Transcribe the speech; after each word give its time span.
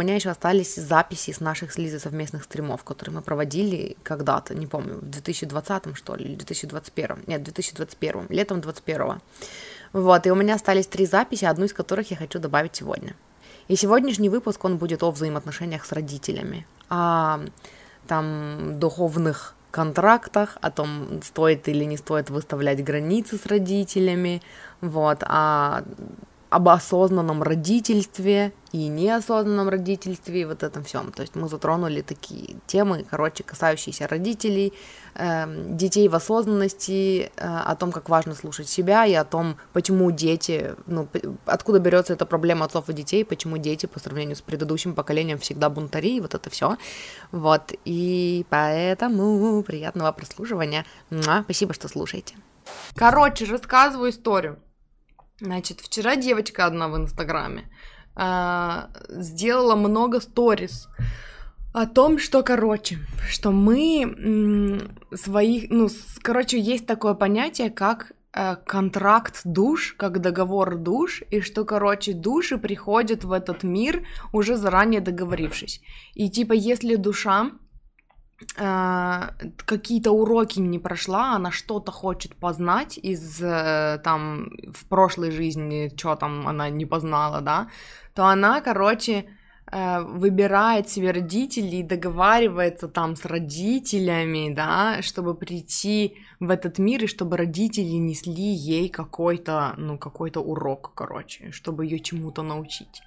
меня 0.00 0.14
еще 0.14 0.30
остались 0.30 0.74
записи 0.74 1.32
с 1.32 1.40
наших 1.40 1.72
с 1.72 1.78
Лизой 1.78 2.00
совместных 2.00 2.44
стримов, 2.44 2.84
которые 2.84 3.14
мы 3.14 3.22
проводили 3.22 3.96
когда-то, 4.02 4.54
не 4.54 4.66
помню, 4.66 4.94
в 4.94 5.10
2020 5.10 5.96
что 5.96 6.16
ли, 6.16 6.24
или 6.24 6.34
2021, 6.34 7.24
нет, 7.26 7.42
2021, 7.42 8.26
летом 8.28 8.60
2021. 8.60 9.20
Вот, 9.92 10.26
и 10.26 10.30
у 10.30 10.34
меня 10.34 10.54
остались 10.54 10.86
три 10.86 11.06
записи, 11.06 11.44
одну 11.44 11.64
из 11.64 11.72
которых 11.72 12.10
я 12.10 12.16
хочу 12.16 12.38
добавить 12.38 12.76
сегодня. 12.76 13.14
И 13.68 13.76
сегодняшний 13.76 14.28
выпуск, 14.28 14.64
он 14.64 14.78
будет 14.78 15.02
о 15.02 15.10
взаимоотношениях 15.10 15.84
с 15.84 15.92
родителями, 15.92 16.66
о 16.88 17.40
там 18.06 18.78
духовных 18.78 19.54
контрактах, 19.70 20.58
о 20.60 20.70
том, 20.70 21.22
стоит 21.22 21.68
или 21.68 21.84
не 21.84 21.96
стоит 21.96 22.30
выставлять 22.30 22.82
границы 22.82 23.38
с 23.38 23.46
родителями, 23.46 24.42
вот, 24.80 25.22
о 25.22 25.82
об 26.50 26.68
осознанном 26.68 27.42
родительстве 27.42 28.52
и 28.72 28.88
неосознанном 28.88 29.68
родительстве 29.68 30.42
и 30.42 30.44
вот 30.44 30.62
этом 30.64 30.82
всем. 30.82 31.12
То 31.12 31.22
есть 31.22 31.36
мы 31.36 31.48
затронули 31.48 32.02
такие 32.02 32.56
темы, 32.66 33.06
короче, 33.08 33.44
касающиеся 33.44 34.08
родителей, 34.08 34.72
э, 35.14 35.46
детей 35.68 36.08
в 36.08 36.14
осознанности, 36.14 37.30
э, 37.36 37.46
о 37.46 37.74
том, 37.76 37.92
как 37.92 38.08
важно 38.08 38.34
слушать 38.34 38.68
себя 38.68 39.06
и 39.06 39.14
о 39.14 39.24
том, 39.24 39.56
почему 39.72 40.10
дети, 40.10 40.74
ну, 40.86 41.08
откуда 41.46 41.78
берется 41.78 42.14
эта 42.14 42.26
проблема 42.26 42.64
отцов 42.64 42.88
и 42.88 42.92
детей, 42.92 43.24
почему 43.24 43.56
дети 43.56 43.86
по 43.86 44.00
сравнению 44.00 44.34
с 44.34 44.40
предыдущим 44.40 44.94
поколением 44.94 45.38
всегда 45.38 45.70
бунтари, 45.70 46.16
и 46.16 46.20
вот 46.20 46.34
это 46.34 46.50
все. 46.50 46.76
Вот, 47.30 47.72
и 47.84 48.44
поэтому 48.50 49.62
приятного 49.62 50.10
прослушивания. 50.12 50.84
Спасибо, 51.44 51.74
что 51.74 51.88
слушаете. 51.88 52.34
Короче, 52.96 53.44
рассказываю 53.44 54.10
историю. 54.10 54.58
Значит, 55.40 55.80
вчера 55.80 56.16
девочка 56.16 56.66
одна 56.66 56.88
в 56.88 56.96
Инстаграме 56.96 57.64
э, 58.14 58.82
сделала 59.08 59.74
много 59.74 60.20
сторис 60.20 60.88
о 61.72 61.86
том, 61.86 62.18
что, 62.18 62.42
короче, 62.42 62.98
что 63.28 63.50
мы 63.50 64.82
своих, 65.14 65.70
ну, 65.70 65.88
короче, 66.20 66.60
есть 66.60 66.86
такое 66.86 67.14
понятие, 67.14 67.70
как 67.70 68.12
э, 68.34 68.56
контракт 68.66 69.40
душ, 69.44 69.94
как 69.96 70.20
договор 70.20 70.76
душ, 70.76 71.22
и 71.30 71.40
что, 71.40 71.64
короче, 71.64 72.12
души 72.12 72.58
приходят 72.58 73.24
в 73.24 73.32
этот 73.32 73.62
мир 73.62 74.06
уже 74.32 74.56
заранее 74.56 75.00
договорившись. 75.00 75.80
И 76.14 76.28
типа, 76.28 76.52
если 76.52 76.96
душа 76.96 77.52
какие-то 78.54 80.12
уроки 80.12 80.60
не 80.60 80.78
прошла, 80.78 81.36
она 81.36 81.50
что-то 81.50 81.92
хочет 81.92 82.34
познать 82.36 82.98
из 82.98 83.40
э, 83.42 84.00
там 84.02 84.50
в 84.72 84.86
прошлой 84.86 85.30
жизни, 85.30 85.92
что 85.96 86.16
там 86.16 86.48
она 86.48 86.70
не 86.70 86.86
познала, 86.86 87.40
да, 87.42 87.68
то 88.14 88.24
она, 88.24 88.60
короче, 88.62 89.26
э, 89.70 90.00
выбирает 90.00 90.88
себе 90.88 91.10
родителей, 91.10 91.82
договаривается 91.82 92.88
там 92.88 93.14
с 93.14 93.26
родителями, 93.26 94.52
да, 94.54 95.02
чтобы 95.02 95.34
прийти 95.34 96.16
в 96.40 96.48
этот 96.50 96.78
мир 96.78 97.04
и 97.04 97.06
чтобы 97.06 97.36
родители 97.36 97.98
несли 97.98 98.54
ей 98.54 98.88
какой-то, 98.88 99.74
ну, 99.76 99.98
какой-то 99.98 100.40
урок, 100.40 100.92
короче, 100.94 101.50
чтобы 101.52 101.84
ее 101.84 102.00
чему-то 102.00 102.42
научить. 102.42 103.02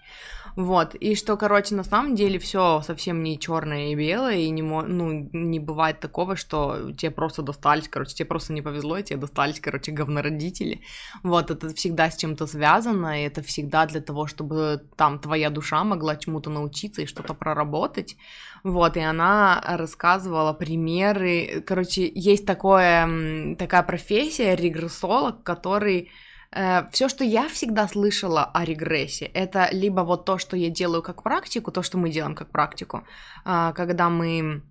Вот, 0.56 0.94
и 0.94 1.16
что, 1.16 1.36
короче, 1.36 1.74
на 1.76 1.84
самом 1.84 2.16
деле 2.16 2.38
все 2.38 2.82
совсем 2.82 3.24
не 3.24 3.40
черное 3.40 3.92
и 3.92 3.96
белое, 3.96 4.38
и 4.38 4.50
не, 4.50 4.62
ну, 4.62 5.30
не 5.34 5.60
бывает 5.60 6.00
такого, 6.00 6.36
что 6.36 6.92
тебе 6.92 7.12
просто 7.12 7.42
достались, 7.42 7.88
короче, 7.88 8.14
тебе 8.14 8.28
просто 8.28 8.54
не 8.54 8.62
повезло, 8.62 8.98
и 8.98 9.04
тебе 9.04 9.18
достались, 9.20 9.60
короче, 9.60 9.92
говнородители. 9.92 10.82
Вот, 11.24 11.50
это 11.50 11.74
всегда 11.74 12.12
с 12.12 12.18
чем-то 12.18 12.46
связано, 12.46 13.22
и 13.22 13.26
это 13.26 13.42
всегда 13.42 13.86
для 13.88 14.02
того, 14.02 14.28
чтобы 14.28 14.84
там 14.96 15.20
твоя 15.20 15.50
душа 15.50 15.84
могла 15.84 16.16
чему-то 16.18 16.50
научиться 16.50 17.02
и 17.02 17.08
что-то 17.08 17.34
проработать. 17.34 18.16
Вот, 18.64 18.96
и 18.96 19.02
она 19.02 19.62
рассказывала 19.66 20.54
примеры, 20.54 21.64
короче, 21.66 22.12
есть 22.14 22.46
такое, 22.46 23.56
такая 23.56 23.84
профессия, 23.84 24.56
регрессолог, 24.56 25.44
который 25.44 26.12
все, 26.92 27.10
что 27.10 27.24
я 27.24 27.48
всегда 27.48 27.88
слышала 27.88 28.44
о 28.54 28.66
регрессе, 28.66 29.26
это 29.26 29.70
либо 29.72 30.02
вот 30.02 30.26
то, 30.26 30.38
что 30.38 30.56
я 30.56 30.70
делаю 30.70 31.02
как 31.02 31.24
практику, 31.24 31.72
то, 31.72 31.82
что 31.82 31.98
мы 31.98 32.10
делаем 32.10 32.36
как 32.36 32.52
практику, 32.52 33.04
а, 33.44 33.74
когда 33.74 34.10
мы 34.10 34.62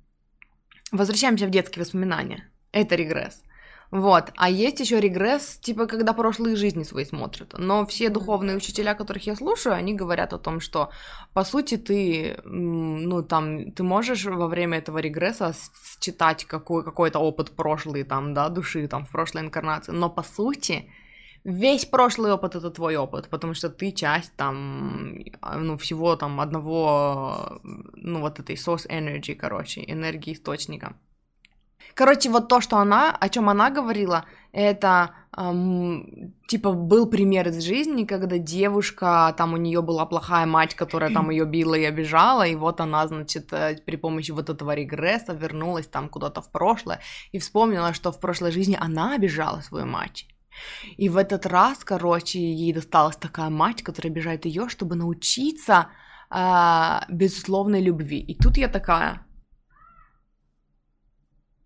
возвращаемся 0.93 1.47
в 1.47 1.51
детские 1.51 1.83
воспоминания. 1.85 2.49
Это 2.73 2.95
регресс. 2.95 3.43
Вот, 3.91 4.33
а 4.37 4.49
есть 4.49 4.81
еще 4.81 5.01
регресс, 5.01 5.59
типа, 5.59 5.87
когда 5.87 6.15
прошлые 6.15 6.57
жизни 6.57 6.83
свои 6.83 7.05
смотрят. 7.05 7.55
Но 7.59 7.85
все 7.85 8.09
духовные 8.09 8.57
учителя, 8.57 8.95
которых 8.95 9.27
я 9.27 9.37
слушаю, 9.37 9.75
они 9.75 9.93
говорят 9.93 10.33
о 10.33 10.39
том, 10.39 10.61
что, 10.61 10.91
по 11.35 11.45
сути, 11.45 11.77
ты, 11.77 12.39
ну, 12.45 13.23
там, 13.23 13.73
ты 13.73 13.83
можешь 13.83 14.25
во 14.25 14.47
время 14.47 14.79
этого 14.79 14.97
регресса 14.97 15.55
считать 16.01 16.47
какой, 16.47 16.85
какой-то 16.85 17.19
опыт 17.19 17.51
прошлый, 17.51 18.05
там, 18.05 18.33
да, 18.33 18.49
души, 18.49 18.89
там, 18.89 19.05
в 19.05 19.11
прошлой 19.11 19.43
инкарнации, 19.43 19.93
но, 19.93 20.09
по 20.09 20.23
сути, 20.23 20.91
весь 21.45 21.85
прошлый 21.85 22.33
опыт 22.33 22.55
это 22.55 22.71
твой 22.71 22.97
опыт, 22.97 23.29
потому 23.29 23.55
что 23.55 23.69
ты 23.69 23.93
часть 23.93 24.35
там, 24.37 25.19
ну, 25.57 25.77
всего 25.77 26.17
там 26.17 26.41
одного, 26.41 27.61
ну, 27.63 28.21
вот 28.21 28.39
этой 28.39 28.57
source 28.57 28.89
energy, 28.89 29.35
короче, 29.35 29.85
энергии 29.87 30.33
источника. 30.33 30.97
Короче, 31.95 32.31
вот 32.31 32.49
то, 32.49 32.61
что 32.61 32.79
она, 32.79 33.15
о 33.15 33.29
чем 33.29 33.49
она 33.49 33.69
говорила, 33.69 34.25
это 34.53 35.11
эм, 35.37 36.33
типа 36.47 36.73
был 36.73 37.07
пример 37.07 37.49
из 37.49 37.63
жизни, 37.63 38.05
когда 38.05 38.39
девушка, 38.39 39.35
там 39.37 39.53
у 39.53 39.57
нее 39.57 39.83
была 39.83 40.07
плохая 40.07 40.47
мать, 40.47 40.75
которая 40.75 41.13
там 41.13 41.31
ее 41.31 41.45
била 41.45 41.75
и 41.75 41.85
обижала, 41.85 42.47
и 42.47 42.55
вот 42.55 42.81
она, 42.81 43.07
значит, 43.09 43.53
э, 43.53 43.77
при 43.85 43.97
помощи 43.97 44.31
вот 44.31 44.49
этого 44.49 44.75
регресса 44.75 45.35
вернулась 45.35 45.87
там 45.87 46.09
куда-то 46.09 46.41
в 46.41 46.51
прошлое 46.51 47.01
и 47.33 47.39
вспомнила, 47.39 47.93
что 47.93 48.11
в 48.11 48.21
прошлой 48.21 48.53
жизни 48.53 48.77
она 48.81 49.15
обижала 49.15 49.61
свою 49.61 49.87
мать. 49.87 50.27
И 50.97 51.09
в 51.09 51.17
этот 51.17 51.47
раз, 51.47 51.79
короче, 51.85 52.39
ей 52.39 52.73
досталась 52.73 53.17
такая 53.17 53.51
мать, 53.51 53.83
которая 53.83 54.13
обижает 54.13 54.45
ее, 54.45 54.69
чтобы 54.69 54.97
научиться 54.97 55.89
э, 56.31 57.01
безусловной 57.09 57.83
любви. 57.83 58.19
И 58.21 58.35
тут 58.35 58.57
я 58.57 58.69
такая. 58.69 59.27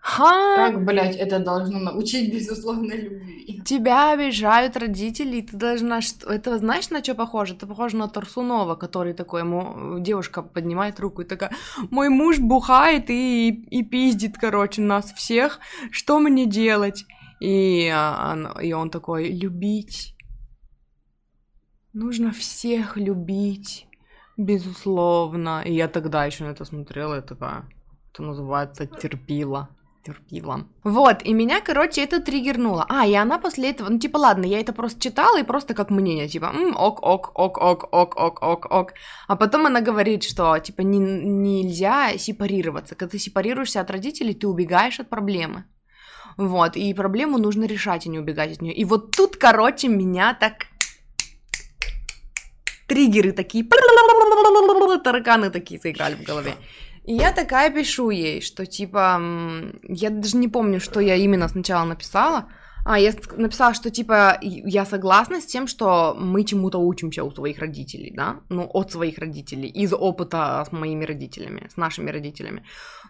Ха! 0.08 0.56
Как, 0.56 0.84
блядь, 0.84 1.16
это 1.16 1.40
должно 1.40 1.80
научить 1.80 2.32
безусловной 2.32 2.96
любви? 2.96 3.60
Тебя 3.64 4.12
обижают 4.12 4.76
родители, 4.76 5.38
и 5.38 5.42
ты 5.42 5.56
должна... 5.56 5.98
Это 6.28 6.58
знаешь, 6.58 6.90
на 6.90 7.02
что 7.02 7.16
похоже? 7.16 7.54
Это 7.54 7.66
похоже 7.66 7.96
на 7.96 8.06
Торсунова, 8.06 8.76
который 8.76 9.14
такой, 9.14 9.40
ему 9.40 9.98
девушка 9.98 10.42
поднимает 10.42 11.00
руку 11.00 11.22
и 11.22 11.24
такая, 11.24 11.50
мой 11.90 12.08
муж 12.08 12.38
бухает 12.38 13.10
и, 13.10 13.48
и, 13.48 13.80
и 13.80 13.82
пиздит, 13.82 14.38
короче, 14.38 14.80
нас 14.80 15.12
всех, 15.12 15.58
что 15.90 16.20
мне 16.20 16.46
делать? 16.46 17.04
И, 17.40 17.92
он, 17.92 18.46
и 18.60 18.72
он 18.72 18.90
такой, 18.90 19.28
любить. 19.28 20.14
Нужно 21.92 22.30
всех 22.32 22.96
любить, 22.96 23.86
безусловно. 24.36 25.62
И 25.64 25.72
я 25.74 25.88
тогда 25.88 26.24
еще 26.24 26.44
на 26.44 26.50
это 26.50 26.64
смотрела, 26.64 27.18
и 27.18 27.26
такая, 27.26 27.68
это 28.12 28.22
называется 28.22 28.86
терпила 28.86 29.68
терпила. 30.06 30.66
Вот, 30.84 31.22
и 31.24 31.34
меня, 31.34 31.60
короче, 31.60 32.04
это 32.04 32.20
триггернуло. 32.20 32.86
А, 32.88 33.06
и 33.06 33.14
она 33.14 33.38
после 33.38 33.70
этого, 33.70 33.88
ну, 33.90 33.98
типа, 33.98 34.18
ладно, 34.18 34.44
я 34.46 34.60
это 34.60 34.72
просто 34.72 35.00
читала, 35.00 35.40
и 35.40 35.42
просто 35.44 35.74
как 35.74 35.90
мнение, 35.90 36.28
типа, 36.28 36.46
М, 36.46 36.76
ок, 36.76 37.02
ок, 37.02 37.32
ок, 37.34 37.58
ок, 37.58 37.88
ок, 37.92 38.16
ок, 38.16 38.42
ок, 38.42 38.66
ок. 38.70 38.92
А 39.28 39.36
потом 39.36 39.66
она 39.66 39.80
говорит, 39.80 40.22
что, 40.22 40.58
типа, 40.58 40.82
не, 40.82 40.98
нельзя 40.98 42.18
сепарироваться. 42.18 42.94
Когда 42.94 43.12
ты 43.12 43.18
сепарируешься 43.18 43.80
от 43.80 43.90
родителей, 43.90 44.34
ты 44.34 44.46
убегаешь 44.46 45.00
от 45.00 45.08
проблемы. 45.08 45.64
Вот, 46.36 46.76
и 46.76 46.92
проблему 46.94 47.38
нужно 47.38 47.64
решать, 47.64 48.06
а 48.06 48.10
не 48.10 48.18
убегать 48.18 48.52
от 48.52 48.62
нее. 48.62 48.74
И 48.74 48.84
вот 48.84 49.10
тут, 49.10 49.36
короче, 49.36 49.88
меня 49.88 50.34
так 50.34 50.66
триггеры 52.86 53.32
такие, 53.32 53.64
тараканы 55.04 55.50
такие 55.50 55.80
заиграли 55.80 56.14
в 56.14 56.22
голове. 56.22 56.54
И 57.04 57.14
я 57.14 57.32
такая 57.32 57.70
пишу 57.70 58.10
ей, 58.10 58.42
что 58.42 58.66
типа, 58.66 59.20
я 59.82 60.10
даже 60.10 60.36
не 60.36 60.48
помню, 60.48 60.80
что 60.80 61.00
я 61.00 61.14
именно 61.14 61.48
сначала 61.48 61.84
написала, 61.84 62.48
а, 62.84 63.00
я 63.00 63.12
написала, 63.36 63.74
что, 63.74 63.90
типа, 63.90 64.38
я 64.40 64.86
согласна 64.86 65.40
с 65.40 65.46
тем, 65.46 65.66
что 65.66 66.14
мы 66.16 66.44
чему-то 66.44 66.78
учимся 66.78 67.24
у 67.24 67.32
своих 67.32 67.58
родителей, 67.58 68.12
да, 68.14 68.36
ну, 68.48 68.70
от 68.72 68.92
своих 68.92 69.18
родителей, 69.18 69.68
из 69.68 69.92
опыта 69.92 70.64
с 70.64 70.70
моими 70.70 71.04
родителями, 71.04 71.68
с 71.68 71.76
нашими 71.76 72.12
родителями. 72.12 72.62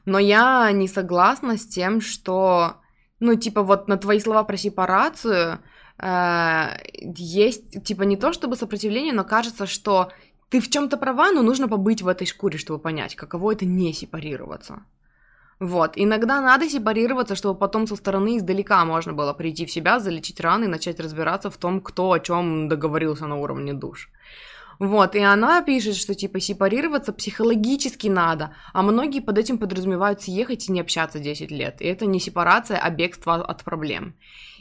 Но 0.06 0.18
я 0.18 0.72
не 0.72 0.88
согласна 0.88 1.58
с 1.58 1.66
тем, 1.66 2.00
что 2.00 2.76
ну, 3.20 3.34
типа, 3.34 3.62
вот 3.62 3.88
на 3.88 3.96
твои 3.96 4.20
слова 4.20 4.44
про 4.44 4.56
сепарацию 4.56 5.58
э, 5.98 6.66
есть, 7.16 7.82
типа, 7.84 8.02
не 8.02 8.16
то 8.16 8.32
чтобы 8.32 8.56
сопротивление, 8.56 9.12
но 9.12 9.24
кажется, 9.24 9.66
что 9.66 10.10
ты 10.48 10.60
в 10.60 10.70
чем-то 10.70 10.96
права, 10.96 11.32
но 11.32 11.42
нужно 11.42 11.68
побыть 11.68 12.02
в 12.02 12.08
этой 12.08 12.26
шкуре, 12.26 12.58
чтобы 12.58 12.78
понять, 12.78 13.16
каково 13.16 13.52
это 13.52 13.64
не 13.64 13.92
сепарироваться. 13.92 14.82
Вот, 15.58 15.92
иногда 15.96 16.40
надо 16.42 16.68
сепарироваться, 16.68 17.34
чтобы 17.34 17.58
потом 17.58 17.86
со 17.86 17.96
стороны 17.96 18.36
издалека 18.36 18.84
можно 18.84 19.14
было 19.14 19.32
прийти 19.32 19.64
в 19.64 19.70
себя, 19.70 19.98
залечить 20.00 20.40
раны 20.40 20.64
и 20.64 20.68
начать 20.68 21.00
разбираться 21.00 21.50
в 21.50 21.56
том, 21.56 21.80
кто 21.80 22.12
о 22.12 22.20
чем 22.20 22.68
договорился 22.68 23.26
на 23.26 23.36
уровне 23.36 23.72
душ. 23.72 24.10
Вот, 24.78 25.14
и 25.14 25.20
она 25.20 25.62
пишет, 25.62 25.96
что 25.96 26.14
типа 26.14 26.40
сепарироваться 26.40 27.12
психологически 27.12 28.08
надо, 28.08 28.54
а 28.72 28.82
многие 28.82 29.20
под 29.20 29.38
этим 29.38 29.58
подразумевают 29.58 30.20
съехать 30.22 30.68
и 30.68 30.72
не 30.72 30.80
общаться 30.80 31.18
10 31.18 31.50
лет. 31.50 31.80
И 31.80 31.86
это 31.86 32.06
не 32.06 32.20
сепарация, 32.20 32.78
а 32.78 32.90
бегство 32.90 33.34
от 33.34 33.64
проблем. 33.64 34.14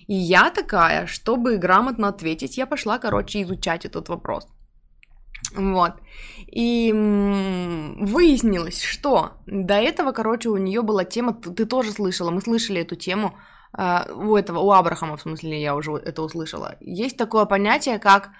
И 0.08 0.16
я 0.16 0.52
такая, 0.52 1.08
чтобы 1.08 1.58
грамотно 1.58 2.08
ответить, 2.08 2.58
я 2.58 2.68
пошла, 2.68 3.00
короче, 3.00 3.42
изучать 3.42 3.86
этот 3.86 4.10
вопрос. 4.10 4.48
Вот. 5.54 5.94
И 6.48 6.92
выяснилось, 6.92 8.82
что 8.82 9.32
до 9.46 9.76
этого, 9.76 10.12
короче, 10.12 10.50
у 10.50 10.58
нее 10.58 10.82
была 10.82 11.04
тема, 11.06 11.34
ты 11.34 11.66
тоже 11.66 11.92
слышала, 11.92 12.32
мы 12.32 12.42
слышали 12.42 12.82
эту 12.82 12.96
тему, 12.96 13.38
э, 13.78 14.12
у 14.14 14.36
этого, 14.36 14.60
у 14.60 14.72
Абрахама, 14.72 15.18
в 15.18 15.22
смысле, 15.22 15.62
я 15.62 15.76
уже 15.76 15.92
это 15.92 16.22
услышала. 16.22 16.76
Есть 16.80 17.18
такое 17.18 17.46
понятие, 17.46 18.00
как, 18.00 18.32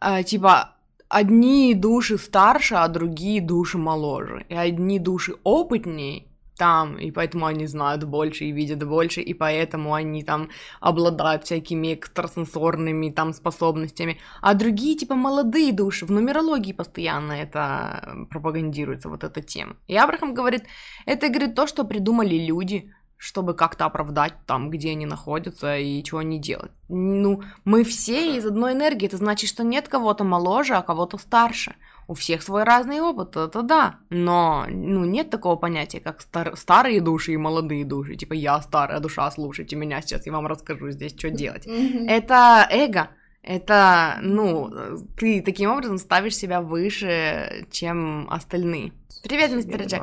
э, 0.00 0.22
типа, 0.22 0.75
одни 1.08 1.74
души 1.74 2.18
старше, 2.18 2.74
а 2.76 2.88
другие 2.88 3.40
души 3.40 3.78
моложе. 3.78 4.44
И 4.48 4.54
одни 4.54 4.98
души 4.98 5.34
опытнее, 5.44 6.24
там, 6.56 6.96
и 6.98 7.10
поэтому 7.10 7.46
они 7.46 7.66
знают 7.66 8.04
больше 8.04 8.44
и 8.44 8.52
видят 8.52 8.82
больше, 8.86 9.20
и 9.20 9.34
поэтому 9.34 9.92
они 9.92 10.24
там 10.24 10.48
обладают 10.80 11.44
всякими 11.44 11.94
экстрасенсорными 11.94 13.10
там 13.10 13.34
способностями, 13.34 14.18
а 14.40 14.54
другие 14.54 14.96
типа 14.96 15.14
молодые 15.14 15.72
души, 15.72 16.06
в 16.06 16.10
нумерологии 16.10 16.72
постоянно 16.72 17.32
это 17.32 18.26
пропагандируется, 18.30 19.08
вот 19.08 19.22
эта 19.22 19.42
тема. 19.42 19.76
И 19.86 19.96
Абрахам 19.96 20.34
говорит, 20.34 20.64
это, 21.04 21.28
говорит, 21.28 21.54
то, 21.54 21.66
что 21.66 21.84
придумали 21.84 22.38
люди, 22.46 22.90
чтобы 23.16 23.54
как-то 23.54 23.86
оправдать 23.86 24.34
там, 24.46 24.70
где 24.70 24.90
они 24.90 25.06
находятся 25.06 25.76
и 25.78 26.02
чего 26.02 26.18
они 26.18 26.38
делают. 26.38 26.72
Ну, 26.88 27.42
мы 27.64 27.82
все 27.84 28.36
из 28.36 28.44
одной 28.44 28.74
энергии, 28.74 29.06
это 29.06 29.16
значит, 29.16 29.48
что 29.48 29.64
нет 29.64 29.88
кого-то 29.88 30.24
моложе, 30.24 30.74
а 30.74 30.82
кого-то 30.82 31.18
старше. 31.18 31.76
У 32.08 32.14
всех 32.14 32.42
свой 32.42 32.62
разный 32.62 33.00
опыт, 33.00 33.36
это 33.36 33.62
да, 33.62 33.96
но 34.10 34.66
ну, 34.68 35.04
нет 35.04 35.30
такого 35.30 35.56
понятия, 35.56 35.98
как 35.98 36.20
стар- 36.20 36.56
старые 36.56 37.00
души 37.00 37.32
и 37.32 37.36
молодые 37.36 37.84
души. 37.84 38.14
Типа 38.14 38.34
я 38.34 38.60
старая 38.60 39.00
душа, 39.00 39.28
слушайте 39.30 39.74
меня 39.74 40.00
сейчас, 40.02 40.24
я 40.24 40.32
вам 40.32 40.46
расскажу 40.46 40.90
здесь, 40.90 41.16
что 41.18 41.30
делать. 41.30 41.66
Это 41.66 42.68
эго, 42.70 43.10
это, 43.42 44.18
ну, 44.22 44.70
ты 45.16 45.40
таким 45.40 45.70
образом 45.70 45.98
ставишь 45.98 46.36
себя 46.36 46.60
выше, 46.60 47.66
чем 47.70 48.28
остальные. 48.30 48.92
Привет, 49.28 49.50
мистер 49.50 49.82
Джек. 49.82 50.02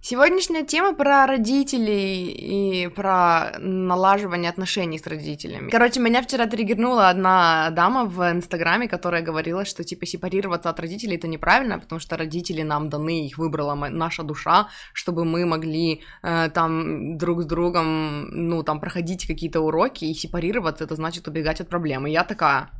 Сегодняшняя 0.00 0.64
тема 0.64 0.94
про 0.94 1.26
родителей 1.28 2.26
и 2.26 2.88
про 2.88 3.52
налаживание 3.60 4.50
отношений 4.50 4.98
с 4.98 5.06
родителями. 5.06 5.70
Короче, 5.70 6.00
меня 6.00 6.22
вчера 6.22 6.46
триггернула 6.46 7.08
одна 7.08 7.70
дама 7.70 8.04
в 8.04 8.20
Инстаграме, 8.32 8.88
которая 8.88 9.22
говорила, 9.22 9.64
что 9.64 9.84
типа 9.84 10.06
сепарироваться 10.06 10.70
от 10.70 10.80
родителей 10.80 11.16
это 11.16 11.28
неправильно, 11.28 11.78
потому 11.78 12.00
что 12.00 12.16
родители 12.16 12.62
нам 12.62 12.88
даны, 12.88 13.26
их 13.26 13.38
выбрала 13.38 13.74
наша 13.74 14.24
душа, 14.24 14.66
чтобы 14.92 15.24
мы 15.24 15.46
могли 15.46 16.02
э, 16.24 16.50
там 16.52 17.16
друг 17.16 17.42
с 17.42 17.46
другом, 17.46 18.48
ну, 18.48 18.64
там, 18.64 18.80
проходить 18.80 19.24
какие-то 19.28 19.60
уроки, 19.60 20.04
и 20.04 20.14
сепарироваться 20.14 20.82
это 20.82 20.96
значит 20.96 21.28
убегать 21.28 21.60
от 21.60 21.68
проблемы. 21.68 22.10
я 22.10 22.24
такая, 22.24 22.70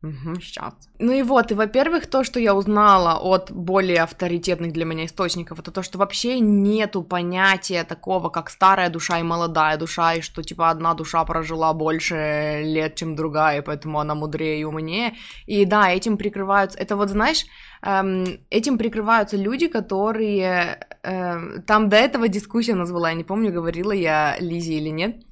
Угу, 0.00 0.40
сейчас. 0.40 0.74
Ну 1.00 1.12
и 1.12 1.22
вот, 1.22 1.50
и 1.50 1.54
во-первых, 1.54 2.06
то, 2.06 2.22
что 2.22 2.38
я 2.38 2.54
узнала 2.54 3.18
от 3.18 3.50
более 3.50 4.02
авторитетных 4.02 4.72
для 4.72 4.84
меня 4.84 5.06
источников, 5.06 5.58
это 5.58 5.72
то, 5.72 5.82
что 5.82 5.98
вообще 5.98 6.38
нету 6.38 7.02
понятия 7.02 7.82
такого, 7.82 8.28
как 8.28 8.48
старая 8.48 8.90
душа 8.90 9.18
и 9.18 9.24
молодая 9.24 9.76
душа, 9.76 10.14
и 10.14 10.20
что, 10.20 10.44
типа, 10.44 10.70
одна 10.70 10.94
душа 10.94 11.24
прожила 11.24 11.72
больше 11.72 12.60
лет, 12.62 12.94
чем 12.94 13.16
другая, 13.16 13.58
и 13.58 13.64
поэтому 13.64 13.98
она 13.98 14.14
мудрее 14.14 14.60
и 14.60 14.64
умнее. 14.64 15.14
И 15.46 15.64
да, 15.64 15.90
этим 15.90 16.16
прикрываются... 16.16 16.78
Это 16.78 16.94
вот, 16.94 17.08
знаешь, 17.08 17.44
эм, 17.82 18.38
этим 18.50 18.78
прикрываются 18.78 19.36
люди, 19.36 19.66
которые... 19.66 20.78
Э, 21.02 21.58
там 21.66 21.88
до 21.88 21.96
этого 21.96 22.28
дискуссия 22.28 22.76
назвала, 22.76 23.08
я 23.08 23.16
не 23.16 23.24
помню, 23.24 23.52
говорила 23.52 23.90
я 23.90 24.36
Лизе 24.38 24.74
или 24.74 24.90
нет. 24.90 25.24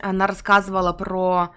Она 0.00 0.26
рассказывала 0.26 0.94
про 0.94 1.50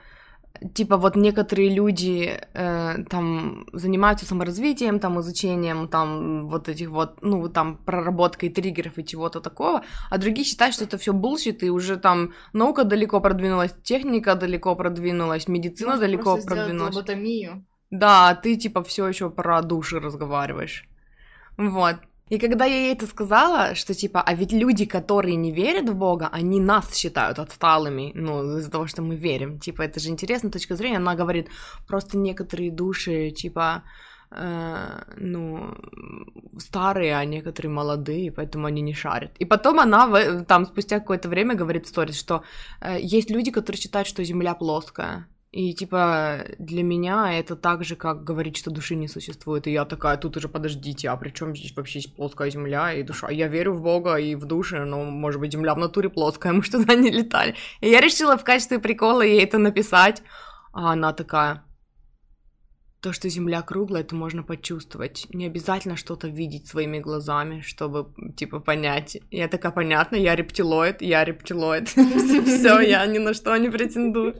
типа 0.73 0.97
вот 0.97 1.15
некоторые 1.15 1.69
люди 1.69 2.39
э, 2.53 3.03
там 3.09 3.65
занимаются 3.73 4.25
саморазвитием, 4.25 4.99
там 4.99 5.19
изучением, 5.19 5.87
там 5.87 6.47
вот 6.47 6.69
этих 6.69 6.89
вот, 6.89 7.21
ну 7.21 7.49
там 7.49 7.77
проработкой 7.77 8.49
триггеров 8.49 8.97
и 8.97 9.05
чего-то 9.05 9.41
такого, 9.41 9.83
а 10.09 10.17
другие 10.17 10.45
считают, 10.45 10.75
что 10.75 10.83
это 10.83 10.97
все 10.97 11.13
bullshit 11.13 11.63
и 11.63 11.69
уже 11.69 11.97
там 11.97 12.33
наука 12.53 12.83
далеко 12.83 13.21
продвинулась, 13.21 13.73
техника 13.83 14.35
далеко 14.35 14.75
продвинулась, 14.75 15.47
медицина 15.47 15.91
Может, 15.91 16.01
далеко 16.01 16.37
продвинулась. 16.37 16.95
Лоботомию. 16.95 17.65
Да, 17.91 18.35
ты 18.35 18.55
типа 18.55 18.83
все 18.83 19.07
еще 19.07 19.29
про 19.29 19.61
души 19.61 19.99
разговариваешь. 19.99 20.87
Вот. 21.57 21.95
И 22.29 22.39
когда 22.39 22.65
я 22.65 22.75
ей 22.75 22.93
это 22.93 23.05
сказала, 23.05 23.75
что 23.75 23.93
типа, 23.93 24.21
а 24.21 24.33
ведь 24.33 24.51
люди, 24.51 24.85
которые 24.85 25.35
не 25.35 25.51
верят 25.51 25.89
в 25.89 25.95
Бога, 25.95 26.29
они 26.31 26.59
нас 26.59 26.95
считают 26.95 27.37
отсталыми, 27.37 28.11
ну, 28.15 28.57
из-за 28.57 28.71
того, 28.71 28.87
что 28.87 29.03
мы 29.03 29.15
верим. 29.15 29.59
Типа, 29.59 29.83
это 29.83 29.99
же 29.99 30.09
интересная 30.09 30.51
точка 30.51 30.75
зрения. 30.75 30.97
Она 30.97 31.15
говорит, 31.15 31.49
просто 31.87 32.17
некоторые 32.17 32.71
души, 32.71 33.29
типа, 33.29 33.83
э, 34.31 35.03
ну, 35.17 35.75
старые, 36.57 37.15
а 37.15 37.25
некоторые 37.25 37.71
молодые, 37.71 38.31
поэтому 38.31 38.65
они 38.65 38.81
не 38.81 38.93
шарят. 38.93 39.37
И 39.37 39.45
потом 39.45 39.79
она 39.79 40.07
в, 40.07 40.45
там 40.45 40.65
спустя 40.65 40.99
какое-то 40.99 41.29
время 41.29 41.53
говорит 41.55 41.85
в 41.85 41.89
сторис, 41.89 42.19
что 42.19 42.41
э, 42.81 42.97
есть 42.99 43.29
люди, 43.29 43.51
которые 43.51 43.79
считают, 43.79 44.07
что 44.07 44.23
Земля 44.23 44.55
плоская. 44.55 45.27
И 45.55 45.73
типа 45.73 46.43
для 46.59 46.83
меня 46.83 47.39
это 47.39 47.55
так 47.55 47.85
же, 47.85 47.95
как 47.95 48.25
говорить, 48.25 48.57
что 48.57 48.71
души 48.71 48.93
не 48.95 49.07
существует. 49.07 49.67
И 49.67 49.71
я 49.71 49.85
такая, 49.85 50.17
тут 50.17 50.35
уже 50.35 50.49
подождите, 50.49 51.07
а 51.07 51.15
при 51.15 51.29
чем 51.29 51.55
здесь 51.55 51.73
вообще 51.73 51.99
есть 51.99 52.13
плоская 52.13 52.49
земля 52.49 52.91
и 52.91 53.03
душа? 53.03 53.29
Я 53.29 53.47
верю 53.47 53.71
в 53.71 53.81
Бога 53.81 54.17
и 54.17 54.35
в 54.35 54.43
души, 54.43 54.83
но 54.83 55.05
может 55.05 55.39
быть 55.39 55.53
земля 55.53 55.73
в 55.73 55.77
натуре 55.77 56.09
плоская, 56.09 56.51
мы 56.53 56.61
что 56.61 56.79
туда 56.79 56.95
не 56.95 57.09
летали. 57.09 57.55
И 57.79 57.89
я 57.89 58.01
решила 58.01 58.37
в 58.37 58.43
качестве 58.43 58.79
прикола 58.79 59.21
ей 59.21 59.41
это 59.41 59.57
написать. 59.57 60.23
А 60.73 60.91
она 60.91 61.13
такая, 61.13 61.63
то, 63.05 63.13
что 63.13 63.29
Земля 63.29 63.61
круглая, 63.61 64.01
это 64.01 64.15
можно 64.15 64.41
почувствовать. 64.41 65.27
Не 65.31 65.45
обязательно 65.45 65.95
что-то 65.95 66.27
видеть 66.27 66.67
своими 66.67 66.97
глазами, 66.97 67.61
чтобы, 67.61 68.07
типа, 68.35 68.59
понять. 68.59 69.17
Я 69.29 69.47
такая, 69.47 69.71
понятно, 69.71 70.15
я 70.15 70.35
рептилоид, 70.35 71.03
я 71.03 71.23
рептилоид. 71.23 71.89
Все, 72.45 72.79
я 72.79 73.05
ни 73.05 73.19
на 73.19 73.35
что 73.35 73.55
не 73.57 73.69
претендую. 73.69 74.33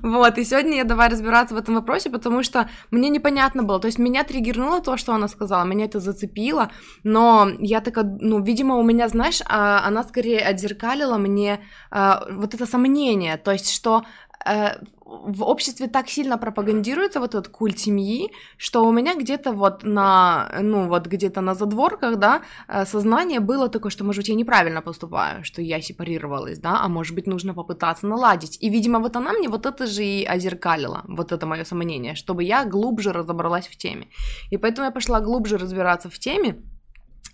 Вот, 0.00 0.38
и 0.38 0.44
сегодня 0.44 0.76
я 0.76 0.84
давай 0.84 1.08
разбираться 1.08 1.56
в 1.56 1.58
этом 1.58 1.74
вопросе, 1.74 2.08
потому 2.08 2.44
что 2.44 2.70
мне 2.92 3.08
непонятно 3.08 3.64
было. 3.64 3.80
То 3.80 3.86
есть 3.86 3.98
меня 3.98 4.22
триггернуло 4.22 4.80
то, 4.80 4.96
что 4.96 5.12
она 5.12 5.26
сказала, 5.26 5.64
меня 5.64 5.86
это 5.86 5.98
зацепило, 5.98 6.70
но 7.02 7.50
я 7.58 7.80
такая, 7.80 8.04
ну, 8.20 8.40
видимо, 8.40 8.76
у 8.76 8.84
меня, 8.84 9.08
знаешь, 9.08 9.40
а, 9.44 9.84
она 9.84 10.04
скорее 10.04 10.38
отзеркалила 10.38 11.18
мне 11.18 11.58
а, 11.90 12.28
вот 12.30 12.54
это 12.54 12.64
сомнение, 12.64 13.36
то 13.38 13.50
есть, 13.50 13.72
что 13.72 14.04
э, 14.44 14.76
в 15.06 15.44
обществе 15.44 15.86
так 15.86 16.08
сильно 16.08 16.38
пропагандируется 16.38 17.20
вот 17.20 17.34
этот 17.34 17.48
культ 17.48 17.78
семьи, 17.78 18.32
что 18.56 18.84
у 18.84 18.92
меня 18.92 19.14
где-то 19.14 19.52
вот 19.52 19.84
на, 19.84 20.50
ну 20.60 20.88
вот 20.88 21.06
где-то 21.06 21.40
на 21.40 21.54
задворках, 21.54 22.16
да, 22.16 22.42
э, 22.68 22.84
сознание 22.86 23.38
было 23.40 23.68
такое, 23.68 23.90
что, 23.90 24.04
может 24.04 24.20
быть, 24.20 24.28
я 24.28 24.34
неправильно 24.34 24.82
поступаю, 24.82 25.44
что 25.44 25.62
я 25.62 25.80
сепарировалась, 25.80 26.58
да, 26.58 26.80
а 26.80 26.88
может 26.88 27.14
быть, 27.14 27.26
нужно 27.26 27.54
попытаться 27.54 28.06
наладить. 28.06 28.58
И, 28.60 28.68
видимо, 28.68 28.98
вот 28.98 29.16
она 29.16 29.32
мне 29.32 29.48
вот 29.48 29.64
это 29.66 29.86
же 29.86 30.04
и 30.04 30.24
озеркалила, 30.24 31.04
вот 31.08 31.32
это 31.32 31.46
мое 31.46 31.64
сомнение, 31.64 32.16
чтобы 32.16 32.42
я 32.42 32.64
глубже 32.64 33.12
разобралась 33.12 33.68
в 33.68 33.76
теме. 33.76 34.08
И 34.50 34.56
поэтому 34.56 34.86
я 34.86 34.90
пошла 34.90 35.20
глубже 35.20 35.56
разбираться 35.56 36.08
в 36.10 36.18
теме, 36.18 36.56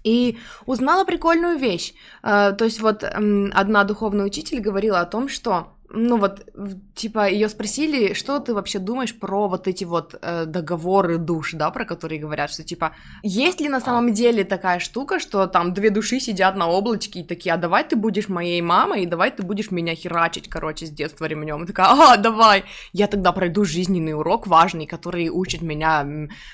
и 0.04 0.36
узнала 0.66 1.04
прикольную 1.04 1.58
вещь. 1.58 1.94
Э, 2.22 2.52
то 2.52 2.64
есть 2.64 2.80
вот 2.80 3.04
одна 3.04 3.84
духовная 3.84 4.26
учитель 4.26 4.60
говорила 4.60 5.00
о 5.00 5.06
том, 5.06 5.28
что 5.28 5.68
ну 5.94 6.16
вот, 6.16 6.48
типа, 6.94 7.28
ее 7.28 7.48
спросили, 7.48 8.14
что 8.14 8.40
ты 8.40 8.54
вообще 8.54 8.78
думаешь 8.78 9.14
про 9.18 9.48
вот 9.48 9.68
эти 9.68 9.84
вот 9.84 10.14
э, 10.20 10.46
договоры 10.46 11.18
душ, 11.18 11.52
да, 11.52 11.70
про 11.70 11.84
которые 11.84 12.20
говорят, 12.20 12.50
что 12.50 12.64
типа, 12.64 12.92
есть 13.22 13.60
ли 13.60 13.68
на 13.68 13.80
самом 13.80 14.12
деле 14.12 14.44
такая 14.44 14.78
штука, 14.78 15.20
что 15.20 15.46
там 15.46 15.74
две 15.74 15.90
души 15.90 16.18
сидят 16.18 16.56
на 16.56 16.68
облачке 16.68 17.20
и 17.20 17.24
такие, 17.24 17.54
а 17.54 17.58
давай 17.58 17.84
ты 17.84 17.96
будешь 17.96 18.28
моей 18.28 18.62
мамой, 18.62 19.02
и 19.02 19.06
давай 19.06 19.30
ты 19.30 19.42
будешь 19.42 19.70
меня 19.70 19.94
херачить, 19.94 20.48
короче, 20.48 20.86
с 20.86 20.90
детства 20.90 21.26
ремнем. 21.26 21.66
Такая, 21.66 21.88
а, 21.88 22.16
давай, 22.16 22.64
я 22.92 23.06
тогда 23.06 23.32
пройду 23.32 23.64
жизненный 23.64 24.14
урок 24.14 24.46
важный, 24.46 24.86
который 24.86 25.28
учит 25.28 25.60
меня, 25.62 26.06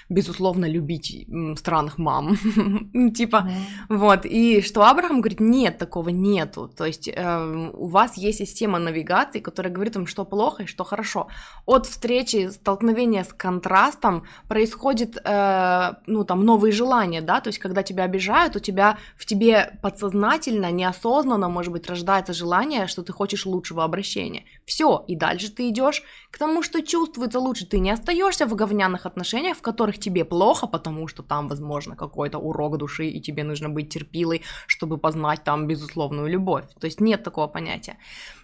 безусловно, 0.09 0.66
любить 0.66 1.26
странных 1.57 1.99
мам. 1.99 2.37
Типа, 3.14 3.49
вот, 3.88 4.26
и 4.26 4.62
что 4.62 4.83
Абрахам 4.83 5.21
говорит, 5.21 5.40
нет, 5.40 5.78
такого 5.78 6.09
нету, 6.09 6.68
то 6.68 6.85
есть 6.85 7.09
э, 7.09 7.71
у 7.73 7.87
вас 7.87 8.16
есть 8.16 8.38
система 8.38 8.78
навигации, 8.78 9.27
информации, 9.28 9.40
которая 9.40 9.73
говорит 9.73 9.97
вам, 9.97 10.06
что 10.06 10.25
плохо 10.25 10.62
и 10.62 10.66
что 10.66 10.85
хорошо. 10.85 11.26
От 11.66 11.87
встречи, 11.87 12.50
столкновения 12.50 13.25
с 13.25 13.32
контрастом 13.32 14.23
происходит, 14.49 15.16
э, 15.25 15.94
ну, 16.06 16.25
там, 16.25 16.44
новые 16.44 16.73
желания, 16.73 17.23
да, 17.23 17.40
то 17.40 17.49
есть, 17.50 17.58
когда 17.58 17.82
тебя 17.82 18.04
обижают, 18.04 18.56
у 18.56 18.61
тебя 18.61 18.97
в 19.16 19.25
тебе 19.25 19.78
подсознательно, 19.82 20.70
неосознанно, 20.70 21.49
может 21.49 21.73
быть, 21.73 21.88
рождается 21.88 22.32
желание, 22.32 22.87
что 22.87 23.02
ты 23.02 23.12
хочешь 23.12 23.47
лучшего 23.47 23.85
обращения. 23.85 24.44
Все, 24.64 25.04
и 25.08 25.16
дальше 25.16 25.50
ты 25.50 25.68
идешь 25.68 26.02
к 26.30 26.38
тому, 26.38 26.62
что 26.62 26.82
чувствуется 26.82 27.38
лучше. 27.38 27.66
Ты 27.66 27.80
не 27.80 27.94
остаешься 27.94 28.47
в 28.47 28.54
говняных 28.54 29.06
отношениях, 29.06 29.56
в 29.56 29.62
которых 29.62 29.99
тебе 29.99 30.25
плохо, 30.25 30.66
потому 30.66 31.08
что 31.08 31.23
там, 31.23 31.49
возможно, 31.49 31.97
какой-то 31.97 32.38
урок 32.38 32.76
души, 32.76 33.06
и 33.06 33.20
тебе 33.20 33.44
нужно 33.44 33.68
быть 33.68 33.88
терпилой, 33.88 34.42
чтобы 34.66 34.99
познать 34.99 35.44
там 35.44 35.66
безусловную 35.66 36.28
любовь. 36.28 36.64
То 36.80 36.87
есть 36.87 37.00
нет 37.00 37.23
такого 37.23 37.49
понятия. 37.49 37.97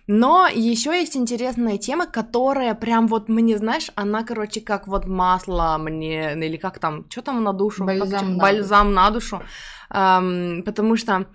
Но 0.06 0.46
еще 0.46 0.90
есть 0.90 1.16
интересная 1.16 1.78
тема, 1.78 2.06
которая 2.06 2.74
прям 2.74 3.06
вот 3.08 3.28
мне, 3.28 3.56
знаешь, 3.56 3.90
она, 3.94 4.22
короче, 4.22 4.60
как 4.60 4.86
вот 4.86 5.06
масло 5.06 5.76
мне, 5.78 6.34
или 6.34 6.56
как 6.56 6.78
там, 6.78 7.06
что 7.10 7.22
там 7.22 7.42
на 7.42 7.52
душу? 7.52 7.84
Бальзам, 7.84 8.10
как, 8.10 8.22
на, 8.22 8.36
бальзам 8.36 8.86
душу. 8.88 8.96
на 8.96 9.10
душу. 9.10 9.42
Эм, 9.90 10.62
потому 10.62 10.96
что 10.96 11.26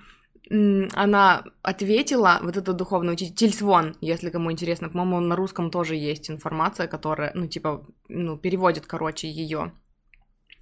она 0.95 1.43
ответила, 1.61 2.39
вот 2.41 2.57
эта 2.57 2.73
духовная 2.73 3.13
учитель, 3.13 3.35
Тильсвон, 3.35 3.95
если 4.01 4.31
кому 4.31 4.51
интересно, 4.51 4.89
по-моему, 4.89 5.19
на 5.19 5.35
русском 5.35 5.69
тоже 5.69 5.95
есть 5.95 6.29
информация, 6.29 6.87
которая, 6.87 7.31
ну, 7.35 7.47
типа, 7.47 7.85
ну, 8.07 8.37
переводит, 8.37 8.87
короче, 8.87 9.29
ее 9.29 9.73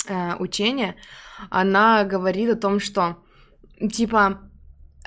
э, 0.07 0.35
учение. 0.39 0.95
Она 1.49 2.03
говорит 2.03 2.49
о 2.49 2.59
том, 2.59 2.81
что, 2.81 3.17
типа, 3.91 4.46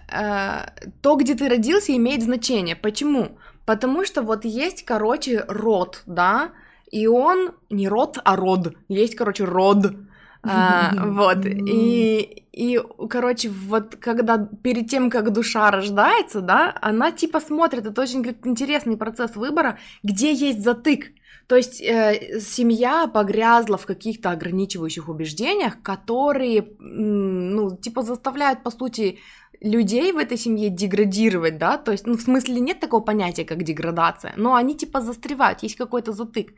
то, 0.09 1.14
где 1.14 1.35
ты 1.35 1.49
родился, 1.49 1.94
имеет 1.94 2.23
значение. 2.23 2.75
Почему? 2.75 3.38
Потому 3.64 4.04
что 4.04 4.23
вот 4.23 4.44
есть, 4.44 4.85
короче, 4.85 5.44
род, 5.47 6.02
да, 6.06 6.50
и 6.90 7.06
он 7.06 7.52
не 7.70 7.88
род, 7.88 8.18
а 8.25 8.35
род. 8.35 8.75
Есть, 8.88 9.14
короче, 9.14 9.44
род. 9.44 9.94
А, 10.42 10.92
вот, 11.06 11.44
и, 11.47 12.44
и, 12.52 12.80
короче, 13.09 13.49
вот 13.49 13.97
когда 13.97 14.49
перед 14.62 14.88
тем, 14.88 15.11
как 15.11 15.32
душа 15.32 15.70
рождается, 15.70 16.40
да, 16.40 16.76
она 16.80 17.12
типа 17.12 17.40
смотрит, 17.40 17.87
это 17.87 18.00
очень 18.00 18.23
говорит, 18.23 18.44
интересный 18.47 18.97
процесс 18.97 19.37
выбора, 19.37 19.78
где 20.02 20.32
есть 20.32 20.62
затык. 20.62 21.12
То 21.47 21.56
есть 21.56 21.80
э, 21.80 22.40
семья 22.40 23.09
погрязла 23.09 23.76
в 23.76 23.85
каких-то 23.85 24.30
ограничивающих 24.30 25.09
убеждениях, 25.09 25.82
которые, 25.82 26.64
ну, 26.78 27.76
типа 27.76 28.02
заставляют, 28.02 28.62
по 28.62 28.70
сути, 28.70 29.18
людей 29.61 30.12
в 30.12 30.17
этой 30.17 30.38
семье 30.38 30.71
деградировать, 30.71 31.59
да, 31.59 31.76
то 31.76 31.93
есть, 31.93 32.07
ну, 32.07 32.17
в 32.17 32.21
смысле 32.21 32.61
нет 32.61 32.81
такого 32.81 33.05
понятия, 33.05 33.45
как 33.45 33.62
деградация, 33.62 34.33
но 34.37 34.55
они, 34.55 34.75
типа, 34.75 35.00
застревают, 35.00 35.62
есть 35.62 35.76
какой-то 35.76 36.12
затык. 36.12 36.55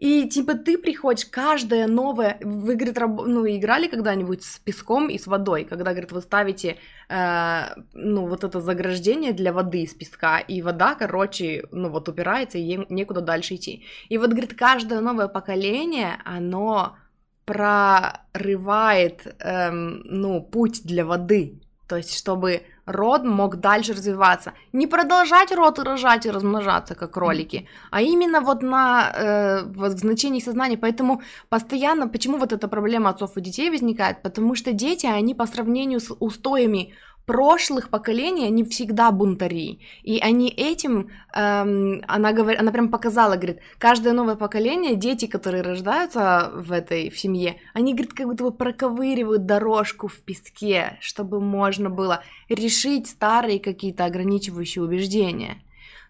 И 0.00 0.26
типа 0.30 0.54
ты 0.54 0.78
приходишь, 0.78 1.26
каждая 1.26 1.86
новая... 1.86 2.38
Вы, 2.40 2.76
говорит, 2.76 2.96
раб... 2.98 3.20
ну, 3.26 3.46
играли 3.46 3.86
когда-нибудь 3.86 4.42
с 4.42 4.58
песком 4.58 5.10
и 5.10 5.18
с 5.18 5.26
водой, 5.26 5.64
когда, 5.64 5.90
говорит, 5.90 6.10
вы 6.10 6.22
ставите, 6.22 6.76
э, 7.10 7.62
ну, 7.92 8.26
вот 8.26 8.42
это 8.42 8.60
заграждение 8.60 9.32
для 9.32 9.52
воды 9.52 9.82
из 9.82 9.92
песка, 9.92 10.38
и 10.38 10.62
вода, 10.62 10.94
короче, 10.94 11.64
ну, 11.70 11.90
вот 11.90 12.08
упирается, 12.08 12.56
и 12.56 12.62
ей 12.62 12.86
некуда 12.88 13.20
дальше 13.20 13.56
идти. 13.56 13.84
И 14.08 14.16
вот, 14.16 14.30
говорит, 14.30 14.54
каждое 14.54 15.00
новое 15.00 15.28
поколение, 15.28 16.18
оно 16.24 16.96
прорывает, 17.44 19.36
эм, 19.38 20.00
ну, 20.04 20.40
путь 20.40 20.80
для 20.84 21.04
воды, 21.04 21.60
то 21.90 21.96
есть, 21.96 22.16
чтобы 22.16 22.62
род 22.86 23.24
мог 23.24 23.56
дальше 23.56 23.92
развиваться. 23.92 24.52
Не 24.72 24.86
продолжать 24.86 25.52
род 25.52 25.78
и 25.78 25.82
рожать 25.82 26.26
и 26.26 26.30
размножаться, 26.30 26.94
как 26.94 27.10
кролики, 27.10 27.66
а 27.90 28.00
именно 28.00 28.40
вот 28.40 28.62
на 28.62 29.12
э, 29.12 29.62
в 29.64 29.90
значении 29.98 30.40
сознания. 30.40 30.78
Поэтому 30.78 31.20
постоянно, 31.48 32.06
почему 32.06 32.38
вот 32.38 32.52
эта 32.52 32.68
проблема 32.68 33.10
отцов 33.10 33.36
и 33.36 33.40
детей 33.40 33.70
возникает? 33.70 34.22
Потому 34.22 34.54
что 34.54 34.72
дети, 34.72 35.06
они 35.06 35.34
по 35.34 35.46
сравнению 35.46 35.98
с 35.98 36.14
устоями 36.20 36.92
прошлых 37.26 37.90
поколений, 37.90 38.46
они 38.46 38.64
всегда 38.64 39.10
бунтари. 39.10 39.78
И 40.02 40.18
они 40.18 40.48
этим, 40.48 41.10
эм, 41.34 42.02
она, 42.08 42.32
говорит, 42.32 42.60
она 42.60 42.72
прям 42.72 42.88
показала, 42.88 43.36
говорит, 43.36 43.60
каждое 43.78 44.12
новое 44.12 44.36
поколение, 44.36 44.96
дети, 44.96 45.26
которые 45.26 45.62
рождаются 45.62 46.50
в 46.54 46.72
этой 46.72 47.10
в 47.10 47.18
семье, 47.18 47.56
они, 47.72 47.94
говорит, 47.94 48.14
как 48.14 48.26
будто 48.26 48.44
бы 48.44 48.52
проковыривают 48.52 49.46
дорожку 49.46 50.08
в 50.08 50.18
песке, 50.18 50.98
чтобы 51.00 51.40
можно 51.40 51.90
было 51.90 52.22
решить 52.48 53.08
старые 53.08 53.60
какие-то 53.60 54.04
ограничивающие 54.04 54.82
убеждения. 54.82 55.62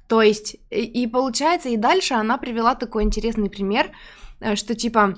То 0.06 0.22
есть, 0.22 0.56
и, 0.70 0.82
и 0.82 1.06
получается, 1.06 1.68
и 1.68 1.76
дальше 1.76 2.14
она 2.14 2.36
привела 2.36 2.74
такой 2.74 3.04
интересный 3.04 3.48
пример, 3.48 3.92
э, 4.40 4.56
что 4.56 4.74
типа 4.74 5.16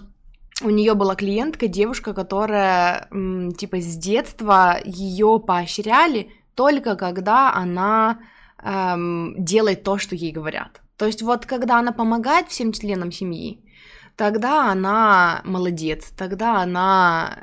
у 0.62 0.71
нее 0.71 0.95
была 0.95 1.14
клиентка, 1.14 1.69
девушка, 1.69 2.14
которая 2.14 3.09
типа 3.57 3.81
с 3.81 3.97
детства 3.97 4.78
ее 4.85 5.40
поощряли 5.45 6.31
только 6.54 6.97
когда 6.97 7.52
она 7.54 8.21
эм, 8.62 9.35
делает 9.38 9.83
то, 9.83 9.99
что 9.99 10.14
ей 10.14 10.33
говорят. 10.33 10.81
То 10.97 11.07
есть 11.07 11.23
вот 11.23 11.47
когда 11.47 11.78
она 11.78 11.92
помогает 11.92 12.49
всем 12.49 12.73
членам 12.73 13.11
семьи, 13.11 13.61
тогда 14.23 14.71
она 14.71 15.41
молодец, 15.43 16.12
тогда 16.17 16.62
она, 16.62 17.38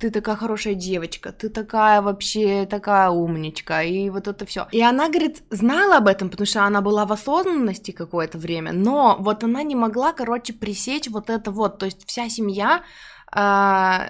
ты 0.00 0.10
такая 0.10 0.36
хорошая 0.36 0.72
девочка, 0.72 1.32
ты 1.32 1.50
такая 1.50 2.00
вообще 2.00 2.64
такая 2.64 3.10
умничка, 3.10 3.82
и 3.82 4.08
вот 4.08 4.26
это 4.26 4.46
все. 4.46 4.66
И 4.72 4.80
она, 4.80 5.10
говорит, 5.10 5.42
знала 5.50 5.98
об 5.98 6.08
этом, 6.08 6.30
потому 6.30 6.46
что 6.46 6.64
она 6.64 6.80
была 6.80 7.04
в 7.04 7.12
осознанности 7.12 7.90
какое-то 7.90 8.38
время, 8.38 8.72
но 8.72 9.16
вот 9.20 9.44
она 9.44 9.62
не 9.62 9.76
могла, 9.76 10.14
короче, 10.14 10.54
пресечь 10.54 11.08
вот 11.10 11.28
это 11.28 11.50
вот, 11.50 11.78
то 11.78 11.84
есть 11.84 12.08
вся 12.08 12.30
семья 12.30 12.84
а, 13.30 14.08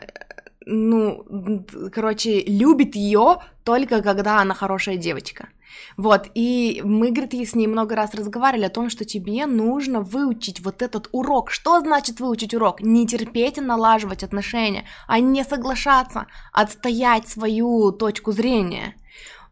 ну, 0.66 1.64
короче, 1.92 2.42
любит 2.42 2.94
ее 2.94 3.38
только 3.64 4.02
когда 4.02 4.40
она 4.40 4.54
хорошая 4.54 4.96
девочка. 4.96 5.48
Вот, 5.96 6.28
и 6.34 6.80
мы, 6.84 7.10
говорит, 7.10 7.48
с 7.48 7.54
ней 7.54 7.66
много 7.66 7.96
раз 7.96 8.14
разговаривали 8.14 8.66
о 8.66 8.70
том, 8.70 8.90
что 8.90 9.04
тебе 9.04 9.46
нужно 9.46 10.00
выучить 10.00 10.60
вот 10.60 10.82
этот 10.82 11.08
урок. 11.12 11.50
Что 11.50 11.80
значит 11.80 12.20
выучить 12.20 12.54
урок? 12.54 12.80
Не 12.80 13.06
терпеть 13.06 13.58
и 13.58 13.60
налаживать 13.60 14.22
отношения, 14.22 14.84
а 15.06 15.20
не 15.20 15.44
соглашаться, 15.44 16.26
отстоять 16.52 17.28
свою 17.28 17.92
точку 17.92 18.32
зрения. 18.32 18.94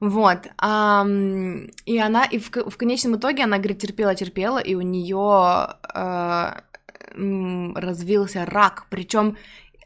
Вот, 0.00 0.48
а, 0.58 1.06
и 1.86 1.98
она, 1.98 2.24
и 2.24 2.38
в, 2.38 2.50
в 2.50 2.76
конечном 2.76 3.16
итоге 3.16 3.44
она, 3.44 3.58
говорит, 3.58 3.78
терпела-терпела, 3.78 4.58
и 4.58 4.74
у 4.74 4.80
нее 4.80 5.76
э, 5.94 6.52
развился 7.76 8.44
рак, 8.44 8.86
причем 8.90 9.36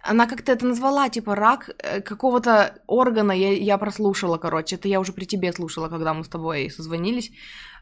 она 0.08 0.26
как-то 0.26 0.52
это 0.52 0.66
назвала, 0.66 1.08
типа, 1.08 1.34
рак 1.34 1.70
э, 1.78 2.00
какого-то 2.00 2.74
органа, 2.86 3.32
я, 3.32 3.52
я 3.52 3.78
прослушала, 3.78 4.38
короче, 4.38 4.76
это 4.76 4.88
я 4.88 5.00
уже 5.00 5.12
при 5.12 5.24
тебе 5.24 5.52
слушала, 5.52 5.88
когда 5.88 6.14
мы 6.14 6.24
с 6.24 6.28
тобой 6.28 6.70
созвонились, 6.70 7.30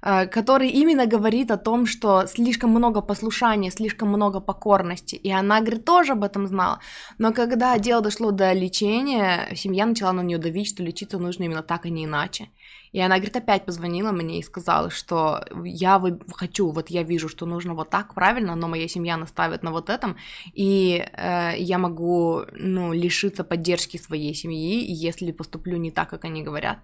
э, 0.02 0.26
который 0.26 0.69
именно 0.69 1.07
говорит 1.07 1.50
о 1.50 1.57
том, 1.57 1.87
что 1.87 2.26
слишком 2.26 2.71
много 2.71 3.00
послушания, 3.00 3.71
слишком 3.71 4.09
много 4.09 4.40
покорности, 4.40 5.16
и 5.16 5.31
она, 5.31 5.61
говорит, 5.61 5.85
тоже 5.85 6.12
об 6.12 6.25
этом 6.25 6.47
знала, 6.47 6.81
но 7.19 7.33
когда 7.33 7.78
дело 7.78 8.02
дошло 8.02 8.31
до 8.31 8.52
лечения, 8.52 9.49
семья 9.54 9.87
начала 9.87 10.12
на 10.12 10.23
нее 10.23 10.38
давить, 10.38 10.69
что 10.69 10.83
лечиться 10.83 11.19
нужно 11.19 11.45
именно 11.45 11.62
так, 11.62 11.87
а 11.87 11.88
не 11.88 12.04
иначе, 12.04 12.49
и 12.95 13.01
она, 13.01 13.17
говорит, 13.17 13.35
опять 13.35 13.65
позвонила 13.67 14.13
мне 14.13 14.39
и 14.39 14.43
сказала, 14.45 14.89
что 14.89 15.45
я 15.65 16.01
хочу, 16.33 16.71
вот 16.71 16.91
я 16.91 17.03
вижу, 17.03 17.29
что 17.29 17.45
нужно 17.45 17.75
вот 17.75 17.91
так 17.91 18.15
правильно, 18.15 18.55
но 18.55 18.69
моя 18.69 18.87
семья 18.87 19.17
наставит 19.17 19.65
на 19.65 19.73
вот 19.73 19.91
этом, 19.91 20.17
и 20.53 21.05
э, 21.05 21.55
я 21.59 21.79
могу, 21.79 22.43
ну, 22.53 22.93
лишиться 22.93 23.43
поддержки 23.43 23.97
своей 23.97 24.33
семьи, 24.33 24.85
если 24.89 25.33
поступлю 25.33 25.77
не 25.77 25.91
так, 25.91 26.09
как 26.09 26.25
они 26.25 26.45
говорят. 26.45 26.79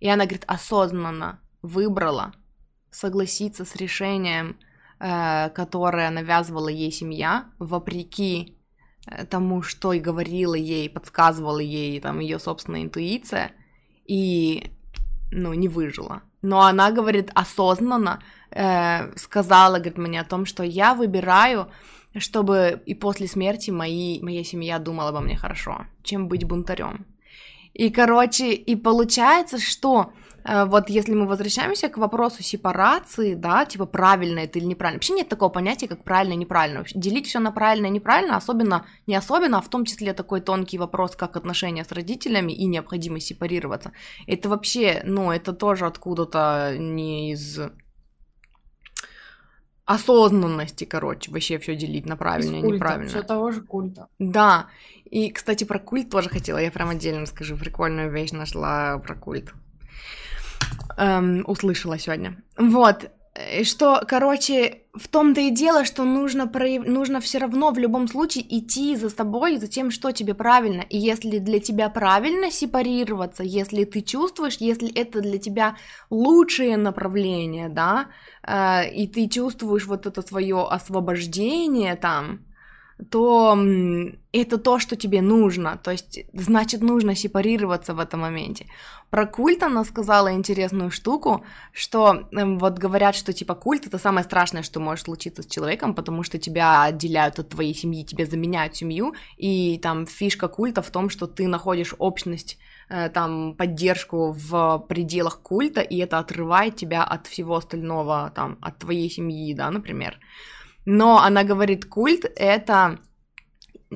И 0.00 0.06
она, 0.06 0.24
говорит, 0.26 0.44
осознанно 0.46 1.40
выбрала 1.62 2.34
согласиться 2.90 3.64
с 3.64 3.74
решением, 3.74 4.58
э, 5.00 5.48
которое 5.48 6.10
навязывала 6.10 6.68
ей 6.68 6.92
семья, 6.92 7.46
вопреки 7.58 8.58
э, 9.06 9.24
тому, 9.24 9.62
что 9.62 9.94
и 9.94 9.98
говорила 9.98 10.56
ей, 10.56 10.90
подсказывала 10.90 11.60
ей 11.60 11.98
там 12.00 12.18
ее 12.18 12.38
собственная 12.38 12.82
интуиция, 12.82 13.52
и 14.04 14.70
ну, 15.34 15.52
не 15.54 15.68
выжила. 15.68 16.22
Но 16.42 16.60
она, 16.60 16.90
говорит, 16.90 17.30
осознанно 17.34 18.22
э, 18.50 19.16
сказала, 19.16 19.76
говорит, 19.78 19.98
мне 19.98 20.20
о 20.20 20.24
том, 20.24 20.46
что 20.46 20.62
я 20.62 20.94
выбираю, 20.94 21.68
чтобы 22.16 22.82
и 22.86 22.94
после 22.94 23.26
смерти 23.26 23.70
мои, 23.70 24.20
моя 24.22 24.44
семья 24.44 24.78
думала 24.78 25.08
обо 25.08 25.20
мне 25.20 25.36
хорошо, 25.36 25.86
чем 26.02 26.28
быть 26.28 26.44
бунтарем. 26.44 27.06
И, 27.72 27.90
короче, 27.90 28.52
и 28.52 28.76
получается, 28.76 29.58
что 29.58 30.12
вот 30.44 30.90
если 30.90 31.14
мы 31.14 31.26
возвращаемся 31.26 31.88
к 31.88 31.96
вопросу 31.96 32.42
сепарации, 32.42 33.34
да, 33.34 33.64
типа 33.64 33.86
правильно 33.86 34.40
это 34.40 34.58
или 34.58 34.66
неправильно, 34.66 34.98
вообще 34.98 35.14
нет 35.14 35.28
такого 35.28 35.48
понятия, 35.48 35.88
как 35.88 36.04
правильно 36.04 36.34
и 36.34 36.36
неправильно. 36.36 36.84
Делить 36.94 37.26
все 37.26 37.38
на 37.40 37.50
правильно 37.50 37.86
и 37.86 37.90
неправильно, 37.90 38.36
особенно, 38.36 38.86
не 39.06 39.14
особенно, 39.14 39.58
а 39.58 39.62
в 39.62 39.70
том 39.70 39.84
числе 39.84 40.12
такой 40.12 40.40
тонкий 40.40 40.78
вопрос, 40.78 41.16
как 41.16 41.36
отношения 41.36 41.84
с 41.84 41.92
родителями 41.92 42.52
и 42.52 42.66
необходимость 42.66 43.28
сепарироваться. 43.28 43.92
Это 44.26 44.48
вообще, 44.50 45.00
ну, 45.04 45.32
это 45.32 45.54
тоже 45.54 45.86
откуда-то 45.86 46.76
не 46.78 47.32
из 47.32 47.60
осознанности, 49.86 50.84
короче, 50.84 51.30
вообще 51.30 51.58
все 51.58 51.76
делить 51.76 52.06
на 52.06 52.16
правильно 52.16 52.56
и 52.56 52.62
неправильно. 52.62 53.08
Все 53.08 53.22
того 53.22 53.50
же 53.50 53.62
культа. 53.62 54.08
Да. 54.18 54.68
И, 55.04 55.30
кстати, 55.30 55.64
про 55.64 55.78
культ 55.78 56.10
тоже 56.10 56.28
хотела. 56.28 56.58
Я 56.58 56.70
прям 56.70 56.90
отдельно 56.90 57.26
скажу, 57.26 57.56
прикольную 57.56 58.10
вещь 58.10 58.32
нашла 58.32 58.98
про 58.98 59.14
культ 59.14 59.54
эм, 60.96 61.44
услышала 61.46 61.98
сегодня. 61.98 62.42
Вот. 62.56 63.10
Э, 63.34 63.64
что, 63.64 64.02
короче, 64.06 64.82
в 64.94 65.08
том-то 65.08 65.40
и 65.40 65.50
дело, 65.50 65.84
что 65.84 66.04
нужно, 66.04 66.46
прояв... 66.46 66.86
нужно 66.86 67.20
все 67.20 67.38
равно 67.38 67.72
в 67.72 67.78
любом 67.78 68.06
случае 68.08 68.44
идти 68.58 68.96
за 68.96 69.10
собой, 69.10 69.58
за 69.58 69.66
тем, 69.66 69.90
что 69.90 70.12
тебе 70.12 70.34
правильно. 70.34 70.82
И 70.82 70.96
если 70.96 71.38
для 71.38 71.58
тебя 71.58 71.88
правильно 71.88 72.50
сепарироваться, 72.50 73.42
если 73.42 73.84
ты 73.84 74.02
чувствуешь, 74.02 74.56
если 74.60 74.92
это 74.92 75.20
для 75.20 75.38
тебя 75.38 75.76
лучшее 76.10 76.76
направление, 76.76 77.68
да, 77.68 78.06
э, 78.46 78.90
и 78.90 79.08
ты 79.08 79.28
чувствуешь 79.28 79.86
вот 79.86 80.06
это 80.06 80.22
свое 80.22 80.66
освобождение 80.70 81.96
там, 81.96 82.40
то 83.10 83.58
это 84.32 84.58
то, 84.58 84.78
что 84.78 84.96
тебе 84.96 85.20
нужно, 85.20 85.76
то 85.82 85.90
есть, 85.90 86.20
значит, 86.32 86.80
нужно 86.80 87.14
сепарироваться 87.16 87.92
в 87.92 87.98
этом 87.98 88.20
моменте. 88.20 88.66
Про 89.10 89.26
культ 89.26 89.62
она 89.62 89.84
сказала 89.84 90.32
интересную 90.32 90.90
штуку, 90.90 91.44
что 91.72 92.28
э, 92.32 92.44
вот 92.44 92.78
говорят, 92.78 93.14
что 93.14 93.32
типа 93.32 93.54
культ 93.54 93.86
это 93.86 93.98
самое 93.98 94.24
страшное, 94.24 94.62
что 94.62 94.80
может 94.80 95.04
случиться 95.04 95.42
с 95.42 95.46
человеком, 95.46 95.94
потому 95.94 96.22
что 96.22 96.38
тебя 96.38 96.82
отделяют 96.82 97.38
от 97.38 97.50
твоей 97.50 97.74
семьи, 97.74 98.04
тебе 98.04 98.26
заменяют 98.26 98.76
семью, 98.76 99.14
и 99.36 99.78
там 99.78 100.06
фишка 100.06 100.48
культа 100.48 100.82
в 100.82 100.90
том, 100.90 101.10
что 101.10 101.26
ты 101.26 101.46
находишь 101.48 101.94
общность 101.98 102.58
э, 102.88 103.08
там 103.08 103.54
поддержку 103.54 104.32
в 104.32 104.84
пределах 104.88 105.40
культа, 105.42 105.80
и 105.80 105.98
это 105.98 106.18
отрывает 106.18 106.76
тебя 106.76 107.04
от 107.04 107.26
всего 107.26 107.56
остального, 107.56 108.32
там, 108.34 108.58
от 108.60 108.78
твоей 108.78 109.10
семьи, 109.10 109.54
да, 109.54 109.70
например. 109.70 110.18
Но 110.84 111.18
она 111.18 111.44
говорит, 111.44 111.86
культ— 111.86 112.24
это 112.36 112.98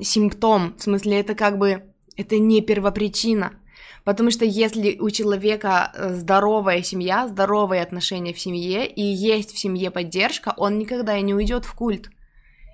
симптом, 0.01 0.75
в 0.79 0.83
смысле, 0.83 1.21
это 1.21 1.35
как 1.35 1.59
бы, 1.59 1.83
это 2.17 2.39
не 2.39 2.61
первопричина. 2.61 3.53
Потому 4.05 4.31
что 4.31 4.45
если 4.45 4.97
у 4.99 5.11
человека 5.11 5.93
э, 5.93 6.15
здоровая 6.15 6.83
семья, 6.83 7.29
здоровые 7.29 7.83
отношения 7.83 8.33
в 8.33 8.41
семье, 8.41 8.87
и 8.87 9.03
есть 9.03 9.53
в 9.53 9.59
семье 9.59 9.91
поддержка, 9.91 10.55
он 10.57 10.79
никогда 10.79 11.19
и 11.19 11.23
не 11.23 11.35
уйдет 11.35 11.67
в 11.67 11.75
культ. 11.75 12.11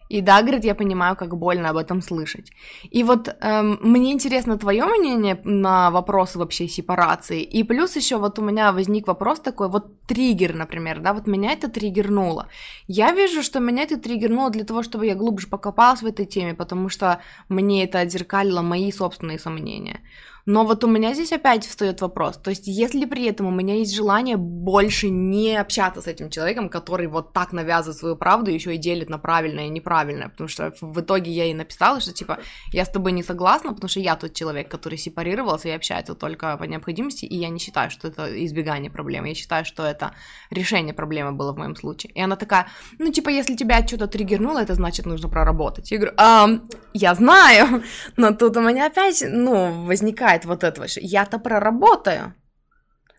И 0.09 0.21
да, 0.21 0.43
говорит, 0.43 0.65
я 0.65 0.75
понимаю, 0.75 1.17
как 1.17 1.37
больно 1.37 1.71
об 1.71 1.77
этом 1.77 2.03
слышать. 2.03 2.53
И 2.91 3.03
вот 3.03 3.29
эм, 3.41 3.79
мне 3.81 4.13
интересно 4.13 4.59
твое 4.59 4.85
мнение 4.85 5.41
на 5.45 5.91
вопросы 5.91 6.39
вообще 6.39 6.69
сепарации. 6.69 7.43
И 7.43 7.65
плюс 7.65 7.97
еще 7.97 8.19
вот 8.19 8.39
у 8.39 8.43
меня 8.43 8.73
возник 8.73 9.07
вопрос 9.07 9.41
такой, 9.41 9.69
вот 9.69 10.07
триггер, 10.07 10.55
например, 10.55 11.01
да, 11.01 11.15
вот 11.15 11.27
меня 11.27 11.53
это 11.53 11.69
триггернуло. 11.69 12.49
Я 12.87 13.13
вижу, 13.13 13.43
что 13.43 13.61
меня 13.61 13.83
это 13.85 13.99
триггернуло 13.99 14.51
для 14.51 14.65
того, 14.65 14.83
чтобы 14.83 15.07
я 15.07 15.15
глубже 15.15 15.47
покопалась 15.47 16.03
в 16.03 16.07
этой 16.07 16.27
теме, 16.27 16.55
потому 16.55 16.91
что 16.91 17.21
мне 17.49 17.85
это 17.85 18.01
отзеркалило 18.01 18.63
мои 18.63 18.93
собственные 18.93 19.39
сомнения. 19.39 20.01
Но 20.47 20.65
вот 20.65 20.85
у 20.85 20.89
меня 20.89 21.15
здесь 21.15 21.33
опять 21.33 21.67
встает 21.67 22.01
вопрос. 22.03 22.37
То 22.37 22.51
есть, 22.51 22.67
если 22.67 23.07
при 23.07 23.25
этом 23.25 23.47
у 23.47 23.51
меня 23.51 23.77
есть 23.77 23.95
желание 23.95 24.37
больше 24.37 25.09
не 25.09 25.57
общаться 25.57 26.03
с 26.03 26.07
этим 26.07 26.29
человеком, 26.29 26.69
который 26.69 27.07
вот 27.07 27.33
так 27.33 27.53
навязывает 27.53 27.99
свою 27.99 28.17
правду, 28.17 28.51
еще 28.51 28.75
и 28.75 28.79
делит 28.79 29.09
на 29.09 29.19
правильное 29.19 29.67
и 29.67 29.71
неправильное, 29.71 30.29
потому 30.29 30.49
что 30.49 30.75
в 30.81 31.01
итоге 31.01 31.31
я 31.31 31.45
ей 31.45 31.55
написала, 31.55 32.01
что 32.01 32.13
типа 32.13 32.39
я 32.73 32.85
с 32.85 32.91
тобой 32.91 33.13
не 33.13 33.23
согласна, 33.23 33.73
потому 33.73 33.89
что 33.89 34.01
я 34.01 34.17
тот 34.17 34.35
человек, 34.35 34.71
который 34.71 34.99
сепарировался 34.99 35.69
и 35.69 35.73
общается 35.73 36.15
только 36.15 36.57
по 36.59 36.65
необходимости, 36.65 37.25
и 37.25 37.37
я 37.37 37.49
не 37.49 37.59
считаю, 37.59 37.91
что 37.91 38.09
это 38.09 38.45
избегание 38.45 38.91
проблемы, 38.91 39.29
я 39.29 39.35
считаю, 39.35 39.65
что 39.65 39.85
это 39.85 40.15
решение 40.51 40.93
проблемы 40.93 41.33
было 41.33 41.53
в 41.53 41.59
моем 41.59 41.77
случае. 41.77 42.13
И 42.13 42.21
она 42.21 42.37
такая, 42.37 42.67
ну 42.99 43.11
типа, 43.11 43.31
если 43.31 43.55
тебя 43.55 43.87
что-то 43.87 44.09
триггернуло, 44.09 44.59
это 44.59 44.75
значит 44.75 45.07
нужно 45.07 45.29
проработать. 45.29 45.91
Я 45.91 45.99
говорю, 45.99 46.15
а, 46.19 46.49
я 46.93 47.15
знаю, 47.15 47.83
но 48.17 48.33
тут 48.33 48.57
у 48.57 48.61
меня 48.61 48.87
опять, 48.87 49.25
ну, 49.27 49.85
возникает 49.87 50.34
возникает 50.35 50.45
вот 50.45 50.65
это 50.65 50.81
вообще. 50.81 51.01
Я-то 51.01 51.39
проработаю, 51.39 52.35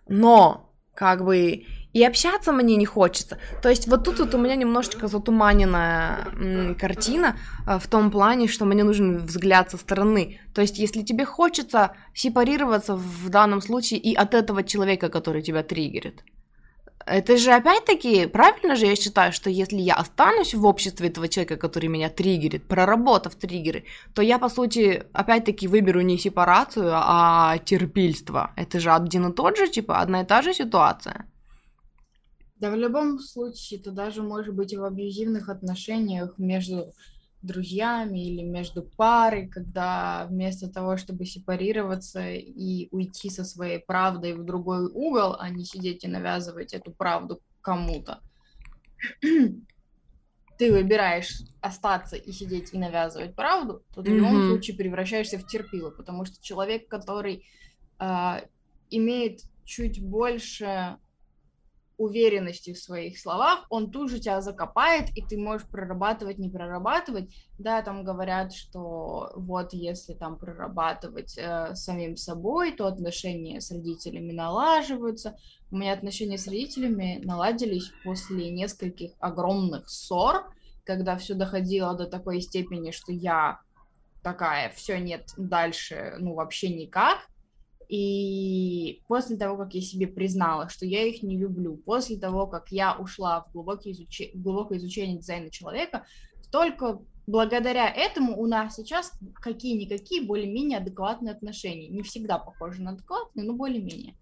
но 0.07 0.73
как 0.93 1.23
бы 1.23 1.65
и 1.93 2.03
общаться 2.03 2.51
мне 2.51 2.75
не 2.75 2.85
хочется. 2.85 3.37
То 3.61 3.69
есть 3.69 3.87
вот 3.87 4.03
тут 4.03 4.19
вот 4.19 4.35
у 4.35 4.37
меня 4.37 4.55
немножечко 4.55 5.07
затуманенная 5.07 6.27
м, 6.33 6.75
картина 6.75 7.35
э, 7.67 7.79
в 7.79 7.87
том 7.87 8.11
плане, 8.11 8.47
что 8.47 8.65
мне 8.65 8.83
нужен 8.83 9.25
взгляд 9.25 9.71
со 9.71 9.77
стороны. 9.77 10.39
То 10.53 10.61
есть 10.61 10.79
если 10.79 11.03
тебе 11.03 11.25
хочется 11.25 11.91
сепарироваться 12.13 12.95
в 12.95 13.29
данном 13.29 13.61
случае 13.61 13.99
и 13.99 14.13
от 14.13 14.33
этого 14.33 14.63
человека, 14.63 15.09
который 15.09 15.41
тебя 15.41 15.63
триггерит, 15.63 16.23
это 17.05 17.37
же 17.37 17.51
опять-таки, 17.51 18.25
правильно 18.25 18.75
же 18.75 18.87
я 18.87 18.95
считаю, 18.95 19.31
что 19.31 19.49
если 19.49 19.77
я 19.77 19.93
останусь 19.95 20.53
в 20.55 20.65
обществе 20.65 21.09
этого 21.09 21.27
человека, 21.27 21.57
который 21.57 21.87
меня 21.87 22.09
триггерит, 22.09 22.63
проработав 22.67 23.35
триггеры, 23.35 23.83
то 24.13 24.21
я, 24.21 24.39
по 24.39 24.49
сути, 24.49 25.03
опять-таки 25.13 25.67
выберу 25.67 26.01
не 26.01 26.17
сепарацию, 26.17 26.91
а 26.93 27.59
терпильство. 27.59 28.51
Это 28.55 28.79
же 28.79 28.91
один 28.91 29.27
и 29.27 29.33
тот 29.33 29.57
же, 29.57 29.67
типа, 29.67 29.99
одна 29.99 30.21
и 30.21 30.25
та 30.25 30.41
же 30.41 30.53
ситуация. 30.53 31.25
Да 32.59 32.71
в 32.71 32.75
любом 32.75 33.19
случае, 33.19 33.79
ты 33.79 33.91
даже 33.91 34.23
может 34.23 34.55
быть 34.55 34.73
в 34.73 34.83
абьюзивных 34.83 35.49
отношениях 35.49 36.33
между 36.37 36.93
друзьями 37.45 38.25
или 38.25 38.41
между 38.41 38.83
парой, 38.83 39.47
когда 39.47 40.25
вместо 40.29 40.69
того, 40.69 40.97
чтобы 40.97 41.25
сепарироваться 41.25 42.31
и 42.31 42.87
уйти 42.91 43.29
со 43.29 43.43
своей 43.43 43.79
правдой 43.79 44.33
в 44.33 44.43
другой 44.43 44.85
угол, 44.85 45.35
а 45.39 45.49
не 45.49 45.65
сидеть 45.65 46.03
и 46.03 46.07
навязывать 46.07 46.73
эту 46.73 46.91
правду 46.91 47.41
кому-то, 47.61 48.21
ты 50.57 50.71
выбираешь 50.71 51.41
остаться 51.61 52.15
и 52.15 52.31
сидеть 52.31 52.73
и 52.73 52.77
навязывать 52.77 53.35
правду, 53.35 53.83
то 53.93 54.01
ты 54.01 54.11
mm-hmm. 54.11 54.13
в 54.13 54.17
любом 54.17 54.47
случае 54.49 54.77
превращаешься 54.77 55.37
в 55.37 55.45
терпилу, 55.45 55.91
потому 55.91 56.25
что 56.25 56.41
человек, 56.41 56.87
который 56.87 57.45
э, 57.99 58.41
имеет 58.89 59.41
чуть 59.65 60.01
больше 60.01 60.97
уверенности 61.97 62.73
в 62.73 62.79
своих 62.79 63.19
словах, 63.19 63.65
он 63.69 63.91
тут 63.91 64.09
же 64.09 64.19
тебя 64.19 64.41
закопает, 64.41 65.09
и 65.15 65.21
ты 65.21 65.37
можешь 65.37 65.67
прорабатывать, 65.67 66.37
не 66.37 66.49
прорабатывать. 66.49 67.33
Да, 67.57 67.81
там 67.81 68.03
говорят, 68.03 68.53
что 68.53 69.31
вот 69.35 69.73
если 69.73 70.13
там 70.13 70.37
прорабатывать 70.37 71.37
э, 71.37 71.75
самим 71.75 72.17
собой, 72.17 72.73
то 72.73 72.87
отношения 72.87 73.61
с 73.61 73.71
родителями 73.71 74.31
налаживаются. 74.31 75.37
У 75.71 75.77
меня 75.77 75.93
отношения 75.93 76.37
с 76.37 76.47
родителями 76.47 77.21
наладились 77.23 77.91
после 78.03 78.51
нескольких 78.51 79.11
огромных 79.19 79.89
ссор, 79.89 80.51
когда 80.83 81.17
все 81.17 81.33
доходило 81.33 81.95
до 81.95 82.05
такой 82.05 82.41
степени, 82.41 82.91
что 82.91 83.11
я 83.11 83.59
такая, 84.21 84.71
все 84.71 84.99
нет 84.99 85.29
дальше, 85.37 86.15
ну 86.19 86.33
вообще 86.33 86.69
никак. 86.69 87.19
И 87.87 89.03
после 89.07 89.37
того, 89.37 89.57
как 89.57 89.73
я 89.73 89.81
себе 89.81 90.07
признала, 90.07 90.69
что 90.69 90.85
я 90.85 91.03
их 91.03 91.23
не 91.23 91.37
люблю, 91.37 91.77
после 91.77 92.17
того, 92.17 92.47
как 92.47 92.71
я 92.71 92.95
ушла 92.95 93.41
в 93.41 93.51
глубокое, 93.51 93.93
изуч... 93.93 94.33
глубокое 94.33 94.77
изучение 94.77 95.17
дизайна 95.17 95.49
человека, 95.49 96.05
только 96.51 96.99
благодаря 97.27 97.89
этому 97.89 98.39
у 98.39 98.47
нас 98.47 98.75
сейчас 98.75 99.11
какие-никакие 99.35 100.25
более-менее 100.25 100.79
адекватные 100.79 101.33
отношения. 101.33 101.89
Не 101.89 102.01
всегда 102.01 102.37
похожи 102.37 102.81
на 102.81 102.91
адекватные, 102.91 103.45
но 103.45 103.53
более-менее. 103.53 104.15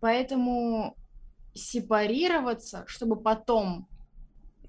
Поэтому 0.00 0.96
сепарироваться, 1.54 2.84
чтобы 2.86 3.16
потом 3.16 3.88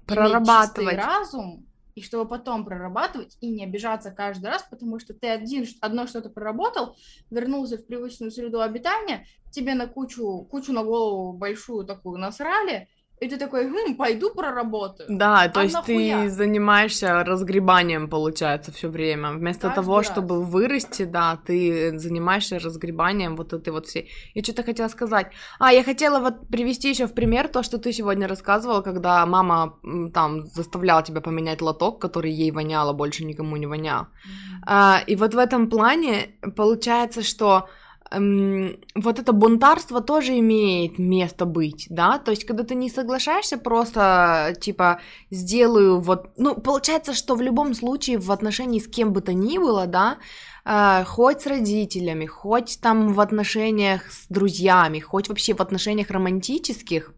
прорабатывать 0.06 0.96
разум, 0.96 1.66
и 1.94 2.02
чтобы 2.02 2.28
потом 2.28 2.64
прорабатывать 2.64 3.36
и 3.40 3.50
не 3.50 3.64
обижаться 3.64 4.10
каждый 4.10 4.46
раз, 4.46 4.66
потому 4.70 4.98
что 4.98 5.14
ты 5.14 5.28
один, 5.28 5.66
одно 5.80 6.06
что-то 6.06 6.30
проработал, 6.30 6.96
вернулся 7.30 7.78
в 7.78 7.86
привычную 7.86 8.30
среду 8.30 8.60
обитания, 8.60 9.26
тебе 9.50 9.74
на 9.74 9.86
кучу, 9.86 10.46
кучу 10.50 10.72
на 10.72 10.82
голову 10.82 11.32
большую 11.32 11.84
такую 11.84 12.18
насрали, 12.18 12.88
и 13.22 13.28
ты 13.28 13.36
такой, 13.36 13.68
хм, 13.68 13.94
пойду 13.94 14.30
проработаю. 14.30 15.08
Да, 15.08 15.48
то 15.48 15.60
а 15.60 15.62
есть 15.62 15.74
нахуя? 15.74 16.22
ты 16.22 16.30
занимаешься 16.30 17.24
разгребанием, 17.24 18.08
получается, 18.08 18.72
все 18.72 18.88
время. 18.88 19.30
Вместо 19.30 19.68
Каждый 19.68 19.74
того, 19.76 19.96
раз. 19.96 20.06
чтобы 20.06 20.42
вырасти, 20.42 21.04
да, 21.04 21.38
ты 21.46 21.98
занимаешься 21.98 22.58
разгребанием 22.58 23.36
вот 23.36 23.52
этой 23.52 23.72
вот 23.72 23.86
всей. 23.86 24.10
Я 24.34 24.42
что-то 24.42 24.64
хотела 24.64 24.88
сказать. 24.88 25.26
А, 25.60 25.72
я 25.72 25.84
хотела 25.84 26.18
вот 26.18 26.48
привести 26.48 26.90
еще 26.90 27.06
в 27.06 27.12
пример 27.14 27.48
то, 27.48 27.62
что 27.62 27.78
ты 27.78 27.92
сегодня 27.92 28.26
рассказывала, 28.26 28.82
когда 28.82 29.24
мама 29.26 29.78
там 30.12 30.46
заставляла 30.46 31.02
тебя 31.02 31.20
поменять 31.20 31.62
лоток, 31.62 32.00
который 32.00 32.32
ей 32.32 32.50
воняло, 32.50 32.92
больше 32.92 33.24
никому 33.24 33.56
не 33.56 33.66
вонял. 33.66 34.02
Mm-hmm. 34.02 34.62
А, 34.66 35.00
и 35.06 35.16
вот 35.16 35.34
в 35.34 35.38
этом 35.38 35.70
плане 35.70 36.34
получается, 36.56 37.22
что 37.22 37.68
эм, 38.12 38.76
вот 38.94 39.18
это 39.18 39.32
бунтарство 39.32 40.00
тоже 40.00 40.38
имеет 40.38 40.98
место 40.98 41.44
быть, 41.46 41.86
да, 41.90 42.18
то 42.18 42.30
есть 42.30 42.44
когда 42.44 42.64
ты 42.64 42.74
не 42.74 42.90
соглашаешься 42.90 43.58
просто, 43.58 44.54
типа, 44.60 45.00
сделаю 45.30 46.00
вот, 46.00 46.30
ну, 46.36 46.54
получается, 46.54 47.14
что 47.14 47.34
в 47.34 47.42
любом 47.42 47.74
случае 47.74 48.18
в 48.18 48.30
отношении 48.30 48.78
с 48.78 48.88
кем 48.88 49.12
бы 49.12 49.20
то 49.20 49.32
ни 49.32 49.58
было, 49.58 49.86
да, 49.86 50.18
э, 50.64 51.04
хоть 51.04 51.42
с 51.42 51.46
родителями, 51.46 52.26
хоть 52.26 52.80
там 52.80 53.12
в 53.12 53.20
отношениях 53.20 54.10
с 54.10 54.26
друзьями, 54.28 55.00
хоть 55.00 55.28
вообще 55.28 55.54
в 55.54 55.60
отношениях 55.60 56.10
романтических, 56.10 57.14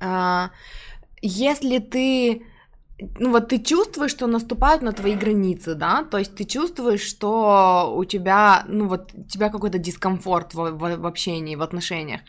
э, 0.00 0.48
если 1.22 1.78
ты 1.78 2.42
ну 2.98 3.30
вот 3.30 3.48
ты 3.48 3.58
чувствуешь, 3.58 4.12
что 4.12 4.26
наступают 4.26 4.82
на 4.82 4.92
твои 4.92 5.14
границы, 5.14 5.74
да, 5.74 6.04
то 6.04 6.18
есть 6.18 6.36
ты 6.36 6.44
чувствуешь, 6.44 7.02
что 7.02 7.92
у 7.96 8.04
тебя, 8.04 8.64
ну 8.68 8.88
вот, 8.88 9.10
у 9.14 9.24
тебя 9.24 9.48
какой-то 9.50 9.78
дискомфорт 9.78 10.54
в, 10.54 10.70
в, 10.70 10.96
в 10.96 11.06
общении, 11.06 11.56
в 11.56 11.62
отношениях. 11.62 12.20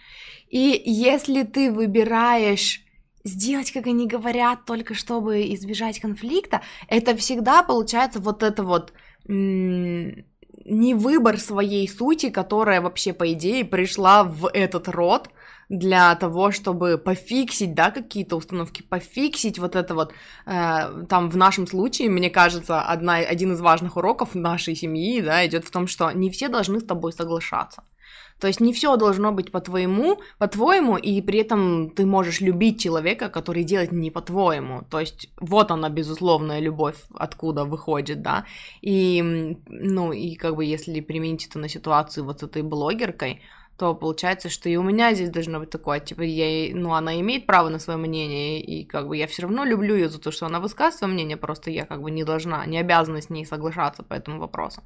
И 0.49 0.82
если 0.86 1.43
ты 1.43 1.71
выбираешь 1.71 2.82
сделать, 3.23 3.71
как 3.71 3.88
они 3.88 4.08
говорят, 4.08 4.65
только 4.65 4.93
чтобы 4.93 5.54
избежать 5.54 5.99
конфликта, 5.99 6.62
это 6.88 7.15
всегда 7.15 7.63
получается 7.63 8.19
вот 8.19 8.43
это 8.43 8.63
вот 8.63 8.93
не 9.28 10.93
выбор 10.93 11.39
своей 11.39 11.88
сути, 11.88 12.30
которая 12.30 12.82
вообще, 12.82 13.13
по 13.13 13.32
идее, 13.34 13.65
пришла 13.65 14.23
в 14.23 14.47
этот 14.47 14.88
род 14.88 15.30
для 15.69 16.15
того, 16.15 16.51
чтобы 16.51 16.97
пофиксить, 16.97 17.73
да, 17.73 17.91
какие-то 17.91 18.36
установки, 18.36 18.82
пофиксить 18.82 19.60
вот 19.60 19.75
это 19.75 19.95
вот, 19.95 20.13
э, 20.45 21.06
там, 21.10 21.30
в 21.30 21.38
нашем 21.38 21.67
случае, 21.67 22.10
мне 22.10 22.30
кажется, 22.30 22.82
одна, 22.82 23.15
один 23.15 23.54
из 23.54 23.62
важных 23.62 23.97
уроков 23.97 24.36
нашей 24.36 24.75
семьи, 24.75 25.21
да, 25.21 25.45
идет 25.45 25.65
в 25.65 25.71
том, 25.71 25.88
что 25.88 26.12
не 26.12 26.30
все 26.30 26.47
должны 26.49 26.80
с 26.80 26.84
тобой 26.84 27.13
соглашаться. 27.13 27.84
То 28.39 28.47
есть 28.47 28.60
не 28.60 28.73
все 28.73 28.97
должно 28.97 29.32
быть 29.32 29.51
по-твоему, 29.51 30.19
по-твоему, 30.38 30.97
и 30.97 31.21
при 31.21 31.39
этом 31.39 31.89
ты 31.89 32.06
можешь 32.06 32.41
любить 32.41 32.82
человека, 32.82 33.30
который 33.30 33.63
делает 33.63 33.93
не 33.93 34.12
по-твоему. 34.12 34.82
То 34.89 34.99
есть 34.99 35.30
вот 35.39 35.71
она, 35.71 35.89
безусловная 35.89 36.60
любовь, 36.60 36.97
откуда 37.13 37.63
выходит, 37.63 38.21
да. 38.21 38.45
И, 38.82 39.58
ну, 39.67 40.12
и 40.12 40.36
как 40.36 40.58
бы 40.58 40.65
если 40.65 40.99
применить 40.99 41.47
это 41.47 41.60
на 41.60 41.69
ситуацию 41.69 42.25
вот 42.25 42.41
с 42.41 42.43
этой 42.43 42.62
блогеркой, 42.62 43.41
то 43.78 43.94
получается, 43.94 44.50
что 44.50 44.70
и 44.70 44.78
у 44.78 44.84
меня 44.84 45.14
здесь 45.14 45.30
должно 45.30 45.60
быть 45.60 45.70
такое, 45.70 46.00
типа, 46.00 46.22
я, 46.22 46.74
ну, 46.74 46.94
она 46.94 47.20
имеет 47.20 47.46
право 47.46 47.70
на 47.70 47.80
свое 47.80 48.00
мнение, 48.00 48.62
и 48.62 48.86
как 48.86 49.08
бы 49.08 49.18
я 49.18 49.28
все 49.28 49.44
равно 49.44 49.66
люблю 49.66 49.96
ее 49.96 50.08
за 50.08 50.20
то, 50.20 50.32
что 50.32 50.46
она 50.46 50.60
высказывает 50.60 51.00
свое 51.00 51.14
мнение, 51.14 51.36
просто 51.36 51.72
я 51.72 51.86
как 51.86 52.02
бы 52.02 52.10
не 52.10 52.24
должна, 52.24 52.66
не 52.66 52.78
обязана 52.78 53.22
с 53.22 53.30
ней 53.30 53.46
соглашаться 53.46 54.04
по 54.04 54.14
этому 54.14 54.40
вопросу. 54.40 54.84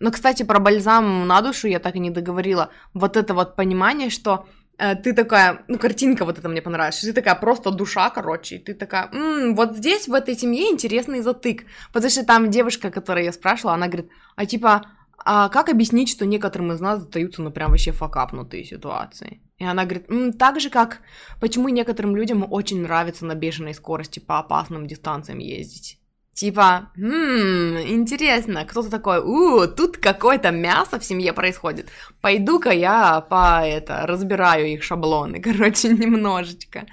Но, 0.00 0.10
кстати, 0.10 0.42
про 0.42 0.58
бальзам 0.58 1.26
на 1.26 1.42
душу 1.42 1.68
я 1.68 1.80
так 1.80 1.96
и 1.96 1.98
не 1.98 2.10
договорила. 2.10 2.70
Вот 2.94 3.16
это 3.16 3.34
вот 3.34 3.56
понимание, 3.56 4.10
что 4.10 4.46
э, 4.78 4.94
ты 4.94 5.12
такая, 5.12 5.64
ну, 5.68 5.76
картинка 5.76 6.24
вот 6.24 6.38
это 6.38 6.48
мне 6.48 6.62
понравилась, 6.62 7.00
ты 7.00 7.12
такая 7.12 7.34
просто 7.34 7.72
душа, 7.72 8.08
короче, 8.10 8.56
и 8.56 8.58
ты 8.60 8.74
такая, 8.74 9.10
м-м, 9.12 9.54
вот 9.54 9.76
здесь, 9.76 10.08
в 10.08 10.14
этой 10.14 10.36
семье 10.36 10.70
интересный 10.70 11.20
затык. 11.20 11.64
Потому 11.92 12.10
что 12.10 12.24
там 12.24 12.50
девушка, 12.50 12.90
которая 12.90 13.24
я 13.24 13.32
спрашивала, 13.32 13.74
она 13.74 13.88
говорит, 13.88 14.10
а 14.36 14.46
типа, 14.46 14.86
а 15.24 15.48
как 15.48 15.68
объяснить, 15.68 16.08
что 16.08 16.26
некоторым 16.26 16.72
из 16.72 16.80
нас 16.80 17.00
затаются, 17.00 17.42
ну, 17.42 17.50
прям 17.50 17.70
вообще 17.70 17.92
факапнутые 17.92 18.64
ситуации? 18.64 19.42
И 19.58 19.64
она 19.64 19.84
говорит, 19.84 20.08
М, 20.10 20.32
так 20.32 20.60
же, 20.60 20.70
как 20.70 21.00
почему 21.40 21.68
некоторым 21.68 22.14
людям 22.14 22.46
очень 22.50 22.82
нравится 22.82 23.26
на 23.26 23.34
бешеной 23.34 23.74
скорости 23.74 24.20
по 24.20 24.38
опасным 24.38 24.86
дистанциям 24.86 25.38
ездить. 25.38 25.98
Типа, 26.32 26.92
ммм, 26.94 27.78
интересно, 27.80 28.64
кто-то 28.64 28.88
такой, 28.90 29.18
у, 29.18 29.66
тут 29.66 29.96
какое-то 29.96 30.52
мясо 30.52 31.00
в 31.00 31.04
семье 31.04 31.32
происходит. 31.32 31.88
Пойду-ка 32.20 32.70
я 32.70 33.20
по 33.22 33.66
это, 33.66 34.06
разбираю 34.06 34.68
их 34.68 34.84
шаблоны, 34.84 35.40
короче, 35.42 35.88
немножечко. 35.88 36.86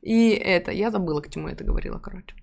И 0.00 0.30
это, 0.30 0.70
я 0.70 0.90
забыла, 0.90 1.20
к 1.20 1.30
чему 1.30 1.48
это 1.48 1.62
говорила, 1.62 1.98
короче. 1.98 2.34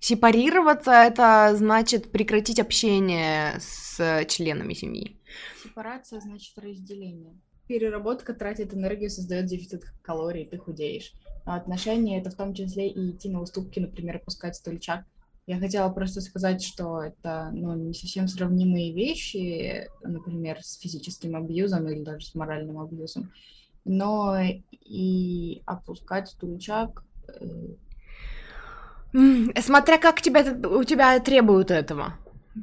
Сепарироваться 0.00 0.92
это 0.92 1.54
значит 1.56 2.10
прекратить 2.12 2.60
общение 2.60 3.58
с 3.60 4.24
членами 4.28 4.74
семьи. 4.74 5.16
Сепарация 5.62 6.20
значит 6.20 6.56
разделение. 6.58 7.34
Переработка 7.66 8.32
тратит 8.32 8.72
энергию, 8.72 9.10
создает 9.10 9.46
дефицит 9.46 9.84
калорий, 10.02 10.46
ты 10.46 10.56
худеешь. 10.56 11.12
А 11.44 11.56
отношения 11.56 12.20
это 12.20 12.30
в 12.30 12.34
том 12.34 12.54
числе 12.54 12.88
и 12.88 13.10
идти 13.10 13.28
на 13.28 13.40
уступки, 13.40 13.80
например, 13.80 14.16
опускать 14.16 14.56
стульчак. 14.56 15.04
Я 15.46 15.58
хотела 15.58 15.88
просто 15.90 16.20
сказать, 16.20 16.62
что 16.62 17.02
это 17.02 17.50
ну, 17.52 17.74
не 17.74 17.94
совсем 17.94 18.28
сравнимые 18.28 18.92
вещи, 18.92 19.88
например, 20.02 20.62
с 20.62 20.78
физическим 20.78 21.36
абьюзом 21.36 21.88
или 21.88 22.02
даже 22.02 22.26
с 22.26 22.34
моральным 22.34 22.78
абьюзом. 22.78 23.32
Но 23.84 24.36
и 24.70 25.62
опускать 25.64 26.28
стульчак 26.28 27.02
э, 27.28 27.46
Смотря 29.12 29.98
как 29.98 30.20
тебя, 30.20 30.44
у 30.68 30.84
тебя 30.84 31.18
требуют 31.20 31.70
этого. 31.70 32.14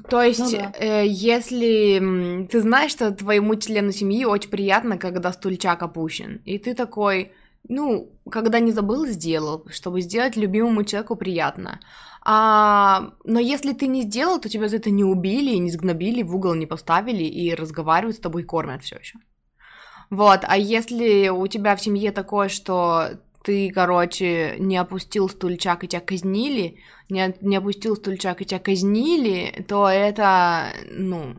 То 0.10 0.22
есть, 0.22 0.40
ну, 0.40 0.52
да. 0.52 0.74
э, 0.78 1.08
если 1.08 2.48
ты 2.52 2.62
знаешь, 2.62 2.92
что 2.92 3.12
твоему 3.12 3.56
члену 3.56 3.92
семьи 3.92 4.26
очень 4.26 4.50
приятно, 4.50 4.98
когда 4.98 5.32
стульчак 5.32 5.82
опущен, 5.84 6.42
и 6.46 6.58
ты 6.58 6.74
такой, 6.74 7.32
ну, 7.68 8.12
когда 8.30 8.60
не 8.60 8.72
забыл, 8.72 9.06
сделал, 9.08 9.66
чтобы 9.72 10.02
сделать 10.02 10.36
любимому 10.36 10.84
человеку 10.84 11.16
приятно. 11.16 11.80
А, 12.28 13.12
но 13.24 13.40
если 13.40 13.74
ты 13.74 13.88
не 13.88 14.02
сделал, 14.02 14.40
то 14.40 14.50
тебя 14.50 14.68
за 14.68 14.78
это 14.78 14.90
не 14.90 15.04
убили, 15.04 15.56
не 15.58 15.72
сгнобили, 15.72 16.24
в 16.24 16.36
угол 16.36 16.56
не 16.56 16.66
поставили 16.66 17.24
и 17.24 17.54
разговаривают 17.54 18.18
с 18.18 18.20
тобой, 18.20 18.44
кормят 18.44 18.84
все 18.84 18.98
еще. 18.98 19.20
Вот, 20.10 20.42
а 20.44 20.58
если 20.58 21.30
у 21.30 21.48
тебя 21.48 21.76
в 21.76 21.82
семье 21.82 22.12
такое, 22.12 22.50
что 22.50 23.10
ты, 23.46 23.70
короче, 23.70 24.56
не 24.58 24.76
опустил 24.76 25.30
стульчак 25.30 25.84
и 25.84 25.88
тебя 25.88 26.02
казнили, 26.02 26.80
не, 27.10 27.36
не 27.42 27.58
опустил 27.58 27.96
стульчак 27.96 28.42
и 28.42 28.46
тебя 28.46 28.60
казнили, 28.60 29.64
то 29.68 29.88
это, 29.88 30.74
ну, 30.90 31.36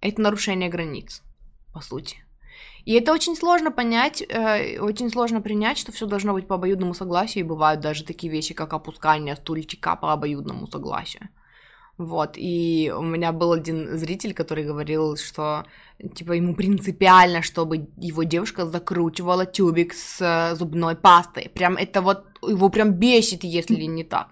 это 0.00 0.22
нарушение 0.22 0.70
границ, 0.70 1.22
по 1.74 1.82
сути. 1.82 2.16
И 2.86 2.94
это 2.94 3.12
очень 3.12 3.36
сложно 3.36 3.70
понять, 3.70 4.22
э, 4.22 4.80
очень 4.80 5.10
сложно 5.10 5.42
принять, 5.42 5.76
что 5.76 5.92
все 5.92 6.06
должно 6.06 6.32
быть 6.32 6.48
по 6.48 6.54
обоюдному 6.54 6.94
согласию, 6.94 7.44
и 7.44 7.48
бывают 7.48 7.82
даже 7.82 8.02
такие 8.02 8.32
вещи, 8.32 8.54
как 8.54 8.72
опускание 8.72 9.36
стульчика 9.36 9.94
по 9.96 10.14
обоюдному 10.14 10.66
согласию. 10.66 11.28
Вот, 11.98 12.32
и 12.36 12.90
у 12.96 13.02
меня 13.02 13.32
был 13.32 13.52
один 13.52 13.98
зритель, 13.98 14.32
который 14.32 14.64
говорил, 14.64 15.18
что, 15.18 15.66
типа, 16.14 16.32
ему 16.32 16.54
принципиально, 16.54 17.42
чтобы 17.42 17.88
его 17.96 18.24
девушка 18.24 18.66
закручивала 18.66 19.46
тюбик 19.46 19.94
с 19.94 20.20
э, 20.20 20.56
зубной 20.56 20.94
пастой. 20.94 21.48
Прям 21.54 21.76
это 21.76 22.00
вот, 22.00 22.24
его 22.42 22.68
прям 22.70 22.92
бесит, 22.92 23.44
если 23.44 23.84
не 23.84 24.04
так. 24.04 24.28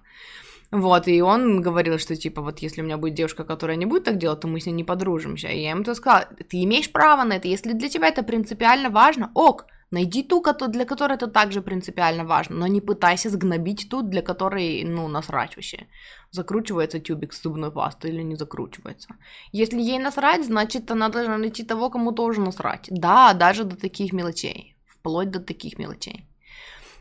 Вот, 0.71 1.09
и 1.09 1.21
он 1.21 1.63
говорил, 1.63 1.99
что, 1.99 2.15
типа, 2.15 2.43
вот 2.43 2.61
если 2.61 2.81
у 2.81 2.85
меня 2.85 2.97
будет 2.97 3.15
девушка, 3.15 3.45
которая 3.45 3.77
не 3.77 3.87
будет 3.87 4.05
так 4.05 4.19
делать, 4.19 4.41
то 4.41 4.49
мы 4.49 4.61
с 4.61 4.67
ней 4.67 4.73
не 4.73 4.85
подружимся. 4.85 5.49
И 5.49 5.63
я 5.63 5.71
ему 5.71 5.83
то 5.83 5.95
сказала, 5.95 6.29
ты 6.49 6.63
имеешь 6.63 6.93
право 6.93 7.25
на 7.25 7.35
это, 7.35 7.49
если 7.49 7.73
для 7.73 7.89
тебя 7.89 8.09
это 8.09 8.23
принципиально 8.23 8.91
важно, 8.91 9.31
ок, 9.35 9.67
Найди 9.93 10.23
ту, 10.23 10.41
для 10.69 10.85
которой 10.85 11.15
это 11.15 11.27
также 11.27 11.63
принципиально 11.63 12.25
важно, 12.25 12.57
но 12.57 12.67
не 12.69 12.81
пытайся 12.81 13.29
сгнобить 13.29 13.89
ту, 13.91 14.03
для 14.03 14.23
которой, 14.23 14.85
ну, 14.85 15.09
насрать 15.09 15.57
вообще. 15.57 15.89
Закручивается 16.31 17.01
тюбик 17.01 17.33
с 17.33 17.43
зубной 17.43 17.73
пастой 17.73 18.13
или 18.13 18.23
не 18.23 18.37
закручивается. 18.37 19.09
Если 19.51 19.81
ей 19.81 19.99
насрать, 19.99 20.47
значит, 20.47 20.91
она 20.93 21.09
должна 21.09 21.39
найти 21.39 21.65
того, 21.65 21.91
кому 21.91 22.13
тоже 22.13 22.41
насрать. 22.41 22.87
Да, 22.89 23.35
даже 23.35 23.65
до 23.65 23.77
таких 23.77 24.13
мелочей. 24.13 24.77
Вплоть 24.87 25.31
до 25.31 25.41
таких 25.41 25.77
мелочей. 25.79 26.30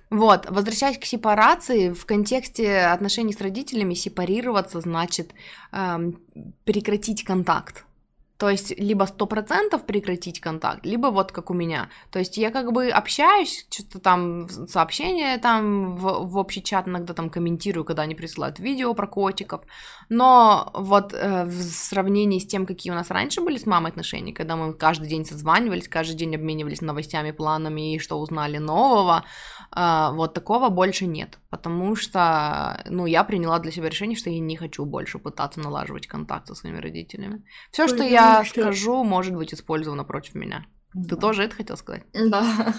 Вот, 0.09 0.47
возвращаясь 0.49 0.97
к 0.97 1.05
сепарации, 1.05 1.91
в 1.91 2.05
контексте 2.05 2.79
отношений 2.79 3.33
с 3.33 3.41
родителями 3.41 3.93
сепарироваться 3.93 4.81
значит 4.81 5.33
эм, 5.71 6.19
прекратить 6.63 7.23
контакт. 7.23 7.85
То 8.39 8.49
есть 8.49 8.71
либо 8.79 9.03
сто 9.03 9.25
процентов 9.25 9.85
прекратить 9.85 10.39
контакт, 10.39 10.85
либо 10.85 11.07
вот 11.07 11.33
как 11.33 11.49
у 11.49 11.53
меня. 11.53 11.89
То 12.09 12.19
есть 12.19 12.37
я 12.37 12.51
как 12.51 12.71
бы 12.71 12.87
общаюсь, 12.87 13.67
что-то 13.69 13.99
там 13.99 14.47
сообщения 14.47 15.37
там 15.39 15.97
в, 15.97 16.25
в 16.25 16.37
общий 16.37 16.63
чат 16.63 16.87
иногда 16.87 17.13
там 17.13 17.29
комментирую, 17.29 17.83
когда 17.83 18.03
они 18.03 18.15
присылают 18.15 18.57
видео 18.59 18.93
про 18.93 19.07
котиков. 19.07 19.63
Но 20.07 20.71
вот 20.73 21.13
э, 21.13 21.43
в 21.43 21.61
сравнении 21.61 22.39
с 22.39 22.47
тем, 22.47 22.65
какие 22.65 22.93
у 22.93 22.95
нас 22.95 23.11
раньше 23.11 23.41
были 23.41 23.57
с 23.57 23.65
мамой 23.65 23.91
отношения, 23.91 24.31
когда 24.31 24.55
мы 24.55 24.73
каждый 24.73 25.09
день 25.09 25.25
созванивались, 25.25 25.89
каждый 25.89 26.15
день 26.15 26.33
обменивались 26.33 26.79
новостями, 26.79 27.31
планами 27.31 27.95
и 27.95 27.99
что 27.99 28.21
узнали 28.21 28.57
нового, 28.57 29.25
вот 29.75 30.33
такого 30.33 30.69
больше 30.69 31.05
нет. 31.05 31.39
Потому 31.49 31.95
что, 31.95 32.83
ну, 32.89 33.05
я 33.05 33.23
приняла 33.23 33.59
для 33.59 33.71
себя 33.71 33.89
решение, 33.89 34.17
что 34.17 34.29
я 34.29 34.39
не 34.39 34.55
хочу 34.55 34.85
больше 34.85 35.19
пытаться 35.19 35.59
налаживать 35.59 36.07
контакт 36.07 36.47
со 36.47 36.55
своими 36.55 36.77
родителями. 36.77 37.43
Все, 37.71 37.87
что 37.87 38.03
я 38.03 38.43
скажу, 38.45 39.03
может 39.03 39.35
быть 39.35 39.53
использовано 39.53 40.03
против 40.03 40.35
меня. 40.35 40.65
Да. 40.93 41.15
Ты 41.15 41.21
тоже 41.21 41.43
это 41.43 41.55
хотел 41.55 41.77
сказать? 41.77 42.03
Да. 42.13 42.73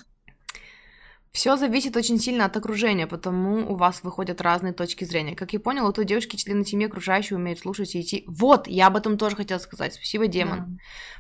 Все 1.33 1.57
зависит 1.57 1.97
очень 1.97 2.19
сильно 2.19 2.47
от 2.47 2.57
окружения, 2.57 3.07
потому 3.07 3.73
у 3.73 3.77
вас 3.77 4.03
выходят 4.03 4.41
разные 4.41 4.73
точки 4.73 5.05
зрения. 5.05 5.37
Как 5.37 5.53
я 5.53 5.61
понял, 5.61 5.87
у 5.87 5.93
той 5.93 6.05
девушки 6.05 6.35
члены 6.35 6.65
семьи 6.65 6.89
окружающие 6.89 7.39
умеют 7.39 7.61
слушать 7.61 7.95
и 7.95 8.01
идти. 8.01 8.25
Вот, 8.27 8.67
я 8.67 8.89
об 8.89 8.97
этом 8.97 9.17
тоже 9.17 9.37
хотела 9.37 9.61
сказать. 9.61 9.95
Спасибо, 9.95 10.27
демон. 10.27 10.59
Да. 10.59 10.67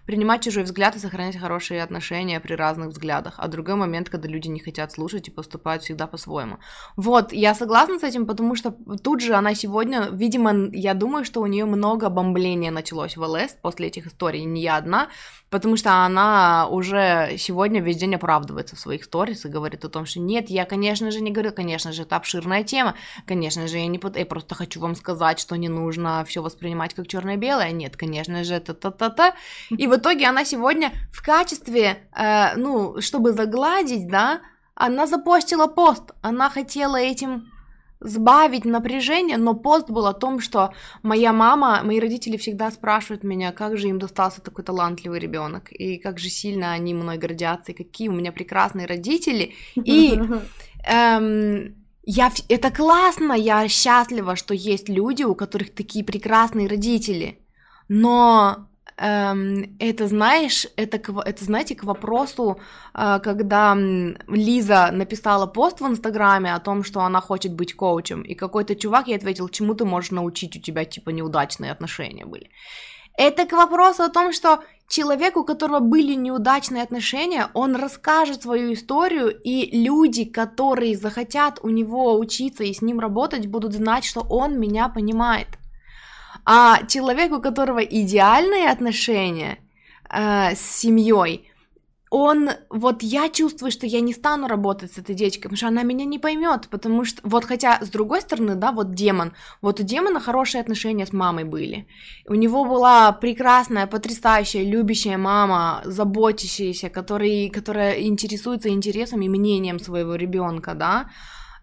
Принимать 0.06 0.42
чужой 0.42 0.64
взгляд 0.64 0.96
и 0.96 0.98
сохранять 0.98 1.36
хорошие 1.36 1.80
отношения 1.80 2.40
при 2.40 2.54
разных 2.54 2.88
взглядах. 2.88 3.34
А 3.38 3.46
другой 3.46 3.76
момент, 3.76 4.10
когда 4.10 4.28
люди 4.28 4.48
не 4.48 4.58
хотят 4.58 4.90
слушать 4.90 5.28
и 5.28 5.30
поступают 5.30 5.84
всегда 5.84 6.08
по-своему. 6.08 6.58
Вот, 6.96 7.32
я 7.32 7.54
согласна 7.54 8.00
с 8.00 8.02
этим, 8.02 8.26
потому 8.26 8.56
что 8.56 8.74
тут 9.04 9.20
же 9.20 9.34
она 9.34 9.54
сегодня, 9.54 10.08
видимо, 10.10 10.70
я 10.72 10.94
думаю, 10.94 11.24
что 11.24 11.40
у 11.40 11.46
нее 11.46 11.66
много 11.66 12.08
бомбления 12.08 12.72
началось 12.72 13.16
в 13.16 13.22
ЛС 13.22 13.54
после 13.62 13.86
этих 13.86 14.08
историй, 14.08 14.42
не 14.42 14.62
я 14.62 14.76
одна, 14.76 15.08
потому 15.50 15.76
что 15.76 16.04
она 16.04 16.66
уже 16.68 17.36
сегодня 17.38 17.80
весь 17.80 17.96
день 17.96 18.16
оправдывается 18.16 18.74
в 18.74 18.80
своих 18.80 19.04
сторис 19.04 19.44
и 19.44 19.48
говорит 19.48 19.84
о 19.84 19.88
том, 19.88 19.99
что 20.06 20.20
нет, 20.20 20.50
я, 20.50 20.64
конечно 20.64 21.10
же, 21.10 21.20
не 21.20 21.30
говорю, 21.30 21.52
конечно 21.52 21.92
же, 21.92 22.02
это 22.02 22.16
обширная 22.16 22.64
тема, 22.64 22.94
конечно 23.26 23.66
же, 23.68 23.78
я 23.78 23.86
не 23.86 24.00
я 24.14 24.26
просто 24.26 24.54
хочу 24.54 24.80
вам 24.80 24.94
сказать, 24.94 25.38
что 25.38 25.56
не 25.56 25.68
нужно 25.68 26.24
все 26.26 26.42
воспринимать 26.42 26.94
как 26.94 27.06
черное-белое, 27.06 27.70
нет, 27.72 27.96
конечно 27.96 28.44
же, 28.44 28.54
это 28.54 28.74
та-та-та, 28.74 29.34
и 29.70 29.86
в 29.86 29.96
итоге 29.96 30.26
она 30.26 30.44
сегодня 30.44 30.92
в 31.12 31.24
качестве, 31.24 32.08
э, 32.16 32.56
ну, 32.56 33.00
чтобы 33.00 33.32
загладить, 33.32 34.08
да, 34.08 34.40
она 34.74 35.06
запостила 35.06 35.66
пост, 35.66 36.12
она 36.22 36.48
хотела 36.48 36.96
этим 36.96 37.50
сбавить 38.00 38.64
напряжение, 38.64 39.36
но 39.36 39.54
пост 39.54 39.90
был 39.90 40.06
о 40.06 40.14
том, 40.14 40.40
что 40.40 40.72
моя 41.02 41.32
мама, 41.32 41.82
мои 41.84 42.00
родители 42.00 42.36
всегда 42.36 42.70
спрашивают 42.70 43.24
меня, 43.24 43.52
как 43.52 43.76
же 43.76 43.88
им 43.88 43.98
достался 43.98 44.40
такой 44.40 44.64
талантливый 44.64 45.20
ребенок, 45.20 45.70
и 45.70 45.98
как 45.98 46.18
же 46.18 46.30
сильно 46.30 46.72
они 46.72 46.94
мной 46.94 47.18
гордятся, 47.18 47.72
и 47.72 47.74
какие 47.74 48.08
у 48.08 48.12
меня 48.12 48.32
прекрасные 48.32 48.86
родители. 48.86 49.54
И 49.74 50.18
эм, 50.88 51.74
я, 52.02 52.32
это 52.48 52.70
классно, 52.70 53.34
я 53.34 53.68
счастлива, 53.68 54.34
что 54.34 54.54
есть 54.54 54.88
люди, 54.88 55.22
у 55.22 55.34
которых 55.34 55.74
такие 55.74 56.04
прекрасные 56.04 56.68
родители. 56.68 57.38
Но 57.88 58.69
это, 59.02 60.08
знаешь, 60.08 60.66
это, 60.76 60.98
это, 61.24 61.44
знаете, 61.44 61.74
к 61.74 61.84
вопросу, 61.84 62.60
э, 62.94 63.18
когда 63.22 63.74
Лиза 63.74 64.90
написала 64.92 65.46
пост 65.46 65.80
в 65.80 65.86
Инстаграме 65.86 66.54
о 66.54 66.60
том, 66.60 66.84
что 66.84 67.00
она 67.00 67.20
хочет 67.22 67.54
быть 67.54 67.74
коучем, 67.74 68.20
и 68.20 68.34
какой-то 68.34 68.74
чувак 68.74 69.08
ей 69.08 69.16
ответил, 69.16 69.48
чему 69.48 69.74
ты 69.74 69.86
можешь 69.86 70.10
научить, 70.10 70.56
у 70.56 70.60
тебя, 70.60 70.84
типа, 70.84 71.10
неудачные 71.10 71.72
отношения 71.72 72.26
были. 72.26 72.50
Это 73.16 73.46
к 73.46 73.52
вопросу 73.52 74.02
о 74.02 74.10
том, 74.10 74.32
что 74.32 74.60
человек, 74.86 75.36
у 75.36 75.44
которого 75.44 75.80
были 75.80 76.14
неудачные 76.14 76.82
отношения, 76.82 77.48
он 77.54 77.76
расскажет 77.76 78.42
свою 78.42 78.74
историю, 78.74 79.30
и 79.30 79.82
люди, 79.82 80.24
которые 80.26 80.96
захотят 80.96 81.58
у 81.62 81.70
него 81.70 82.18
учиться 82.18 82.64
и 82.64 82.74
с 82.74 82.82
ним 82.82 83.00
работать, 83.00 83.46
будут 83.46 83.72
знать, 83.72 84.04
что 84.04 84.20
он 84.20 84.60
меня 84.60 84.88
понимает. 84.88 85.59
А 86.44 86.84
человек, 86.86 87.32
у 87.32 87.40
которого 87.40 87.80
идеальные 87.80 88.68
отношения 88.68 89.58
э, 90.08 90.54
с 90.54 90.60
семьей, 90.60 91.50
он, 92.10 92.50
вот 92.70 93.02
я 93.04 93.28
чувствую, 93.28 93.70
что 93.70 93.86
я 93.86 94.00
не 94.00 94.12
стану 94.12 94.48
работать 94.48 94.92
с 94.92 94.98
этой 94.98 95.14
девочкой, 95.14 95.42
потому 95.42 95.56
что 95.56 95.68
она 95.68 95.84
меня 95.84 96.04
не 96.04 96.18
поймет, 96.18 96.66
потому 96.68 97.04
что, 97.04 97.20
вот 97.22 97.44
хотя, 97.44 97.78
с 97.80 97.88
другой 97.88 98.20
стороны, 98.20 98.56
да, 98.56 98.72
вот 98.72 98.94
демон, 98.94 99.32
вот 99.62 99.78
у 99.78 99.84
демона 99.84 100.18
хорошие 100.18 100.60
отношения 100.60 101.06
с 101.06 101.12
мамой 101.12 101.44
были, 101.44 101.86
у 102.26 102.34
него 102.34 102.64
была 102.64 103.12
прекрасная, 103.12 103.86
потрясающая, 103.86 104.64
любящая 104.64 105.18
мама, 105.18 105.82
заботящаяся, 105.84 106.90
который, 106.90 107.48
которая 107.48 108.00
интересуется 108.00 108.70
интересом 108.70 109.22
и 109.22 109.28
мнением 109.28 109.78
своего 109.78 110.16
ребенка, 110.16 110.74
да, 110.74 111.10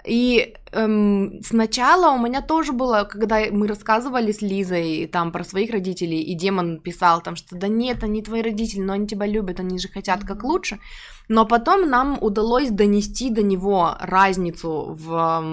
и 0.07 0.53
эм, 0.71 1.39
сначала 1.43 2.13
у 2.13 2.19
меня 2.19 2.41
тоже 2.41 2.71
было, 2.71 3.07
когда 3.09 3.39
мы 3.51 3.67
рассказывали 3.67 4.31
с 4.31 4.41
Лизой 4.41 5.07
там 5.07 5.31
про 5.31 5.43
своих 5.43 5.71
родителей, 5.71 6.21
и 6.21 6.33
демон 6.33 6.79
писал 6.79 7.21
там, 7.21 7.35
что 7.35 7.55
да 7.55 7.67
нет, 7.67 8.03
они 8.03 8.21
твои 8.21 8.41
родители, 8.41 8.81
но 8.81 8.93
они 8.93 9.07
тебя 9.07 9.25
любят, 9.25 9.59
они 9.59 9.79
же 9.79 9.89
хотят 9.89 10.23
как 10.23 10.43
лучше. 10.43 10.79
Но 11.29 11.45
потом 11.45 11.89
нам 11.89 12.17
удалось 12.21 12.69
донести 12.69 13.29
до 13.29 13.43
него 13.43 13.95
разницу 13.99 14.95
в, 14.97 15.43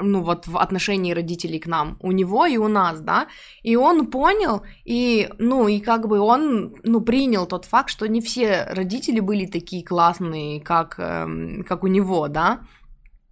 ну, 0.00 0.22
вот, 0.22 0.46
в 0.46 0.56
отношении 0.56 1.12
родителей 1.12 1.58
к 1.58 1.66
нам, 1.66 1.96
у 2.00 2.12
него 2.12 2.46
и 2.46 2.56
у 2.58 2.68
нас, 2.68 3.00
да, 3.00 3.26
и 3.64 3.74
он 3.74 4.06
понял, 4.06 4.62
и, 4.84 5.28
ну, 5.38 5.66
и 5.66 5.80
как 5.80 6.06
бы 6.06 6.20
он, 6.20 6.76
ну, 6.84 7.00
принял 7.00 7.46
тот 7.46 7.64
факт, 7.64 7.90
что 7.90 8.06
не 8.06 8.20
все 8.20 8.68
родители 8.70 9.18
были 9.18 9.46
такие 9.46 9.84
классные, 9.84 10.60
как, 10.60 10.94
эм, 10.98 11.64
как 11.68 11.82
у 11.82 11.88
него, 11.88 12.28
да, 12.28 12.60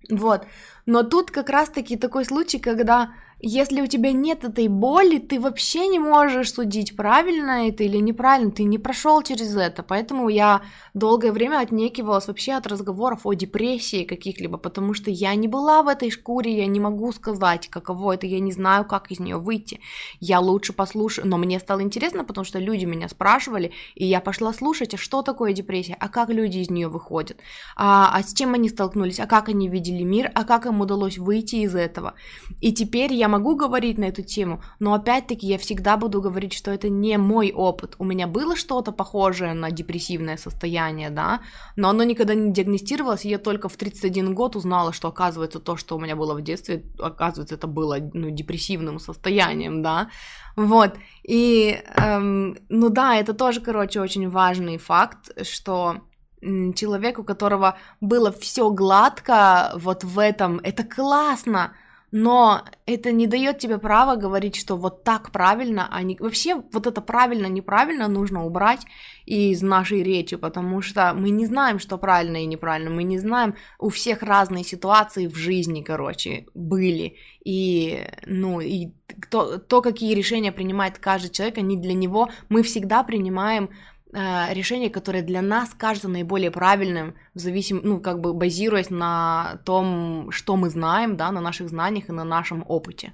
вот. 0.08 0.46
Но 0.86 1.02
тут 1.02 1.30
как 1.30 1.50
раз-таки 1.50 1.96
такой 1.96 2.24
случай, 2.24 2.58
когда 2.58 3.12
если 3.40 3.80
у 3.80 3.86
тебя 3.86 4.12
нет 4.12 4.42
этой 4.42 4.66
боли, 4.66 5.18
ты 5.18 5.38
вообще 5.38 5.86
не 5.86 6.00
можешь 6.00 6.52
судить, 6.52 6.96
правильно 6.96 7.68
это 7.68 7.84
или 7.84 7.98
неправильно, 7.98 8.50
ты 8.50 8.64
не 8.64 8.78
прошел 8.78 9.22
через 9.22 9.54
это. 9.54 9.84
Поэтому 9.84 10.28
я 10.28 10.62
долгое 10.92 11.30
время 11.30 11.60
отнекивалась 11.60 12.26
вообще 12.26 12.54
от 12.54 12.66
разговоров 12.66 13.20
о 13.24 13.34
депрессии 13.34 14.02
каких-либо, 14.02 14.58
потому 14.58 14.92
что 14.92 15.10
я 15.10 15.34
не 15.36 15.46
была 15.46 15.82
в 15.84 15.88
этой 15.88 16.10
шкуре, 16.10 16.56
я 16.56 16.66
не 16.66 16.80
могу 16.80 17.12
сказать, 17.12 17.68
каково 17.68 18.14
это, 18.14 18.26
я 18.26 18.40
не 18.40 18.50
знаю, 18.50 18.84
как 18.84 19.12
из 19.12 19.20
нее 19.20 19.36
выйти. 19.36 19.80
Я 20.18 20.40
лучше 20.40 20.72
послушаю, 20.72 21.28
но 21.28 21.38
мне 21.38 21.60
стало 21.60 21.82
интересно, 21.82 22.24
потому 22.24 22.44
что 22.44 22.58
люди 22.58 22.86
меня 22.86 23.08
спрашивали, 23.08 23.70
и 23.94 24.04
я 24.04 24.20
пошла 24.20 24.52
слушать, 24.52 24.94
а 24.94 24.96
что 24.96 25.22
такое 25.22 25.52
депрессия, 25.52 25.96
а 26.00 26.08
как 26.08 26.30
люди 26.30 26.58
из 26.58 26.70
нее 26.70 26.88
выходят, 26.88 27.38
а, 27.76 28.10
а 28.12 28.22
с 28.22 28.32
чем 28.34 28.54
они 28.54 28.68
столкнулись, 28.68 29.20
а 29.20 29.26
как 29.26 29.48
они 29.48 29.68
видели 29.68 30.02
мир, 30.02 30.32
а 30.34 30.42
как 30.42 30.66
им 30.66 30.80
удалось 30.80 31.18
выйти 31.18 31.56
из 31.56 31.76
этого. 31.76 32.14
И 32.60 32.72
теперь 32.72 33.12
я 33.12 33.27
могу 33.28 33.56
говорить 33.56 33.98
на 33.98 34.04
эту 34.04 34.22
тему, 34.22 34.62
но 34.80 34.94
опять-таки 34.94 35.46
я 35.46 35.58
всегда 35.58 35.96
буду 35.96 36.20
говорить, 36.20 36.52
что 36.52 36.70
это 36.70 36.88
не 36.88 37.18
мой 37.18 37.52
опыт. 37.52 37.94
У 37.98 38.04
меня 38.04 38.26
было 38.26 38.56
что-то 38.56 38.92
похожее 38.92 39.54
на 39.54 39.70
депрессивное 39.70 40.36
состояние, 40.36 41.10
да, 41.10 41.40
но 41.76 41.88
оно 41.88 42.04
никогда 42.04 42.34
не 42.34 42.52
диагностировалось, 42.52 43.24
и 43.24 43.28
я 43.28 43.38
только 43.38 43.68
в 43.68 43.76
31 43.76 44.34
год 44.34 44.56
узнала, 44.56 44.92
что 44.92 45.08
оказывается 45.08 45.60
то, 45.60 45.76
что 45.76 45.96
у 45.96 46.00
меня 46.00 46.16
было 46.16 46.34
в 46.34 46.42
детстве, 46.42 46.84
оказывается, 46.98 47.54
это 47.54 47.66
было 47.66 47.98
ну, 48.12 48.30
депрессивным 48.30 48.98
состоянием, 48.98 49.82
да, 49.82 50.10
вот, 50.56 50.94
и, 51.22 51.80
эм, 51.94 52.56
ну 52.68 52.88
да, 52.88 53.16
это 53.16 53.34
тоже, 53.34 53.60
короче, 53.60 54.00
очень 54.00 54.28
важный 54.28 54.78
факт, 54.78 55.30
что 55.46 56.00
человек, 56.40 57.18
у 57.18 57.24
которого 57.24 57.78
было 58.00 58.32
все 58.32 58.70
гладко 58.70 59.72
вот 59.74 60.04
в 60.04 60.18
этом, 60.18 60.60
это 60.62 60.84
классно, 60.84 61.72
но 62.10 62.62
это 62.86 63.12
не 63.12 63.26
дает 63.26 63.58
тебе 63.58 63.78
права 63.78 64.16
говорить, 64.16 64.56
что 64.56 64.76
вот 64.76 65.04
так 65.04 65.30
правильно, 65.30 65.88
а 65.90 66.02
не... 66.02 66.16
Вообще 66.18 66.62
вот 66.72 66.86
это 66.86 67.00
правильно-неправильно 67.00 68.08
нужно 68.08 68.46
убрать 68.46 68.86
из 69.26 69.62
нашей 69.62 70.02
речи, 70.02 70.36
потому 70.36 70.80
что 70.80 71.12
мы 71.14 71.30
не 71.30 71.46
знаем, 71.46 71.78
что 71.78 71.98
правильно 71.98 72.42
и 72.42 72.46
неправильно, 72.46 72.90
мы 72.90 73.02
не 73.02 73.18
знаем, 73.18 73.54
у 73.78 73.90
всех 73.90 74.22
разные 74.22 74.64
ситуации 74.64 75.26
в 75.26 75.36
жизни, 75.36 75.82
короче, 75.82 76.46
были, 76.54 77.16
и, 77.44 78.06
ну, 78.26 78.60
и 78.60 78.88
то, 79.30 79.58
то 79.58 79.82
какие 79.82 80.14
решения 80.14 80.52
принимает 80.52 80.98
каждый 80.98 81.30
человек, 81.30 81.58
они 81.58 81.76
для 81.76 81.94
него, 81.94 82.30
мы 82.48 82.62
всегда 82.62 83.02
принимаем 83.02 83.70
решение, 84.12 84.90
которое 84.90 85.22
для 85.22 85.42
нас 85.42 85.70
кажется 85.70 86.08
наиболее 86.08 86.50
правильным, 86.50 87.14
в 87.34 87.38
зависим, 87.38 87.80
ну, 87.82 88.00
как 88.00 88.20
бы 88.20 88.32
базируясь 88.32 88.90
на 88.90 89.60
том, 89.64 90.30
что 90.30 90.56
мы 90.56 90.70
знаем, 90.70 91.16
да, 91.16 91.30
на 91.30 91.40
наших 91.40 91.68
знаниях 91.68 92.08
и 92.08 92.12
на 92.12 92.24
нашем 92.24 92.64
опыте. 92.66 93.12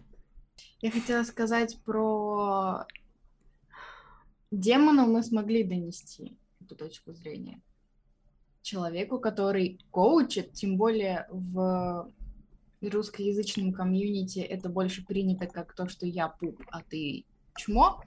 Я 0.80 0.90
хотела 0.90 1.24
сказать 1.24 1.78
про 1.84 2.86
демонов 4.50 5.08
мы 5.08 5.22
смогли 5.22 5.64
донести 5.64 6.36
эту 6.60 6.76
точку 6.76 7.12
зрения. 7.12 7.60
Человеку, 8.62 9.18
который 9.18 9.78
коучит, 9.90 10.52
тем 10.52 10.76
более 10.76 11.26
в 11.30 12.12
русскоязычном 12.80 13.72
комьюнити 13.72 14.38
это 14.38 14.68
больше 14.68 15.04
принято 15.04 15.46
как 15.46 15.74
то, 15.74 15.88
что 15.88 16.06
я 16.06 16.28
пуп, 16.28 16.62
а 16.70 16.82
ты 16.82 17.24
чмо. 17.56 18.02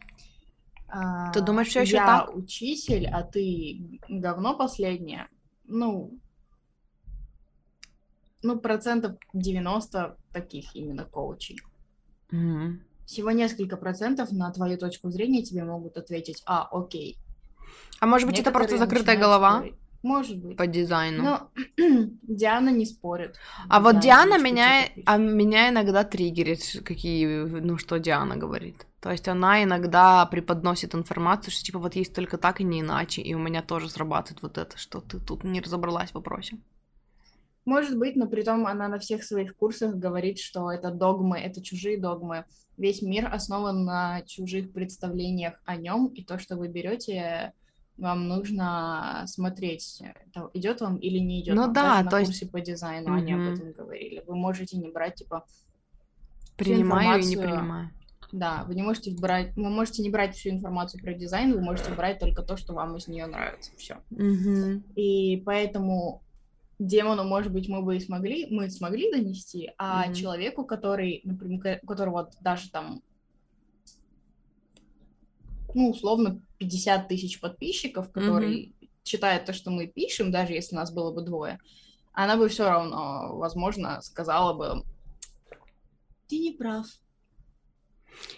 Ты 1.33 1.41
думаешь, 1.41 1.67
все 1.67 1.81
еще 1.81 1.97
я 1.97 2.05
так? 2.05 2.35
учитель, 2.35 3.07
а 3.07 3.23
ты 3.23 3.99
говно 4.07 4.55
последнее. 4.55 5.27
Ну, 5.65 6.17
ну, 8.41 8.59
процентов 8.59 9.17
90 9.33 10.17
таких 10.31 10.75
именно 10.75 11.03
коучей. 11.03 11.59
Mm-hmm. 12.31 12.77
Всего 13.05 13.31
несколько 13.31 13.77
процентов 13.77 14.31
на 14.31 14.51
твою 14.51 14.77
точку 14.77 15.09
зрения 15.09 15.43
тебе 15.43 15.63
могут 15.63 15.97
ответить, 15.97 16.41
а, 16.45 16.67
окей. 16.71 17.17
А 17.99 18.05
может 18.05 18.27
быть, 18.27 18.37
Некоторые 18.37 18.65
это 18.65 18.69
просто 18.69 18.77
закрытая 18.77 19.17
голова? 19.17 19.57
Спорить. 19.57 19.75
Может 20.03 20.37
быть. 20.37 20.57
По 20.57 20.67
дизайну. 20.67 21.23
Но 21.23 21.51
Диана 22.21 22.69
не 22.69 22.85
спорит. 22.85 23.35
А 23.67 23.79
вот 23.79 23.99
Диана 23.99 24.37
меня, 24.37 24.85
а 25.05 25.17
меня 25.17 25.69
иногда 25.69 26.03
триггерит, 26.03 26.83
какие, 26.85 27.25
ну, 27.43 27.77
что 27.77 27.97
Диана 27.97 28.37
говорит. 28.37 28.85
То 29.07 29.11
есть 29.11 29.25
она 29.29 29.63
иногда 29.63 30.25
преподносит 30.25 30.93
информацию, 30.93 31.53
что 31.53 31.63
типа 31.63 31.79
вот 31.79 31.95
есть 31.95 32.13
только 32.13 32.37
так 32.37 32.59
и 32.59 32.65
не 32.65 32.81
иначе, 32.81 33.21
и 33.21 33.33
у 33.35 33.39
меня 33.39 33.61
тоже 33.61 33.87
срабатывает 33.87 34.41
вот 34.41 34.57
это, 34.57 34.77
что 34.77 34.99
ты 34.99 35.17
тут 35.17 35.45
не 35.45 35.61
разобралась 35.61 36.09
в 36.09 36.15
вопросе. 36.15 36.57
Может 37.63 37.97
быть, 37.97 38.17
но 38.17 38.27
при 38.27 38.41
том 38.41 38.67
она 38.67 38.89
на 38.89 38.99
всех 38.99 39.23
своих 39.23 39.55
курсах 39.55 39.95
говорит, 39.95 40.39
что 40.39 40.69
это 40.69 40.91
догмы, 40.91 41.39
это 41.39 41.61
чужие 41.61 41.97
догмы. 41.97 42.43
Весь 42.75 43.01
мир 43.01 43.33
основан 43.33 43.85
на 43.85 44.23
чужих 44.23 44.73
представлениях 44.73 45.53
о 45.63 45.77
нем, 45.77 46.07
и 46.07 46.25
то, 46.25 46.37
что 46.37 46.57
вы 46.57 46.67
берете, 46.67 47.53
вам 47.95 48.27
нужно 48.27 49.23
смотреть, 49.27 50.03
идет 50.53 50.81
вам 50.81 50.97
или 50.97 51.19
не 51.19 51.43
идет. 51.43 51.55
Ну 51.55 51.61
вам. 51.61 51.71
да, 51.71 52.03
Даже 52.03 52.09
то 52.09 52.11
на 52.11 52.19
есть... 52.19 52.31
курсе 52.31 52.47
по 52.47 52.59
дизайну 52.59 53.07
mm-hmm. 53.07 53.17
они 53.19 53.31
об 53.31 53.53
этом 53.53 53.71
говорили. 53.71 54.21
Вы 54.27 54.35
можете 54.35 54.75
не 54.75 54.89
брать, 54.89 55.15
типа, 55.15 55.45
принимаю 56.57 57.21
и 57.21 57.25
не 57.25 57.37
принимаю. 57.37 57.91
Да, 58.31 58.65
вы 58.67 58.75
не 58.75 58.83
можете 58.83 59.11
брать, 59.11 59.55
вы 59.55 59.69
можете 59.69 60.01
не 60.01 60.09
брать 60.09 60.35
всю 60.35 60.49
информацию 60.49 61.01
про 61.01 61.13
дизайн, 61.13 61.53
вы 61.53 61.61
можете 61.61 61.91
брать 61.91 62.19
только 62.19 62.43
то, 62.43 62.57
что 62.57 62.73
вам 62.73 62.97
из 62.97 63.07
нее 63.07 63.25
нравится, 63.25 63.71
все. 63.77 63.97
Mm-hmm. 64.11 64.93
И 64.95 65.41
поэтому 65.45 66.23
демону, 66.77 67.23
может 67.23 67.51
быть, 67.51 67.69
мы 67.69 67.81
бы 67.81 67.95
и 67.95 68.01
смогли, 68.01 68.47
мы 68.49 68.69
смогли 68.69 69.11
донести, 69.11 69.71
а 69.77 70.07
mm-hmm. 70.07 70.13
человеку, 70.13 70.65
который, 70.65 71.21
например, 71.23 71.79
у 71.83 71.87
которого 71.87 72.29
даже 72.41 72.69
там, 72.69 73.01
ну, 75.73 75.91
условно, 75.91 76.41
50 76.57 77.07
тысяч 77.07 77.39
подписчиков, 77.39 78.11
который 78.11 78.75
mm-hmm. 78.81 78.89
читает 79.03 79.45
то, 79.45 79.53
что 79.53 79.71
мы 79.71 79.87
пишем, 79.87 80.31
даже 80.31 80.53
если 80.53 80.75
нас 80.75 80.91
было 80.91 81.13
бы 81.13 81.21
двое, 81.21 81.59
она 82.11 82.35
бы 82.35 82.49
все 82.49 82.67
равно, 82.67 83.37
возможно, 83.37 84.01
сказала 84.01 84.53
бы, 84.53 84.83
ты 86.27 86.39
не 86.39 86.51
прав. 86.51 86.87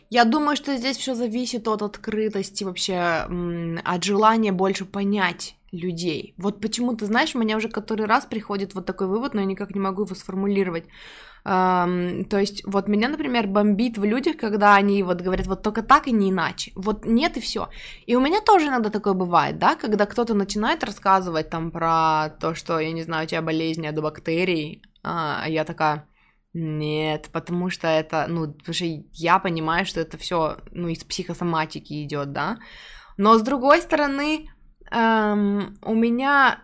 Я 0.09 0.25
думаю, 0.25 0.55
что 0.55 0.75
здесь 0.75 0.97
все 0.97 1.13
зависит 1.13 1.67
от 1.67 1.81
открытости 1.81 2.63
вообще, 2.63 3.27
от 3.83 4.03
желания 4.03 4.51
больше 4.51 4.85
понять 4.85 5.55
людей. 5.71 6.33
Вот 6.37 6.61
почему, 6.61 6.95
ты 6.95 7.05
знаешь, 7.05 7.35
у 7.35 7.39
меня 7.39 7.57
уже 7.57 7.69
который 7.69 8.07
раз 8.07 8.25
приходит 8.25 8.73
вот 8.73 8.85
такой 8.85 9.07
вывод, 9.07 9.33
но 9.33 9.41
я 9.41 9.45
никак 9.45 9.75
не 9.75 9.79
могу 9.79 10.03
его 10.03 10.15
сформулировать. 10.15 10.85
То 11.43 12.25
есть, 12.31 12.63
вот 12.65 12.87
меня, 12.87 13.07
например, 13.07 13.47
бомбит 13.47 13.97
в 13.97 14.03
людях, 14.03 14.37
когда 14.37 14.75
они 14.75 15.03
вот 15.03 15.21
говорят, 15.21 15.47
вот 15.47 15.61
только 15.61 15.83
так 15.83 16.07
и 16.07 16.11
не 16.11 16.31
иначе. 16.31 16.71
Вот 16.75 17.05
нет 17.05 17.37
и 17.37 17.39
все. 17.39 17.69
И 18.07 18.15
у 18.15 18.19
меня 18.19 18.41
тоже 18.41 18.67
иногда 18.67 18.89
такое 18.89 19.13
бывает, 19.13 19.57
да, 19.57 19.75
когда 19.75 20.05
кто-то 20.05 20.33
начинает 20.33 20.83
рассказывать 20.83 21.49
там 21.49 21.71
про 21.71 22.29
то, 22.41 22.55
что, 22.55 22.79
я 22.79 22.91
не 22.91 23.03
знаю, 23.03 23.25
у 23.25 23.27
тебя 23.27 23.41
болезнь 23.41 23.87
от 23.87 24.01
бактерий, 24.01 24.81
а 25.03 25.45
я 25.47 25.63
такая, 25.63 26.05
нет, 26.53 27.29
потому 27.31 27.69
что 27.69 27.87
это, 27.87 28.25
ну, 28.27 28.51
потому 28.51 28.73
что 28.73 28.85
я 28.85 29.39
понимаю, 29.39 29.85
что 29.85 29.99
это 29.99 30.17
все, 30.17 30.57
ну, 30.71 30.87
из 30.87 31.03
психосоматики 31.03 32.03
идет, 32.03 32.31
да. 32.31 32.57
Но 33.17 33.37
с 33.37 33.41
другой 33.41 33.81
стороны, 33.81 34.49
эм, 34.91 35.77
у 35.83 35.93
меня, 35.93 36.63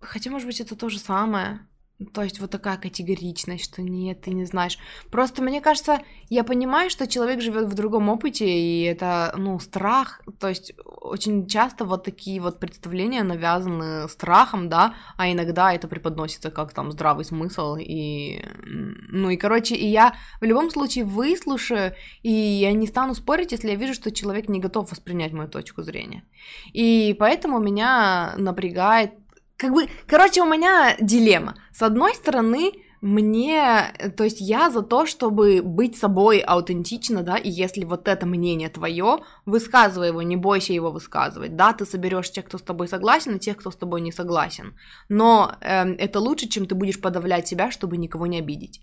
хотя, 0.00 0.30
может 0.30 0.46
быть, 0.46 0.60
это 0.60 0.76
то 0.76 0.88
же 0.88 0.98
самое. 0.98 1.66
То 2.12 2.22
есть 2.22 2.40
вот 2.40 2.50
такая 2.50 2.78
категоричность, 2.78 3.64
что 3.64 3.82
нет, 3.82 4.22
ты 4.22 4.30
не 4.30 4.44
знаешь. 4.44 4.78
Просто 5.10 5.42
мне 5.42 5.60
кажется, 5.60 6.00
я 6.28 6.44
понимаю, 6.44 6.90
что 6.90 7.06
человек 7.06 7.40
живет 7.40 7.66
в 7.66 7.74
другом 7.74 8.08
опыте, 8.08 8.46
и 8.48 8.82
это, 8.82 9.34
ну, 9.36 9.58
страх. 9.58 10.22
То 10.38 10.48
есть 10.48 10.72
очень 10.86 11.46
часто 11.46 11.84
вот 11.84 12.04
такие 12.04 12.40
вот 12.40 12.58
представления 12.58 13.22
навязаны 13.22 14.08
страхом, 14.08 14.68
да, 14.68 14.94
а 15.16 15.30
иногда 15.30 15.72
это 15.72 15.88
преподносится 15.88 16.50
как 16.50 16.72
там 16.72 16.90
здравый 16.90 17.24
смысл. 17.24 17.76
И, 17.78 18.42
ну 18.64 19.30
и, 19.30 19.36
короче, 19.36 19.74
и 19.74 19.86
я 19.86 20.14
в 20.40 20.44
любом 20.44 20.70
случае 20.70 21.04
выслушаю, 21.04 21.94
и 22.22 22.32
я 22.32 22.72
не 22.72 22.86
стану 22.86 23.14
спорить, 23.14 23.52
если 23.52 23.68
я 23.68 23.76
вижу, 23.76 23.94
что 23.94 24.10
человек 24.10 24.48
не 24.48 24.60
готов 24.60 24.90
воспринять 24.90 25.32
мою 25.32 25.48
точку 25.48 25.82
зрения. 25.82 26.24
И 26.72 27.14
поэтому 27.18 27.58
меня 27.58 28.34
напрягает 28.38 29.12
как 29.60 29.74
бы, 29.74 29.88
короче, 30.06 30.40
у 30.40 30.46
меня 30.46 30.96
дилемма. 30.98 31.54
С 31.70 31.82
одной 31.82 32.14
стороны, 32.14 32.72
мне, 33.02 33.92
то 34.16 34.24
есть 34.24 34.40
я 34.40 34.70
за 34.70 34.80
то, 34.80 35.04
чтобы 35.04 35.60
быть 35.62 35.98
собой 35.98 36.38
аутентично, 36.38 37.22
да, 37.22 37.36
и 37.36 37.50
если 37.50 37.84
вот 37.84 38.08
это 38.08 38.24
мнение 38.24 38.70
твое, 38.70 39.18
высказывай 39.44 40.08
его, 40.08 40.22
не 40.22 40.36
бойся 40.36 40.72
его 40.72 40.90
высказывать, 40.90 41.56
да, 41.56 41.74
ты 41.74 41.84
соберешь 41.84 42.30
тех, 42.30 42.46
кто 42.46 42.56
с 42.56 42.62
тобой 42.62 42.88
согласен, 42.88 43.36
и 43.36 43.38
тех, 43.38 43.58
кто 43.58 43.70
с 43.70 43.76
тобой 43.76 44.00
не 44.00 44.12
согласен, 44.12 44.78
но 45.10 45.52
э, 45.60 45.94
это 45.94 46.20
лучше, 46.20 46.48
чем 46.48 46.64
ты 46.64 46.74
будешь 46.74 47.00
подавлять 47.00 47.46
себя, 47.46 47.70
чтобы 47.70 47.98
никого 47.98 48.26
не 48.26 48.38
обидеть. 48.38 48.80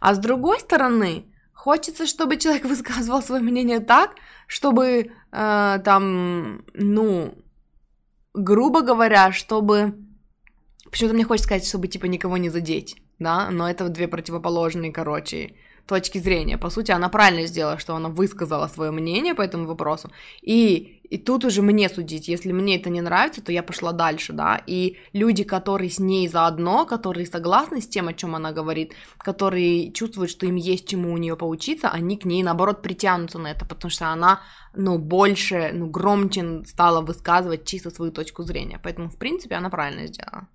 А 0.00 0.12
с 0.12 0.18
другой 0.18 0.60
стороны, 0.60 1.24
хочется, 1.54 2.06
чтобы 2.06 2.36
человек 2.36 2.64
высказывал 2.66 3.22
свое 3.22 3.42
мнение 3.42 3.80
так, 3.80 4.10
чтобы 4.46 5.10
э, 5.32 5.78
там, 5.84 6.64
ну, 6.74 7.34
грубо 8.34 8.82
говоря, 8.82 9.32
чтобы 9.32 9.94
Почему-то 10.90 11.14
мне 11.14 11.24
хочется 11.24 11.46
сказать, 11.46 11.66
чтобы, 11.66 11.88
типа, 11.88 12.06
никого 12.06 12.36
не 12.36 12.48
задеть, 12.48 12.96
да, 13.18 13.50
но 13.50 13.68
это 13.68 13.88
две 13.88 14.08
противоположные, 14.08 14.92
короче, 14.92 15.54
точки 15.88 16.18
зрения. 16.18 16.58
По 16.58 16.70
сути, 16.70 16.92
она 16.92 17.08
правильно 17.08 17.46
сделала, 17.46 17.78
что 17.78 17.96
она 17.96 18.08
высказала 18.10 18.68
свое 18.68 18.90
мнение 18.90 19.34
по 19.34 19.42
этому 19.42 19.66
вопросу. 19.66 20.10
И, 20.42 21.00
и 21.10 21.16
тут 21.18 21.44
уже 21.44 21.62
мне 21.62 21.88
судить. 21.88 22.28
Если 22.28 22.52
мне 22.52 22.76
это 22.76 22.90
не 22.90 23.00
нравится, 23.00 23.42
то 23.42 23.50
я 23.50 23.62
пошла 23.62 23.92
дальше, 23.92 24.32
да. 24.32 24.60
И 24.66 24.98
люди, 25.14 25.44
которые 25.44 25.90
с 25.90 25.98
ней 25.98 26.28
заодно, 26.28 26.84
которые 26.84 27.26
согласны 27.26 27.80
с 27.80 27.88
тем, 27.88 28.08
о 28.08 28.12
чем 28.12 28.34
она 28.34 28.52
говорит, 28.52 28.92
которые 29.18 29.90
чувствуют, 29.92 30.30
что 30.30 30.46
им 30.46 30.56
есть 30.56 30.86
чему 30.86 31.12
у 31.12 31.16
нее 31.16 31.36
поучиться, 31.36 31.88
они 31.88 32.16
к 32.16 32.26
ней, 32.26 32.42
наоборот, 32.42 32.82
притянутся 32.82 33.38
на 33.38 33.48
это, 33.48 33.64
потому 33.64 33.90
что 33.90 34.08
она, 34.08 34.40
ну, 34.76 34.98
больше, 34.98 35.70
ну, 35.72 35.88
громче 35.88 36.62
стала 36.66 37.00
высказывать 37.00 37.64
чисто 37.64 37.90
свою 37.90 38.12
точку 38.12 38.42
зрения. 38.42 38.78
Поэтому, 38.82 39.08
в 39.08 39.16
принципе, 39.16 39.54
она 39.54 39.70
правильно 39.70 40.06
сделала. 40.06 40.46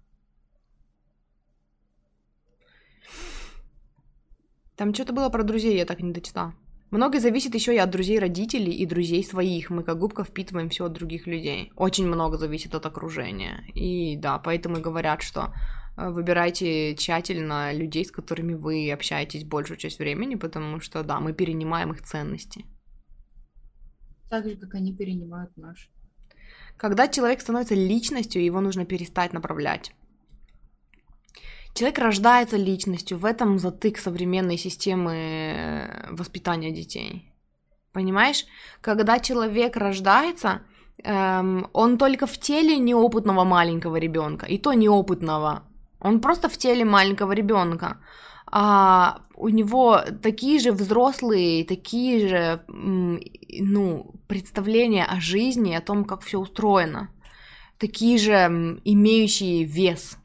Там 4.76 4.94
что-то 4.94 5.14
было 5.14 5.30
про 5.30 5.44
друзей, 5.44 5.78
я 5.78 5.86
так 5.86 6.02
не 6.02 6.12
дочитала. 6.12 6.54
Многое 6.94 7.20
зависит 7.20 7.56
еще 7.56 7.74
и 7.74 7.80
от 7.80 7.90
друзей 7.90 8.20
родителей 8.20 8.72
и 8.72 8.86
друзей 8.86 9.24
своих. 9.24 9.72
Мы 9.72 9.84
как 9.84 9.98
губка 9.98 10.24
впитываем 10.24 10.70
все 10.70 10.86
от 10.86 10.94
других 10.94 11.26
людей. 11.26 11.72
Очень 11.76 12.06
много 12.06 12.38
зависит 12.38 12.76
от 12.76 12.86
окружения. 12.86 13.64
И 13.74 14.16
да, 14.16 14.38
поэтому 14.38 14.78
и 14.78 14.82
говорят, 14.82 15.24
что 15.24 15.56
э, 15.98 16.10
выбирайте 16.12 16.96
тщательно 16.96 17.74
людей, 17.74 18.06
с 18.06 18.12
которыми 18.12 18.54
вы 18.54 18.92
общаетесь 18.92 19.44
большую 19.44 19.78
часть 19.78 19.98
времени, 19.98 20.36
потому 20.36 20.80
что, 20.80 21.02
да, 21.02 21.20
мы 21.20 21.34
перенимаем 21.34 21.94
их 21.94 22.04
ценности. 22.04 22.66
Так 24.30 24.48
же, 24.48 24.56
как 24.56 24.76
они 24.76 24.94
перенимают 24.96 25.58
наши. 25.58 25.90
Когда 26.78 27.08
человек 27.08 27.42
становится 27.42 27.74
личностью, 27.74 28.44
его 28.44 28.62
нужно 28.62 28.86
перестать 28.86 29.34
направлять. 29.34 29.94
Человек 31.74 31.98
рождается 31.98 32.56
личностью, 32.56 33.18
в 33.18 33.26
этом 33.26 33.58
затык 33.58 33.98
современной 33.98 34.58
системы 34.58 35.14
э, 35.16 36.12
воспитания 36.12 36.72
детей. 36.72 37.32
Понимаешь? 37.92 38.46
Когда 38.82 39.20
человек 39.20 39.76
рождается, 39.76 40.62
эм, 41.04 41.68
он 41.74 41.98
только 41.98 42.28
в 42.28 42.38
теле 42.38 42.78
неопытного 42.78 43.44
маленького 43.44 43.96
ребенка, 43.96 44.46
и 44.46 44.60
то 44.60 44.74
неопытного. 44.74 45.64
Он 46.00 46.20
просто 46.20 46.48
в 46.48 46.58
теле 46.58 46.86
маленького 46.86 47.32
ребенка. 47.32 47.98
А 48.46 49.22
у 49.36 49.50
него 49.50 50.02
такие 50.22 50.60
же 50.60 50.72
взрослые, 50.72 51.66
такие 51.66 52.28
же, 52.28 52.64
ну, 52.68 54.14
представления 54.28 55.06
о 55.06 55.20
жизни, 55.20 55.74
о 55.74 55.82
том, 55.82 56.06
как 56.06 56.22
все 56.22 56.38
устроено, 56.40 57.10
такие 57.80 58.20
же 58.20 58.80
имеющие 58.86 59.64
вес– 59.64 60.20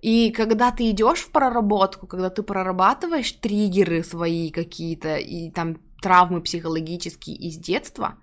и 0.00 0.30
когда 0.30 0.70
ты 0.72 0.90
идешь 0.90 1.20
в 1.20 1.30
проработку, 1.30 2.06
когда 2.06 2.30
ты 2.30 2.42
прорабатываешь 2.42 3.32
триггеры 3.32 4.04
свои 4.04 4.50
какие-то 4.50 5.16
и 5.16 5.50
там 5.50 5.78
травмы 6.02 6.42
психологические 6.42 7.36
из 7.36 7.56
детства, 7.56 8.18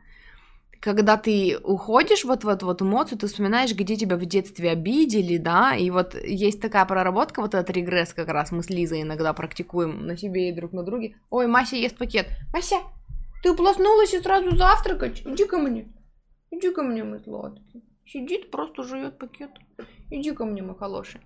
когда 0.79 1.17
ты 1.17 1.57
уходишь 1.63 2.25
вот 2.25 2.43
в 2.43 2.47
эту 2.49 2.65
вот 2.65 2.81
эмоцию, 2.81 3.17
ты 3.17 3.27
вспоминаешь, 3.27 3.73
где 3.73 3.95
тебя 3.95 4.17
в 4.17 4.25
детстве 4.25 4.71
обидели, 4.71 5.37
да, 5.37 5.75
и 5.75 5.89
вот 5.89 6.13
есть 6.13 6.61
такая 6.61 6.85
проработка, 6.85 7.41
вот 7.41 7.55
этот 7.55 7.69
регресс 7.75 8.13
как 8.13 8.27
раз 8.27 8.51
мы 8.51 8.63
с 8.63 8.69
Лизой 8.69 9.01
иногда 9.01 9.33
практикуем 9.33 10.05
на 10.05 10.17
себе 10.17 10.49
и 10.49 10.53
друг 10.53 10.73
на 10.73 10.83
друге. 10.83 11.15
Ой, 11.29 11.47
Мася 11.47 11.77
ест 11.77 11.97
пакет. 11.97 12.27
Мася, 12.53 12.81
ты 13.41 13.55
проснулась 13.55 14.13
и 14.13 14.19
сразу 14.19 14.55
завтракать? 14.55 15.21
Иди 15.25 15.45
ко 15.45 15.57
мне. 15.57 15.87
Иди 16.51 16.69
ко 16.69 16.83
мне, 16.83 17.03
мой 17.03 17.21
сладкий. 17.21 17.83
Сидит, 18.05 18.51
просто 18.51 18.83
жует 18.83 19.17
пакет. 19.17 19.51
Иди 20.11 20.33
ко 20.33 20.43
мне, 20.43 20.61
мой 20.61 20.75
хороший 20.75 21.21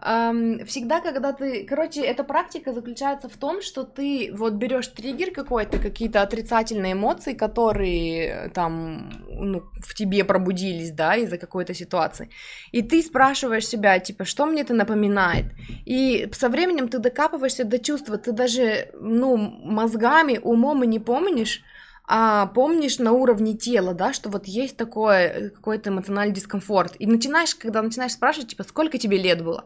всегда, 0.00 1.00
когда 1.00 1.32
ты... 1.32 1.64
Короче, 1.64 2.00
эта 2.00 2.24
практика 2.24 2.72
заключается 2.72 3.28
в 3.28 3.36
том, 3.36 3.60
что 3.60 3.84
ты 3.84 4.30
вот 4.32 4.54
берешь 4.54 4.88
триггер 4.88 5.30
какой-то, 5.30 5.78
какие-то 5.78 6.22
отрицательные 6.22 6.94
эмоции, 6.94 7.34
которые 7.34 8.50
там 8.54 9.10
ну, 9.28 9.62
в 9.84 9.94
тебе 9.94 10.24
пробудились, 10.24 10.92
да, 10.92 11.16
из-за 11.16 11.36
какой-то 11.36 11.74
ситуации. 11.74 12.30
И 12.72 12.82
ты 12.82 13.02
спрашиваешь 13.02 13.66
себя, 13.66 13.98
типа, 13.98 14.24
что 14.24 14.46
мне 14.46 14.62
это 14.62 14.72
напоминает? 14.72 15.46
И 15.84 16.28
со 16.32 16.48
временем 16.48 16.88
ты 16.88 16.98
докапываешься 16.98 17.64
до 17.64 17.78
чувства, 17.78 18.16
ты 18.16 18.32
даже, 18.32 18.88
ну, 18.94 19.36
мозгами, 19.36 20.40
умом 20.42 20.82
и 20.84 20.86
не 20.86 20.98
помнишь, 20.98 21.62
а 22.12 22.46
помнишь 22.46 22.98
на 22.98 23.12
уровне 23.12 23.54
тела, 23.54 23.94
да, 23.94 24.12
что 24.12 24.30
вот 24.30 24.48
есть 24.48 24.76
такой 24.76 25.16
э, 25.16 25.50
какой-то 25.50 25.90
эмоциональный 25.90 26.34
дискомфорт. 26.34 26.96
И 26.98 27.06
начинаешь, 27.06 27.54
когда 27.54 27.82
начинаешь 27.82 28.14
спрашивать, 28.14 28.48
типа, 28.48 28.64
сколько 28.64 28.98
тебе 28.98 29.16
лет 29.16 29.44
было, 29.44 29.64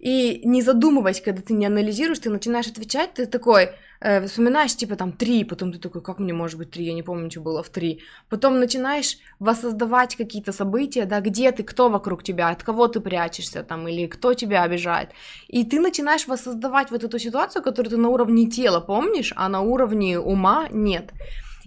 и 0.00 0.40
не 0.44 0.60
задумываясь, 0.60 1.20
когда 1.20 1.40
ты 1.40 1.54
не 1.54 1.66
анализируешь, 1.66 2.18
ты 2.18 2.30
начинаешь 2.30 2.66
отвечать, 2.66 3.14
ты 3.14 3.26
такой, 3.26 3.70
э, 4.00 4.26
вспоминаешь, 4.26 4.74
типа, 4.74 4.96
там, 4.96 5.12
три, 5.12 5.44
потом 5.44 5.70
ты 5.70 5.78
такой, 5.78 6.02
как 6.02 6.18
мне 6.18 6.32
может 6.32 6.58
быть 6.58 6.72
три, 6.72 6.84
я 6.84 6.94
не 6.94 7.04
помню, 7.04 7.30
что 7.30 7.40
было 7.42 7.62
в 7.62 7.68
три. 7.68 8.00
Потом 8.28 8.58
начинаешь 8.58 9.18
воссоздавать 9.38 10.16
какие-то 10.16 10.50
события, 10.50 11.04
да, 11.04 11.20
где 11.20 11.52
ты, 11.52 11.62
кто 11.62 11.90
вокруг 11.90 12.24
тебя, 12.24 12.48
от 12.48 12.64
кого 12.64 12.88
ты 12.88 12.98
прячешься, 12.98 13.62
там, 13.62 13.86
или 13.86 14.08
кто 14.08 14.34
тебя 14.34 14.64
обижает. 14.64 15.10
И 15.46 15.62
ты 15.62 15.78
начинаешь 15.78 16.26
воссоздавать 16.26 16.90
вот 16.90 17.04
эту 17.04 17.20
ситуацию, 17.20 17.62
которую 17.62 17.90
ты 17.90 17.98
на 17.98 18.08
уровне 18.08 18.50
тела 18.50 18.80
помнишь, 18.80 19.32
а 19.36 19.48
на 19.48 19.60
уровне 19.60 20.18
ума 20.18 20.66
нет. 20.72 21.12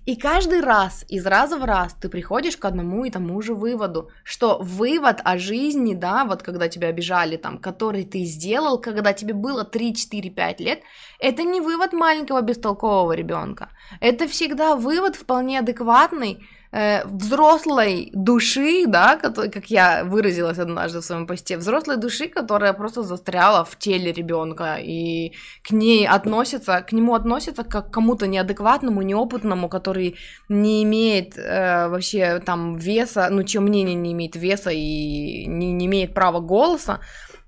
И 0.07 0.15
каждый 0.15 0.61
раз, 0.61 1.03
из 1.09 1.25
раза 1.25 1.57
в 1.57 1.65
раз, 1.65 1.93
ты 1.93 2.07
приходишь 2.07 2.55
к 2.55 2.63
одному 2.63 3.03
и 3.03 3.09
тому 3.09 3.41
же 3.41 3.53
выводу, 3.53 4.09
что 4.23 4.57
вывод 4.57 5.19
о 5.25 5.37
жизни, 5.37 5.95
да, 5.95 6.23
вот 6.23 6.43
когда 6.43 6.69
тебя 6.69 6.87
обижали, 6.87 7.35
там, 7.35 7.57
который 7.57 8.05
ты 8.05 8.23
сделал, 8.23 8.79
когда 8.79 9.11
тебе 9.11 9.33
было 9.33 9.65
3, 9.65 9.93
4, 9.93 10.29
5 10.29 10.59
лет, 10.61 10.79
это 11.19 11.43
не 11.43 11.59
вывод 11.59 11.91
маленького 11.91 12.41
бестолкового 12.41 13.11
ребенка. 13.11 13.67
Это 13.99 14.29
всегда 14.29 14.77
вывод 14.77 15.17
вполне 15.17 15.59
адекватный, 15.59 16.47
взрослой 16.71 18.09
души, 18.13 18.85
да, 18.87 19.15
как 19.15 19.69
я 19.69 20.03
выразилась 20.03 20.59
однажды 20.59 20.99
в 20.99 21.05
своем 21.05 21.27
посте, 21.27 21.57
взрослой 21.57 21.97
души, 21.97 22.27
которая 22.27 22.73
просто 22.73 23.03
застряла 23.03 23.63
в 23.63 23.77
теле 23.77 24.11
ребенка 24.11 24.77
и 24.79 25.31
к 25.63 25.71
ней 25.71 26.07
относится, 26.07 26.81
к 26.81 26.91
нему 26.91 27.15
относится 27.15 27.63
как 27.63 27.89
к 27.89 27.93
кому-то 27.93 28.27
неадекватному, 28.27 29.01
неопытному, 29.01 29.69
который 29.69 30.15
не 30.49 30.83
имеет 30.83 31.37
э, 31.37 31.87
вообще 31.87 32.39
там 32.39 32.75
веса, 32.75 33.27
ну, 33.29 33.43
чье 33.43 33.61
мнение 33.61 33.95
не 33.95 34.11
имеет 34.11 34.35
веса 34.35 34.71
и 34.71 35.45
не, 35.47 35.71
не 35.71 35.85
имеет 35.85 36.13
права 36.13 36.39
голоса, 36.39 36.99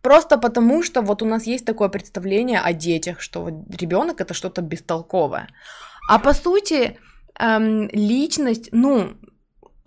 Просто 0.02 0.38
потому, 0.38 0.82
что 0.82 1.02
вот 1.02 1.22
у 1.22 1.26
нас 1.26 1.46
есть 1.46 1.66
такое 1.66 1.90
представление 1.90 2.62
о 2.62 2.72
детях, 2.72 3.20
что 3.20 3.50
ребенок 3.70 4.22
это 4.22 4.34
что-то 4.34 4.62
бестолковое. 4.62 5.50
А 6.10 6.20
по 6.20 6.34
сути, 6.34 6.98
эм, 7.40 7.90
личность, 7.92 8.70
ну, 8.72 9.14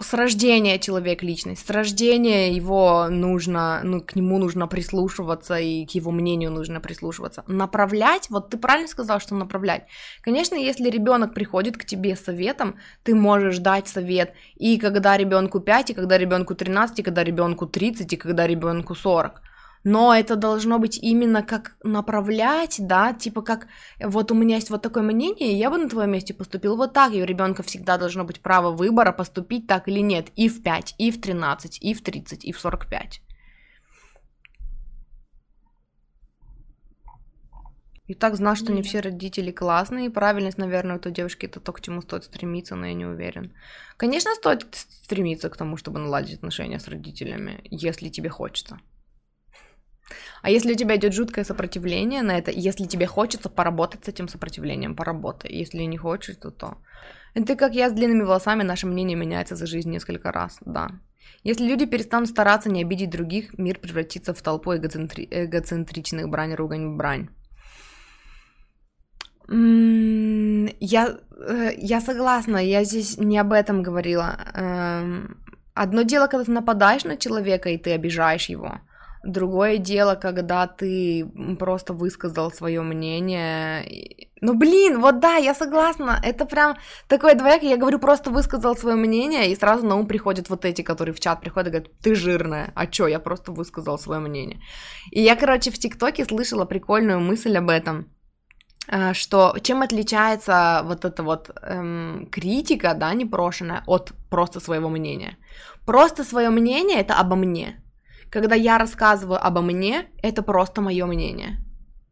с 0.01 0.15
рождения 0.15 0.79
человек 0.79 1.23
личность, 1.23 1.67
с 1.67 1.71
рождения 1.71 2.53
его 2.53 3.09
нужно, 3.09 3.81
ну, 3.85 4.01
к 4.01 4.17
нему 4.17 4.39
нужно 4.39 4.67
прислушиваться, 4.67 5.57
и 5.59 5.87
к 5.87 5.91
его 5.91 6.11
мнению 6.11 6.51
нужно 6.51 6.81
прислушиваться. 6.81 7.45
Направлять, 7.47 8.29
вот 8.31 8.51
ты 8.51 8.59
правильно 8.59 8.89
сказал, 8.89 9.21
что 9.21 9.35
направлять. 9.35 9.87
Конечно, 10.23 10.57
если 10.57 10.91
ребенок 10.91 11.35
приходит 11.35 11.77
к 11.77 11.85
тебе 11.85 12.17
с 12.17 12.25
советом, 12.25 12.79
ты 13.05 13.15
можешь 13.15 13.59
дать 13.59 13.89
совет 13.89 14.35
и 14.57 14.79
когда 14.79 15.17
ребенку 15.17 15.61
5, 15.61 15.91
и 15.91 15.95
когда 15.95 16.19
ребенку 16.19 16.55
13, 16.55 16.99
и 16.99 17.03
когда 17.03 17.25
ребенку 17.25 17.67
30, 17.67 18.13
и 18.13 18.17
когда 18.17 18.47
ребенку 18.47 18.95
40 18.95 19.43
но 19.85 20.15
это 20.15 20.37
должно 20.37 20.79
быть 20.79 20.99
именно 20.99 21.43
как 21.43 21.77
направлять, 21.83 22.77
да, 22.79 23.13
типа 23.13 23.43
как 23.43 23.67
вот 24.01 24.31
у 24.31 24.35
меня 24.35 24.57
есть 24.57 24.71
вот 24.71 24.83
такое 24.83 25.03
мнение, 25.03 25.59
я 25.59 25.71
бы 25.71 25.79
на 25.79 25.89
твоем 25.89 26.13
месте 26.13 26.35
поступил 26.35 26.77
вот 26.77 26.93
так, 26.93 27.13
и 27.13 27.23
у 27.23 27.25
ребенка 27.25 27.63
всегда 27.63 27.99
должно 27.99 28.25
быть 28.25 28.41
право 28.41 28.71
выбора 28.71 29.13
поступить 29.13 29.67
так 29.67 29.89
или 29.89 30.01
нет, 30.01 30.29
и 30.37 30.49
в 30.49 30.63
5, 30.63 30.95
и 30.99 31.11
в 31.11 31.21
13, 31.21 31.79
и 31.81 31.95
в 31.95 32.03
30, 32.03 32.45
и 32.45 32.53
в 32.53 32.61
45. 32.61 33.23
И 38.09 38.15
так 38.15 38.37
знал, 38.37 38.57
что 38.57 38.73
не 38.73 38.83
все 38.83 39.01
родители 39.01 39.53
классные, 39.53 40.07
и 40.07 40.11
правильность, 40.11 40.59
наверное, 40.59 40.97
у 40.97 40.99
той 40.99 41.13
девушки 41.13 41.47
это 41.47 41.61
то, 41.61 41.73
к 41.73 41.81
чему 41.81 42.03
стоит 42.03 42.25
стремиться, 42.25 42.75
но 42.75 42.87
я 42.87 42.95
не 42.95 43.07
уверен. 43.07 43.55
Конечно, 43.97 44.35
стоит 44.35 44.67
стремиться 44.75 45.49
к 45.49 45.57
тому, 45.57 45.77
чтобы 45.77 45.99
наладить 45.99 46.39
отношения 46.39 46.79
с 46.79 46.89
родителями, 46.89 47.61
если 47.71 48.11
тебе 48.11 48.29
хочется. 48.29 48.81
А 50.43 50.51
если 50.51 50.73
у 50.73 50.77
тебя 50.77 50.97
идет 50.97 51.13
жуткое 51.13 51.45
сопротивление 51.45 52.23
на 52.23 52.39
это, 52.39 52.51
если 52.51 52.87
тебе 52.87 53.07
хочется 53.07 53.49
поработать 53.49 54.05
с 54.05 54.09
этим 54.09 54.29
сопротивлением, 54.29 54.97
поработай. 54.97 55.53
Если 55.53 55.83
не 55.83 55.97
хочешь, 55.97 56.37
то 56.37 56.51
то. 56.51 56.79
Это 57.35 57.57
как 57.57 57.75
я 57.75 57.89
с 57.89 57.93
длинными 57.93 58.23
волосами, 58.23 58.63
наше 58.63 58.87
мнение 58.87 59.17
меняется 59.17 59.57
за 59.57 59.67
жизнь 59.67 59.91
несколько 59.91 60.33
раз, 60.33 60.59
да. 60.67 60.91
Если 61.45 61.67
люди 61.67 61.87
перестанут 61.87 62.29
стараться 62.29 62.71
не 62.71 62.83
обидеть 62.83 63.11
других, 63.11 63.59
мир 63.59 63.79
превратится 63.79 64.33
в 64.33 64.43
толпу 64.43 64.75
эгоцентри... 64.75 65.29
эгоцентричных 65.31 66.29
брань, 66.29 66.55
ругань, 66.55 66.97
брань. 66.97 67.29
Я, 69.49 71.19
э, 71.49 71.73
я 71.77 72.01
согласна, 72.01 72.59
я 72.59 72.85
здесь 72.85 73.19
не 73.19 73.39
об 73.39 73.53
этом 73.53 73.83
говорила. 73.83 74.37
Эм, 74.55 75.37
одно 75.75 76.03
дело, 76.03 76.29
когда 76.29 76.45
ты 76.45 76.53
нападаешь 76.53 77.05
на 77.05 77.17
человека 77.17 77.69
и 77.69 77.77
ты 77.77 77.93
обижаешь 77.93 78.49
его, 78.49 78.81
Другое 79.25 79.79
дело, 79.79 80.17
когда 80.17 80.67
ты 80.67 81.31
просто 81.59 81.93
высказал 81.93 82.51
свое 82.51 82.83
мнение. 82.83 84.29
Ну, 84.41 84.55
блин, 84.55 85.01
вот 85.01 85.21
да, 85.21 85.37
я 85.37 85.55
согласна. 85.55 86.19
Это 86.25 86.45
прям 86.45 86.77
такое 87.07 87.35
двоякое. 87.35 87.71
Я 87.71 87.77
говорю, 87.77 88.01
просто 88.01 88.31
высказал 88.31 88.77
свое 88.77 88.97
мнение, 88.97 89.53
и 89.53 89.57
сразу 89.57 89.87
на 89.87 89.95
ум 89.95 90.07
приходят 90.07 90.51
вот 90.51 90.65
эти, 90.65 90.83
которые 90.83 91.15
в 91.15 91.21
чат 91.21 91.41
приходят 91.41 91.69
и 91.69 91.71
говорят, 91.71 91.93
ты 92.03 92.17
жирная. 92.17 92.73
А 92.75 92.87
чё, 92.87 93.07
я 93.07 93.21
просто 93.21 93.53
высказал 93.53 93.99
свое 93.99 94.21
мнение. 94.21 94.61
И 95.13 95.21
я, 95.23 95.37
короче, 95.37 95.71
в 95.71 95.79
ТикТоке 95.79 96.25
слышала 96.25 96.65
прикольную 96.65 97.21
мысль 97.21 97.57
об 97.57 97.71
этом 97.71 98.09
а, 98.89 99.15
что 99.15 99.57
чем 99.63 99.83
отличается 99.83 100.83
вот 100.85 101.05
эта 101.05 101.23
вот 101.23 101.51
эм, 101.63 102.29
критика, 102.33 102.95
да, 102.95 103.15
непрошенная 103.15 103.85
от 103.87 104.13
просто 104.29 104.59
своего 104.59 104.89
мнения. 104.89 105.37
Просто 105.87 106.25
свое 106.25 106.51
мнение 106.51 107.01
это 107.01 107.15
обо 107.15 107.37
мне. 107.37 107.82
Когда 108.33 108.55
я 108.55 108.79
рассказываю 108.79 109.47
обо 109.47 109.61
мне, 109.61 110.07
это 110.23 110.43
просто 110.43 110.81
мое 110.81 111.05
мнение. 111.05 111.59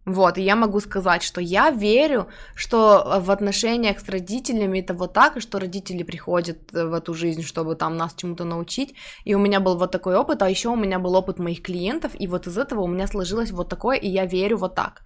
Вот, 0.05 0.37
и 0.37 0.43
я 0.43 0.55
могу 0.55 0.81
сказать, 0.81 1.23
что 1.23 1.41
я 1.41 1.71
верю, 1.71 2.27
что 2.55 3.21
в 3.23 3.31
отношениях 3.31 4.01
с 4.01 4.09
родителями 4.09 4.81
это 4.81 4.93
вот 4.93 5.15
так, 5.15 5.37
и 5.37 5.41
что 5.41 5.59
родители 5.59 6.03
приходят 6.03 6.59
в 6.73 6.93
эту 6.93 7.15
жизнь, 7.15 7.43
чтобы 7.43 7.75
там 7.75 7.97
нас 7.97 8.15
чему-то 8.15 8.45
научить. 8.45 8.95
И 9.25 9.35
у 9.35 9.39
меня 9.39 9.61
был 9.61 9.79
вот 9.79 9.93
такой 9.93 10.15
опыт, 10.15 10.43
а 10.43 10.51
еще 10.51 10.69
у 10.69 10.77
меня 10.77 10.99
был 10.99 11.15
опыт 11.15 11.39
моих 11.39 11.63
клиентов, 11.63 12.13
и 12.19 12.27
вот 12.27 12.47
из 12.47 12.59
этого 12.59 12.83
у 12.83 12.87
меня 12.87 13.07
сложилось 13.07 13.51
вот 13.51 13.71
такое, 13.71 13.97
и 13.97 14.09
я 14.09 14.27
верю 14.27 14.59
вот 14.59 14.75
так. 14.75 15.01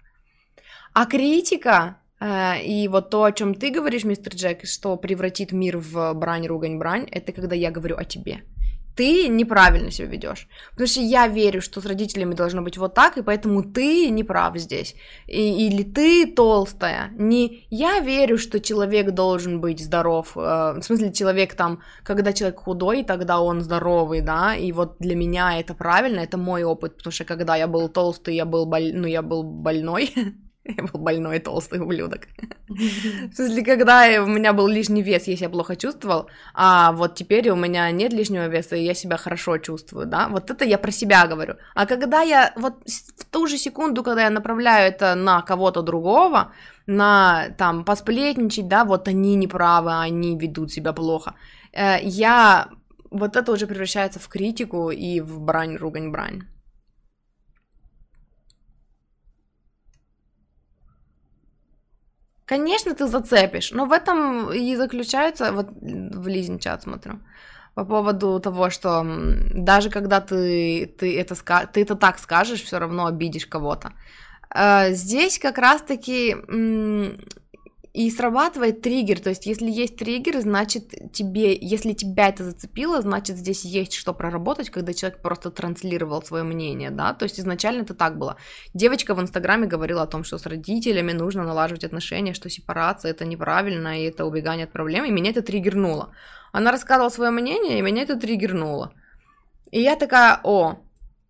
А 0.93 1.05
критика 1.05 1.97
э, 2.19 2.61
и 2.61 2.89
вот 2.89 3.09
то, 3.09 3.23
о 3.23 3.31
чем 3.31 3.53
ты 3.53 3.71
говоришь, 3.71 4.03
мистер 4.03 4.33
Джек, 4.33 4.65
что 4.65 4.97
превратит 4.97 5.53
мир 5.53 5.77
в 5.77 6.13
брань, 6.13 6.45
ругань, 6.47 6.77
брань, 6.77 7.07
это 7.09 7.31
когда 7.31 7.55
я 7.55 7.71
говорю 7.71 7.95
о 7.95 8.03
тебе 8.03 8.43
ты 8.95 9.27
неправильно 9.27 9.91
себя 9.91 10.07
ведешь. 10.07 10.47
Потому 10.71 10.87
что 10.87 11.01
я 11.01 11.27
верю, 11.27 11.61
что 11.61 11.81
с 11.81 11.85
родителями 11.85 12.33
должно 12.33 12.61
быть 12.61 12.77
вот 12.77 12.93
так, 12.93 13.17
и 13.17 13.21
поэтому 13.21 13.63
ты 13.63 14.09
не 14.09 14.23
прав 14.23 14.57
здесь. 14.57 14.95
И, 15.27 15.67
или 15.67 15.83
ты 15.83 16.27
толстая. 16.27 17.11
Не 17.17 17.65
я 17.69 17.99
верю, 17.99 18.37
что 18.37 18.59
человек 18.59 19.11
должен 19.11 19.59
быть 19.59 19.83
здоров. 19.83 20.35
Э, 20.35 20.79
в 20.79 20.81
смысле, 20.81 21.11
человек 21.11 21.55
там, 21.55 21.81
когда 22.03 22.33
человек 22.33 22.59
худой, 22.59 23.03
тогда 23.03 23.41
он 23.41 23.61
здоровый, 23.61 24.21
да. 24.21 24.55
И 24.55 24.71
вот 24.71 24.95
для 24.99 25.15
меня 25.15 25.59
это 25.59 25.73
правильно, 25.73 26.21
это 26.21 26.37
мой 26.37 26.63
опыт, 26.63 26.97
потому 26.97 27.11
что 27.11 27.25
когда 27.25 27.55
я 27.55 27.67
был 27.67 27.89
толстый, 27.89 28.35
я 28.35 28.45
был, 28.45 28.65
боль... 28.65 28.93
ну, 28.93 29.07
я 29.07 29.21
был 29.21 29.43
больной. 29.43 30.13
Я 30.65 30.83
был 30.93 30.99
больной 30.99 31.39
толстый 31.39 31.79
ублюдок. 31.79 32.27
В 32.67 33.35
смысле, 33.35 33.63
когда 33.63 34.23
у 34.23 34.27
меня 34.27 34.53
был 34.53 34.67
лишний 34.67 35.03
вес, 35.03 35.27
я 35.27 35.37
себя 35.37 35.49
плохо 35.49 35.75
чувствовал, 35.75 36.27
а 36.53 36.91
вот 36.91 37.15
теперь 37.15 37.49
у 37.49 37.55
меня 37.55 37.91
нет 37.91 38.13
лишнего 38.13 38.47
веса, 38.47 38.75
и 38.75 38.83
я 38.83 38.93
себя 38.93 39.17
хорошо 39.17 39.57
чувствую, 39.57 40.07
да, 40.07 40.27
вот 40.27 40.49
это 40.49 40.65
я 40.65 40.77
про 40.77 40.91
себя 40.91 41.27
говорю. 41.27 41.55
А 41.75 41.85
когда 41.85 42.21
я 42.21 42.51
вот 42.55 42.73
в 43.17 43.25
ту 43.25 43.47
же 43.47 43.57
секунду, 43.57 44.03
когда 44.03 44.23
я 44.23 44.29
направляю 44.29 44.91
это 44.91 45.15
на 45.15 45.41
кого-то 45.41 45.81
другого, 45.81 46.51
на 46.87 47.49
там 47.57 47.83
посплетничать, 47.85 48.67
да, 48.67 48.85
вот 48.85 49.07
они 49.07 49.35
неправы, 49.35 49.91
они 49.99 50.37
ведут 50.37 50.71
себя 50.71 50.93
плохо, 50.93 51.35
э, 51.73 51.97
я 52.01 52.69
вот 53.11 53.35
это 53.35 53.51
уже 53.51 53.67
превращается 53.67 54.19
в 54.19 54.27
критику 54.27 54.89
и 54.89 55.21
в 55.21 55.39
брань, 55.39 55.77
ругань, 55.77 56.09
брань. 56.09 56.43
Конечно, 62.45 62.93
ты 62.93 63.07
зацепишь, 63.07 63.71
но 63.71 63.85
в 63.85 63.91
этом 63.91 64.51
и 64.53 64.75
заключается, 64.75 65.51
вот 65.51 65.69
в 65.71 66.27
Лизин 66.27 66.59
чат 66.59 66.83
смотрю, 66.83 67.19
по 67.73 67.85
поводу 67.85 68.39
того, 68.39 68.69
что 68.69 69.03
даже 69.53 69.89
когда 69.89 70.21
ты, 70.21 70.85
ты, 70.97 71.19
это, 71.19 71.35
ты 71.73 71.81
это 71.81 71.95
так 71.95 72.19
скажешь, 72.19 72.63
все 72.63 72.79
равно 72.79 73.07
обидишь 73.07 73.47
кого-то. 73.47 73.93
Э, 74.53 74.91
здесь 74.91 75.39
как 75.39 75.57
раз-таки 75.57 76.35
и 77.95 78.11
срабатывает 78.11 78.81
триггер, 78.81 79.21
то 79.21 79.29
есть 79.29 79.45
если 79.45 79.71
есть 79.71 79.95
триггер, 79.95 80.41
значит 80.41 81.13
тебе, 81.13 81.55
если 81.55 81.93
тебя 81.93 82.27
это 82.27 82.43
зацепило, 82.43 83.01
значит 83.01 83.37
здесь 83.37 83.63
есть 83.63 83.93
что 83.93 84.13
проработать, 84.13 84.69
когда 84.69 84.93
человек 84.93 85.21
просто 85.21 85.49
транслировал 85.49 86.21
свое 86.21 86.43
мнение, 86.43 86.91
да, 86.91 87.13
то 87.13 87.23
есть 87.23 87.39
изначально 87.39 87.83
это 87.83 87.93
так 87.93 88.17
было. 88.17 88.35
Девочка 88.73 89.15
в 89.15 89.21
Инстаграме 89.21 89.65
говорила 89.65 90.01
о 90.01 90.07
том, 90.07 90.25
что 90.25 90.37
с 90.37 90.45
родителями 90.45 91.13
нужно 91.13 91.45
налаживать 91.45 91.85
отношения, 91.85 92.33
что 92.33 92.49
сепарация 92.49 93.11
это 93.11 93.23
неправильно, 93.23 93.97
и 93.97 94.03
это 94.03 94.25
убегание 94.25 94.65
от 94.65 94.73
проблем, 94.73 95.05
и 95.05 95.11
меня 95.11 95.29
это 95.29 95.41
триггернуло. 95.41 96.13
Она 96.51 96.71
рассказывала 96.71 97.09
свое 97.09 97.31
мнение, 97.31 97.79
и 97.79 97.81
меня 97.81 98.03
это 98.03 98.17
триггернуло. 98.17 98.91
И 99.71 99.81
я 99.81 99.95
такая, 99.95 100.41
о, 100.43 100.84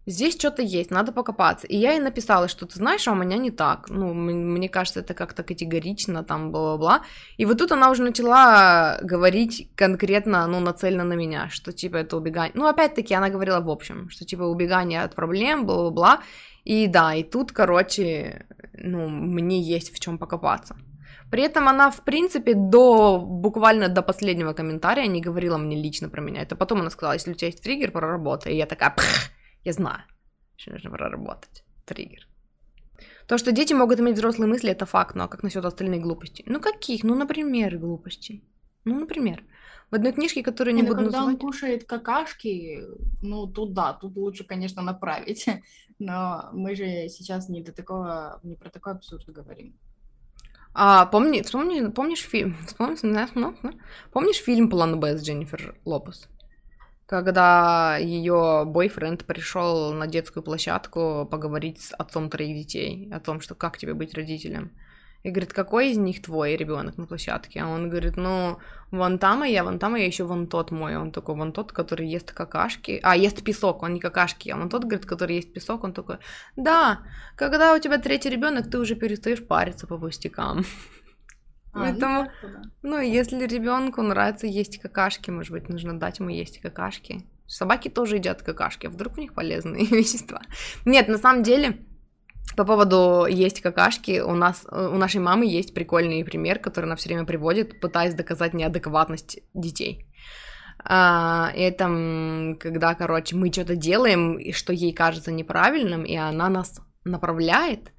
здесь 0.06 0.36
что-то 0.36 0.62
есть, 0.62 0.91
надо 0.91 1.12
покопаться. 1.12 1.68
И 1.68 1.78
я 1.78 1.93
ей 1.93 1.99
написала, 1.99 2.47
что 2.47 2.66
ты 2.66 2.76
знаешь, 2.76 3.08
а 3.08 3.12
у 3.12 3.16
меня 3.16 3.38
не 3.38 3.51
так. 3.51 3.89
Ну, 3.89 4.14
мне 4.14 4.70
кажется, 4.70 4.99
это 4.99 5.14
как-то 5.14 5.43
категорично, 5.43 6.24
там, 6.24 6.51
бла-бла-бла. 6.51 7.01
И 7.38 7.45
вот 7.45 7.58
тут 7.58 7.72
она 7.72 7.91
уже 7.91 8.03
начала 8.03 8.99
говорить 9.01 9.70
конкретно, 9.76 10.47
ну, 10.47 10.60
нацеленно 10.60 11.03
на 11.03 11.14
меня, 11.14 11.49
что, 11.49 11.72
типа, 11.72 11.97
это 11.97 12.18
убегание. 12.18 12.53
Ну, 12.56 12.68
опять-таки, 12.68 13.14
она 13.14 13.30
говорила 13.30 13.60
в 13.60 13.70
общем, 13.70 14.10
что, 14.10 14.26
типа, 14.26 14.43
убегание 14.43 15.03
от 15.03 15.16
проблем, 15.16 15.66
бла-бла-бла. 15.66 16.22
И 16.64 16.88
да, 16.88 17.14
и 17.14 17.24
тут, 17.24 17.51
короче, 17.51 18.45
ну, 18.74 19.08
мне 19.08 19.62
есть 19.62 19.95
в 19.95 19.99
чем 19.99 20.18
покопаться. 20.18 20.76
При 21.32 21.43
этом 21.43 21.68
она, 21.68 21.89
в 21.89 22.01
принципе, 22.03 22.53
до 22.53 23.20
буквально 23.20 23.89
до 23.89 24.01
последнего 24.01 24.53
комментария 24.53 25.08
не 25.08 25.22
говорила 25.22 25.58
мне 25.58 25.76
лично 25.76 26.10
про 26.10 26.22
меня. 26.22 26.41
Это 26.41 26.56
потом 26.56 26.82
она 26.82 26.89
сказала, 26.89 27.14
если 27.14 27.32
у 27.32 27.36
тебя 27.36 27.47
есть 27.47 27.64
триггер, 27.64 27.91
проработай. 27.91 28.53
И 28.53 28.58
я 28.58 28.66
такая, 28.66 28.91
Пх! 28.91 29.32
Я 29.66 29.74
знаю, 29.74 30.03
что 30.55 30.72
нужно 30.72 30.91
проработать. 30.91 31.63
Триггер. 31.86 32.28
То, 33.28 33.38
что 33.38 33.51
дети 33.51 33.74
могут 33.74 33.99
иметь 33.99 34.16
взрослые 34.16 34.47
мысли, 34.47 34.70
это 34.70 34.86
факт, 34.86 35.16
но 35.16 35.24
а 35.24 35.28
как 35.28 35.43
насчет 35.43 35.66
остальных 35.66 36.01
глупостей? 36.01 36.43
Ну 36.47 36.61
каких? 36.61 37.03
Ну, 37.03 37.16
например, 37.16 37.78
глупостей. 37.78 38.43
Ну, 38.86 38.99
например. 38.99 39.43
В 39.91 39.95
одной 39.95 40.13
книжке, 40.13 40.43
которую 40.43 40.76
не, 40.76 40.82
Не, 40.82 40.88
ну 40.88 40.93
буду 40.93 41.05
когда 41.05 41.20
он 41.20 41.26
называть. 41.26 41.41
кушает 41.41 41.84
какашки, 41.84 42.84
ну 43.22 43.47
тут 43.47 43.74
да, 43.74 43.93
тут 43.93 44.16
лучше, 44.16 44.43
конечно, 44.43 44.82
направить. 44.82 45.45
Но 45.99 46.49
мы 46.53 46.76
же 46.76 47.07
сейчас 47.09 47.49
не 47.49 47.61
до 47.61 47.72
такого, 47.72 48.39
не 48.43 48.55
про 48.55 48.70
такой 48.70 48.93
абсурд 48.93 49.26
говорим. 49.28 49.78
А, 50.74 51.05
помни, 51.05 51.41
вспомни, 51.41 51.88
помнишь 51.91 52.22
фильм, 52.22 52.55
вспомни, 52.68 52.95
знаешь, 52.95 53.30
ну, 53.36 53.55
ну, 53.63 53.72
помнишь 54.11 54.43
фильм 54.43 54.70
«План 54.70 54.99
Б» 54.99 55.18
с 55.18 55.24
Дженнифер 55.24 55.76
Лопес? 55.86 56.28
Когда 57.06 57.97
ее 57.97 58.64
бойфренд 58.66 59.26
пришел 59.26 59.93
на 59.93 60.08
детскую 60.08 60.41
площадку 60.41 61.28
поговорить 61.30 61.82
с 61.82 61.93
отцом 61.93 62.30
троих 62.30 62.56
детей 62.56 63.10
о 63.14 63.20
том, 63.20 63.41
что 63.41 63.53
как 63.53 63.78
тебе 63.78 63.93
быть 63.93 64.16
родителем. 64.16 64.72
И 65.22 65.32
говорит, 65.32 65.53
какой 65.53 65.89
из 65.89 65.97
них 65.97 66.22
твой 66.22 66.56
ребенок 66.56 66.97
на 66.97 67.08
площадке? 67.08 67.60
А 67.62 67.68
он 67.68 67.89
говорит, 67.89 68.16
ну, 68.16 68.60
вон 68.91 69.18
там 69.18 69.43
и 69.43 69.51
я, 69.51 69.64
вон 69.64 69.80
там 69.80 69.95
и 69.95 69.99
я, 69.99 70.06
еще 70.06 70.24
вон 70.24 70.45
тот 70.45 70.70
мой. 70.70 70.97
Он 70.97 71.12
такой, 71.12 71.36
вон 71.36 71.51
тот, 71.51 71.72
который 71.72 72.08
ест 72.08 72.32
какашки. 72.32 72.99
А, 73.01 73.18
ест 73.18 73.43
песок, 73.43 73.82
он 73.82 73.93
не 73.93 73.99
какашки, 73.99 74.49
а 74.49 74.58
вон 74.58 74.70
тот, 74.70 74.84
говорит, 74.84 75.08
который 75.08 75.38
ест 75.38 75.51
песок, 75.51 75.84
он 75.84 75.93
такой, 75.93 76.18
да, 76.56 76.99
когда 77.36 77.74
у 77.74 77.80
тебя 77.80 77.97
третий 77.97 78.30
ребенок, 78.30 78.70
ты 78.70 78.78
уже 78.78 78.93
перестаешь 78.93 79.43
париться 79.43 79.88
по 79.88 79.97
пустякам. 79.97 80.64
А, 81.76 81.80
ну 81.80 81.84
Поэтому, 81.84 82.28
да. 82.42 82.62
ну, 82.84 83.00
если 83.00 83.46
ребенку 83.46 84.02
нравится 84.02 84.48
есть 84.48 84.80
какашки, 84.80 85.30
может 85.30 85.52
быть, 85.52 85.70
нужно 85.70 86.00
дать 86.00 86.20
ему 86.20 86.30
есть 86.30 86.62
какашки. 86.62 87.26
Собаки 87.48 87.90
тоже 87.90 88.16
едят 88.16 88.42
какашки, 88.42 88.88
а 88.88 88.90
вдруг 88.90 89.18
у 89.18 89.22
них 89.22 89.34
полезные 89.34 89.86
вещества. 89.92 90.42
Нет, 90.86 91.10
на 91.10 91.18
самом 91.18 91.44
деле, 91.44 91.80
по 92.56 92.64
поводу 92.64 93.26
есть 93.30 93.62
какашки, 93.62 94.22
у 94.22 94.34
нас, 94.34 94.66
у 94.72 94.98
нашей 94.98 95.20
мамы 95.20 95.46
есть 95.46 95.74
прикольный 95.74 96.24
пример, 96.24 96.60
который 96.60 96.86
она 96.86 96.96
все 96.96 97.10
время 97.10 97.26
приводит, 97.26 97.82
пытаясь 97.82 98.14
доказать 98.14 98.54
неадекватность 98.54 99.40
детей. 99.54 100.08
А, 100.82 101.52
это 101.56 102.56
когда, 102.60 102.96
короче, 102.96 103.36
мы 103.36 103.52
что-то 103.52 103.76
делаем, 103.76 104.38
и 104.38 104.54
что 104.54 104.72
ей 104.72 104.94
кажется 104.94 105.32
неправильным, 105.32 106.04
и 106.04 106.16
она 106.16 106.48
нас 106.48 106.80
направляет, 107.04 107.92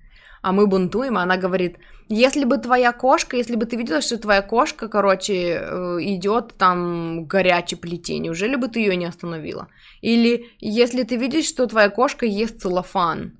а 0.42 0.52
мы 0.52 0.66
бунтуем, 0.66 1.18
а 1.18 1.22
она 1.22 1.36
говорит, 1.36 1.78
если 2.08 2.44
бы 2.44 2.58
твоя 2.58 2.92
кошка, 2.92 3.36
если 3.36 3.56
бы 3.56 3.66
ты 3.66 3.76
видела, 3.76 4.00
что 4.00 4.18
твоя 4.18 4.42
кошка, 4.42 4.88
короче, 4.88 5.58
э, 5.60 5.98
идет 6.00 6.54
там 6.56 7.26
горячей 7.26 7.76
плите, 7.76 8.18
неужели 8.18 8.56
бы 8.56 8.68
ты 8.68 8.80
ее 8.80 8.96
не 8.96 9.06
остановила? 9.06 9.68
Или 10.02 10.50
если 10.60 11.02
ты 11.02 11.16
видишь, 11.16 11.46
что 11.46 11.66
твоя 11.66 11.90
кошка 11.90 12.26
ест 12.26 12.60
целлофан, 12.60 13.38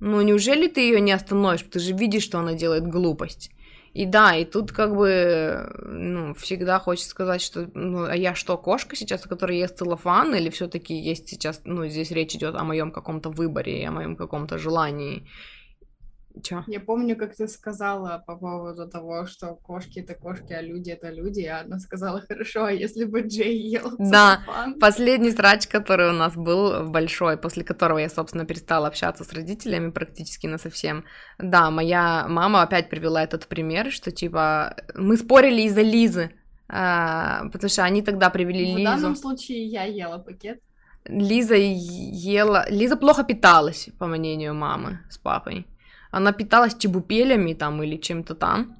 ну 0.00 0.20
неужели 0.20 0.68
ты 0.68 0.80
ее 0.80 1.00
не 1.00 1.12
остановишь? 1.12 1.62
Ты 1.62 1.78
же 1.78 1.94
видишь, 1.94 2.24
что 2.24 2.38
она 2.38 2.54
делает 2.54 2.86
глупость. 2.86 3.50
И 3.94 4.06
да, 4.06 4.34
и 4.34 4.46
тут 4.46 4.72
как 4.72 4.96
бы, 4.96 5.70
ну, 5.84 6.34
всегда 6.34 6.78
хочется 6.78 7.10
сказать, 7.10 7.42
что, 7.42 7.68
ну, 7.74 8.04
а 8.04 8.16
я 8.16 8.34
что, 8.34 8.56
кошка 8.56 8.96
сейчас, 8.96 9.22
которая 9.22 9.58
ест 9.58 9.76
целлофан, 9.76 10.34
или 10.34 10.48
все-таки 10.48 10.94
есть 10.94 11.28
сейчас, 11.28 11.60
ну, 11.64 11.86
здесь 11.86 12.10
речь 12.10 12.34
идет 12.34 12.54
о 12.54 12.64
моем 12.64 12.90
каком-то 12.90 13.28
выборе, 13.28 13.86
о 13.86 13.90
моем 13.90 14.16
каком-то 14.16 14.56
желании. 14.56 15.28
Чё? 16.42 16.64
Я 16.66 16.80
помню, 16.80 17.16
как 17.16 17.36
ты 17.36 17.46
сказала 17.46 18.22
по 18.26 18.36
поводу 18.36 18.88
того, 18.88 19.26
что 19.26 19.54
кошки 19.54 20.00
это 20.00 20.14
кошки, 20.14 20.52
а 20.52 20.62
люди 20.62 20.90
это 20.90 21.10
люди, 21.10 21.40
и 21.40 21.46
она 21.46 21.78
сказала, 21.78 22.20
хорошо, 22.20 22.64
а 22.64 22.72
если 22.72 23.04
бы 23.04 23.20
Джей 23.20 23.58
ел 23.58 23.96
Да, 23.98 24.42
целлофан?» 24.44 24.78
Последний 24.80 25.30
срач, 25.30 25.66
который 25.66 26.08
у 26.08 26.12
нас 26.12 26.34
был 26.34 26.88
большой, 26.88 27.36
после 27.36 27.64
которого 27.64 27.98
я, 27.98 28.08
собственно, 28.08 28.46
перестала 28.46 28.88
общаться 28.88 29.24
с 29.24 29.32
родителями 29.32 29.90
практически 29.90 30.46
на 30.46 30.58
совсем. 30.58 31.04
Да, 31.38 31.70
моя 31.70 32.26
мама 32.28 32.62
опять 32.62 32.88
привела 32.88 33.22
этот 33.22 33.46
пример, 33.46 33.92
что 33.92 34.10
типа 34.10 34.76
мы 34.94 35.16
спорили 35.16 35.62
из-за 35.62 35.82
Лизы, 35.82 36.30
а, 36.68 37.48
потому 37.52 37.68
что 37.68 37.84
они 37.84 38.02
тогда 38.02 38.30
привели 38.30 38.74
В 38.74 38.78
Лизу. 38.78 38.90
данном 38.90 39.16
случае 39.16 39.66
я 39.66 39.84
ела 39.84 40.18
пакет. 40.18 40.60
Лиза 41.04 41.56
ела... 41.56 42.64
Лиза 42.70 42.96
плохо 42.96 43.24
питалась, 43.24 43.88
по 43.98 44.06
мнению 44.06 44.54
мамы 44.54 45.00
с 45.10 45.18
папой. 45.18 45.66
Она 46.12 46.32
питалась 46.32 46.76
чебупелями 46.76 47.54
там 47.54 47.82
или 47.82 47.96
чем-то 47.96 48.34
там. 48.34 48.76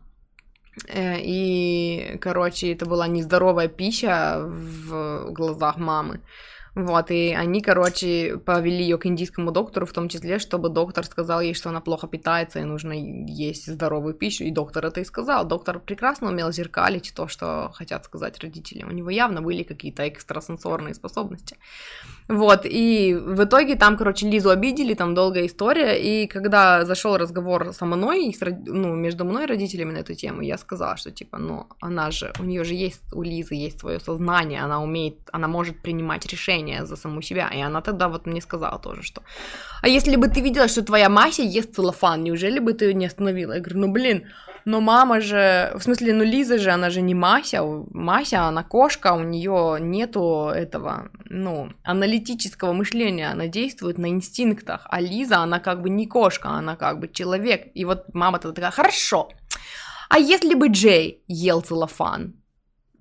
Э, 0.89 1.19
И, 1.21 2.19
короче, 2.21 2.73
это 2.73 2.87
была 2.87 3.09
нездоровая 3.09 3.69
пища 3.69 4.41
в 4.45 5.33
глазах 5.33 5.79
мамы. 5.79 6.21
Вот, 6.75 7.11
и 7.11 7.35
они, 7.35 7.61
короче, 7.61 8.39
повели 8.39 8.83
ее 8.83 8.97
к 8.97 9.05
индийскому 9.05 9.53
доктору, 9.53 9.85
в 9.85 9.93
том 9.93 10.09
числе, 10.09 10.39
чтобы 10.39 10.71
доктор 10.71 11.05
сказал 11.05 11.43
ей, 11.43 11.53
что 11.53 11.69
она 11.69 11.81
плохо 11.83 12.07
питается 12.07 12.61
и 12.61 12.65
нужно 12.65 12.95
есть 12.95 13.67
здоровую 13.67 14.15
пищу. 14.15 14.45
И 14.45 14.51
доктор 14.51 14.87
это 14.87 15.01
и 15.01 15.05
сказал. 15.05 15.47
Доктор 15.47 15.81
прекрасно 15.81 16.29
умел 16.29 16.51
зеркалить 16.51 17.13
то, 17.15 17.29
что 17.29 17.71
хотят 17.75 18.05
сказать 18.07 18.39
родители. 18.41 18.85
У 18.85 18.91
него 18.91 19.11
явно 19.11 19.43
были 19.43 19.65
какие-то 19.65 20.09
экстрасенсорные 20.09 20.95
способности. 20.95 21.57
Вот, 22.33 22.63
и 22.65 23.15
в 23.15 23.45
итоге 23.45 23.77
там, 23.77 23.99
короче, 23.99 24.27
Лизу 24.27 24.49
обидели, 24.49 24.95
там 24.95 25.15
долгая 25.15 25.45
история, 25.45 26.01
и 26.01 26.27
когда 26.27 26.87
зашел 26.87 27.19
разговор 27.19 27.75
со 27.75 27.85
мной, 27.85 28.35
ну, 28.67 28.95
между 28.95 29.27
мной 29.27 29.45
и 29.45 29.47
родителями 29.47 29.93
на 29.93 29.99
эту 29.99 30.15
тему, 30.15 30.41
я 30.41 30.57
сказала, 30.57 30.97
что, 30.97 31.11
типа, 31.11 31.37
ну, 31.37 31.67
она 31.83 32.11
же, 32.11 32.33
у 32.41 32.45
нее 32.45 32.65
же 32.65 32.73
есть, 32.73 33.03
у 33.13 33.23
Лизы 33.23 33.55
есть 33.55 33.81
свое 33.81 34.01
сознание, 34.01 34.63
она 34.63 34.83
умеет, 34.83 35.17
она 35.31 35.47
может 35.47 35.83
принимать 35.83 36.25
решения 36.25 36.87
за 36.87 36.97
саму 36.97 37.21
себя, 37.21 37.51
и 37.55 37.61
она 37.61 37.83
тогда 37.83 38.09
вот 38.09 38.27
мне 38.27 38.41
сказала 38.41 38.79
тоже, 38.79 39.03
что, 39.03 39.23
а 39.83 39.89
если 39.89 40.17
бы 40.17 40.29
ты 40.29 40.41
видела, 40.41 40.69
что 40.69 40.83
твоя 40.83 41.11
Мася 41.11 41.43
ест 41.43 41.75
целлофан, 41.75 42.25
неужели 42.25 42.61
бы 42.61 42.73
ты 42.73 42.87
ее 42.87 42.95
не 42.95 43.07
остановила? 43.07 43.53
Я 43.53 43.61
говорю, 43.61 43.81
ну, 43.81 43.93
блин, 43.93 44.23
но 44.65 44.81
мама 44.81 45.21
же, 45.21 45.73
в 45.75 45.83
смысле, 45.83 46.13
ну 46.15 46.25
Лиза 46.25 46.59
же, 46.59 46.71
она 46.71 46.91
же 46.91 47.01
не 47.01 47.15
Мася, 47.15 47.63
Мася, 47.91 48.43
она 48.49 48.63
кошка, 48.63 49.15
у 49.15 49.23
нее 49.23 49.79
нету 49.81 50.51
этого, 50.55 51.11
ну, 51.31 51.73
аналитического 51.85 52.73
мышления, 52.73 53.31
она 53.33 53.47
действует 53.49 53.99
на 53.99 54.09
инстинктах, 54.09 54.87
а 54.91 55.01
Лиза, 55.01 55.39
она 55.39 55.59
как 55.61 55.83
бы 55.83 55.91
не 55.91 56.07
кошка, 56.07 56.51
она 56.51 56.77
как 56.77 57.01
бы 57.01 57.09
человек. 57.09 57.69
И 57.75 57.85
вот 57.85 58.15
мама 58.15 58.39
тогда 58.39 58.55
такая, 58.55 58.71
хорошо, 58.71 59.29
а 60.09 60.19
если 60.19 60.55
бы 60.55 60.69
Джей 60.69 61.23
ел 61.29 61.61
целлофан? 61.63 62.35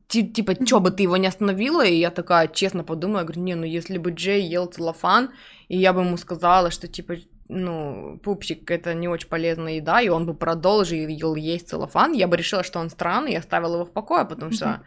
Ти- 0.07 0.27
Типа, 0.33 0.55
чё 0.65 0.79
бы 0.79 0.91
ты 0.91 1.03
его 1.03 1.17
не 1.17 1.27
остановила? 1.27 1.85
И 1.85 1.95
я 1.95 2.09
такая 2.09 2.47
честно 2.47 2.83
подумала, 2.83 3.19
я 3.19 3.23
говорю, 3.25 3.41
не, 3.41 3.55
ну 3.55 3.65
если 3.65 3.97
бы 3.97 4.11
Джей 4.11 4.41
ел 4.43 4.65
целлофан, 4.65 5.29
и 5.69 5.77
я 5.77 5.93
бы 5.93 6.01
ему 6.01 6.17
сказала, 6.17 6.69
что 6.71 6.87
типа, 6.87 7.15
ну, 7.51 8.19
пупсик 8.23 8.71
это 8.71 8.93
не 8.93 9.07
очень 9.07 9.27
полезная 9.27 9.73
еда, 9.73 10.01
и 10.01 10.09
он 10.09 10.25
бы 10.25 10.33
продолжил 10.33 11.35
есть 11.35 11.69
целлофан, 11.69 12.13
я 12.13 12.27
бы 12.27 12.37
решила, 12.37 12.63
что 12.63 12.79
он 12.79 12.89
странный, 12.89 13.33
и 13.33 13.35
оставила 13.37 13.75
его 13.75 13.85
в 13.85 13.91
покое, 13.91 14.25
потому 14.25 14.51
что 14.51 14.83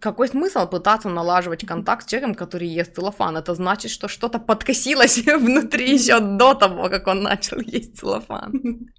какой 0.00 0.28
смысл 0.28 0.66
пытаться 0.66 1.08
налаживать 1.08 1.66
контакт 1.66 2.02
с 2.02 2.10
человеком, 2.10 2.34
который 2.34 2.68
ест 2.68 2.94
целлофан? 2.94 3.36
Это 3.36 3.54
значит, 3.54 3.90
что 3.90 4.08
что-то 4.08 4.38
подкосилось 4.38 5.18
внутри 5.26 5.94
еще 5.94 6.20
до 6.20 6.54
того, 6.54 6.88
как 6.88 7.06
он 7.06 7.22
начал 7.22 7.60
есть 7.60 7.98
целлофан. 7.98 8.52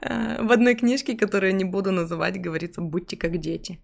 Э, 0.00 0.42
В 0.42 0.50
одной 0.50 0.74
книжке, 0.74 1.16
которую 1.16 1.54
не 1.54 1.64
буду 1.64 1.92
называть, 1.92 2.40
говорится 2.40 2.80
«будьте 2.80 3.16
как 3.16 3.38
дети». 3.38 3.78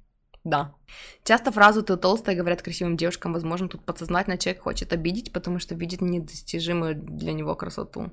Да. 0.45 0.75
Часто 1.23 1.53
фразу 1.53 1.83
«ты 1.83 1.97
толстая» 1.97 2.37
говорят 2.37 2.63
красивым 2.63 2.97
девушкам, 2.97 3.33
возможно, 3.33 3.69
тут 3.69 3.85
подсознательно 3.85 4.39
человек 4.39 4.63
хочет 4.63 4.93
обидеть, 4.93 5.33
потому 5.33 5.59
что 5.59 5.75
видит 5.75 6.01
недостижимую 6.01 6.95
для 6.95 7.33
него 7.33 7.55
красоту. 7.55 8.11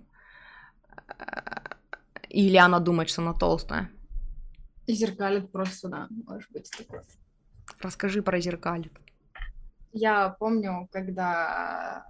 Или 2.30 2.58
она 2.58 2.80
думает, 2.80 3.10
что 3.10 3.22
она 3.22 3.34
толстая. 3.34 3.90
И 4.88 4.94
зеркалит 4.94 5.52
просто, 5.52 5.88
да, 5.88 6.08
может 6.26 6.52
быть 6.52 6.70
такое. 6.78 7.04
Расскажи 7.80 8.22
про 8.22 8.40
зеркалит. 8.40 8.94
Я 9.94 10.30
помню, 10.30 10.88
когда 10.92 12.06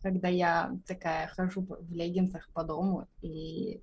когда 0.00 0.28
я 0.28 0.76
такая 0.86 1.26
хожу 1.28 1.62
в 1.62 1.92
леггинсах 1.92 2.48
по 2.52 2.62
дому, 2.62 3.08
и 3.20 3.80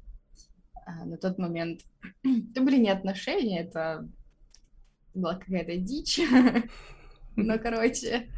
на 0.85 1.17
тот 1.17 1.37
момент 1.37 1.81
это 2.23 2.61
были 2.61 2.77
не 2.77 2.89
отношения, 2.89 3.61
это 3.61 4.07
была 5.13 5.35
какая-то 5.35 5.75
дичь. 5.77 6.19
Ну, 7.37 7.59
короче, 7.59 8.29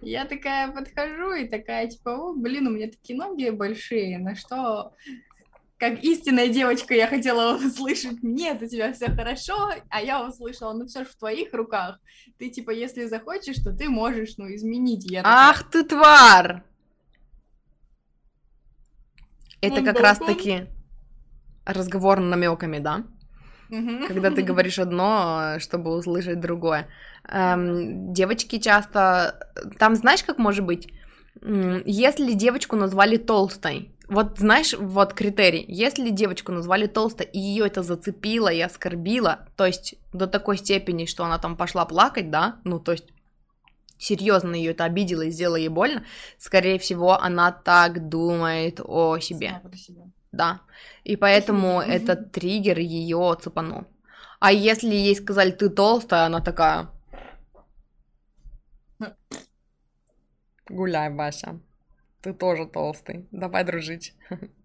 я 0.00 0.26
такая 0.26 0.70
подхожу 0.70 1.32
и 1.32 1.48
такая, 1.48 1.88
типа, 1.88 2.10
о, 2.10 2.34
блин, 2.34 2.68
у 2.68 2.70
меня 2.70 2.88
такие 2.88 3.18
ноги 3.18 3.50
большие, 3.50 4.18
на 4.18 4.36
что, 4.36 4.92
как 5.76 6.04
истинная 6.04 6.48
девочка, 6.48 6.94
я 6.94 7.08
хотела 7.08 7.56
услышать, 7.66 8.22
нет, 8.22 8.62
у 8.62 8.66
тебя 8.66 8.92
все 8.92 9.10
хорошо, 9.10 9.70
а 9.88 10.00
я 10.00 10.24
услышала, 10.24 10.72
ну, 10.72 10.86
все 10.86 11.00
же 11.00 11.10
в 11.10 11.16
твоих 11.16 11.52
руках. 11.52 11.98
Ты, 12.38 12.48
типа, 12.48 12.70
если 12.70 13.06
захочешь, 13.06 13.56
то 13.56 13.72
ты 13.72 13.88
можешь, 13.88 14.36
ну, 14.36 14.46
изменить. 14.54 15.04
Я 15.10 15.22
такая, 15.22 15.50
Ах 15.50 15.70
ты 15.70 15.82
тварь! 15.82 16.62
Это 19.60 19.82
как 19.82 19.96
да, 19.96 20.00
раз-таки 20.00 20.68
разговор 21.64 22.20
намеками, 22.20 22.78
да? 22.78 23.04
Когда 24.08 24.30
ты 24.30 24.42
говоришь 24.48 24.78
одно, 24.78 25.56
чтобы 25.58 25.96
услышать 25.96 26.40
другое. 26.40 26.88
Эм, 27.28 28.12
девочки 28.12 28.58
часто... 28.58 29.48
Там 29.78 29.94
знаешь, 29.94 30.22
как 30.22 30.38
может 30.38 30.64
быть? 30.64 30.88
Если 31.42 32.34
девочку 32.34 32.76
назвали 32.76 33.16
толстой, 33.16 33.94
вот 34.08 34.38
знаешь, 34.38 34.74
вот 34.74 35.14
критерий. 35.14 35.64
Если 35.66 36.10
девочку 36.10 36.52
назвали 36.52 36.86
толстой, 36.86 37.26
и 37.26 37.38
ее 37.38 37.66
это 37.66 37.82
зацепило 37.82 38.48
и 38.48 38.60
оскорбило, 38.60 39.48
то 39.56 39.66
есть 39.66 39.94
до 40.12 40.26
такой 40.26 40.58
степени, 40.58 41.06
что 41.06 41.24
она 41.24 41.38
там 41.38 41.56
пошла 41.56 41.84
плакать, 41.86 42.30
да, 42.30 42.60
ну, 42.64 42.78
то 42.78 42.92
есть 42.92 43.06
серьезно 43.98 44.54
ее 44.54 44.72
это 44.72 44.84
обидело 44.84 45.22
и 45.22 45.30
сделало 45.30 45.56
ей 45.56 45.68
больно, 45.68 46.04
скорее 46.38 46.78
всего, 46.78 47.18
она 47.18 47.50
так 47.50 48.08
думает 48.08 48.80
о 48.84 49.18
себе. 49.18 49.60
Да. 50.36 50.60
И 51.04 51.16
поэтому 51.16 51.80
этот 51.80 52.32
триггер 52.32 52.78
ее 52.78 53.36
цепанул. 53.40 53.84
А 54.40 54.52
если 54.52 54.94
ей 54.94 55.16
сказали, 55.16 55.50
ты 55.50 55.68
толстая, 55.70 56.26
она 56.26 56.40
такая... 56.40 56.88
Гуляй, 60.68 61.10
Вася 61.10 61.60
ты 62.24 62.32
тоже 62.32 62.66
толстый, 62.66 63.28
давай 63.32 63.64
дружить. 63.64 64.14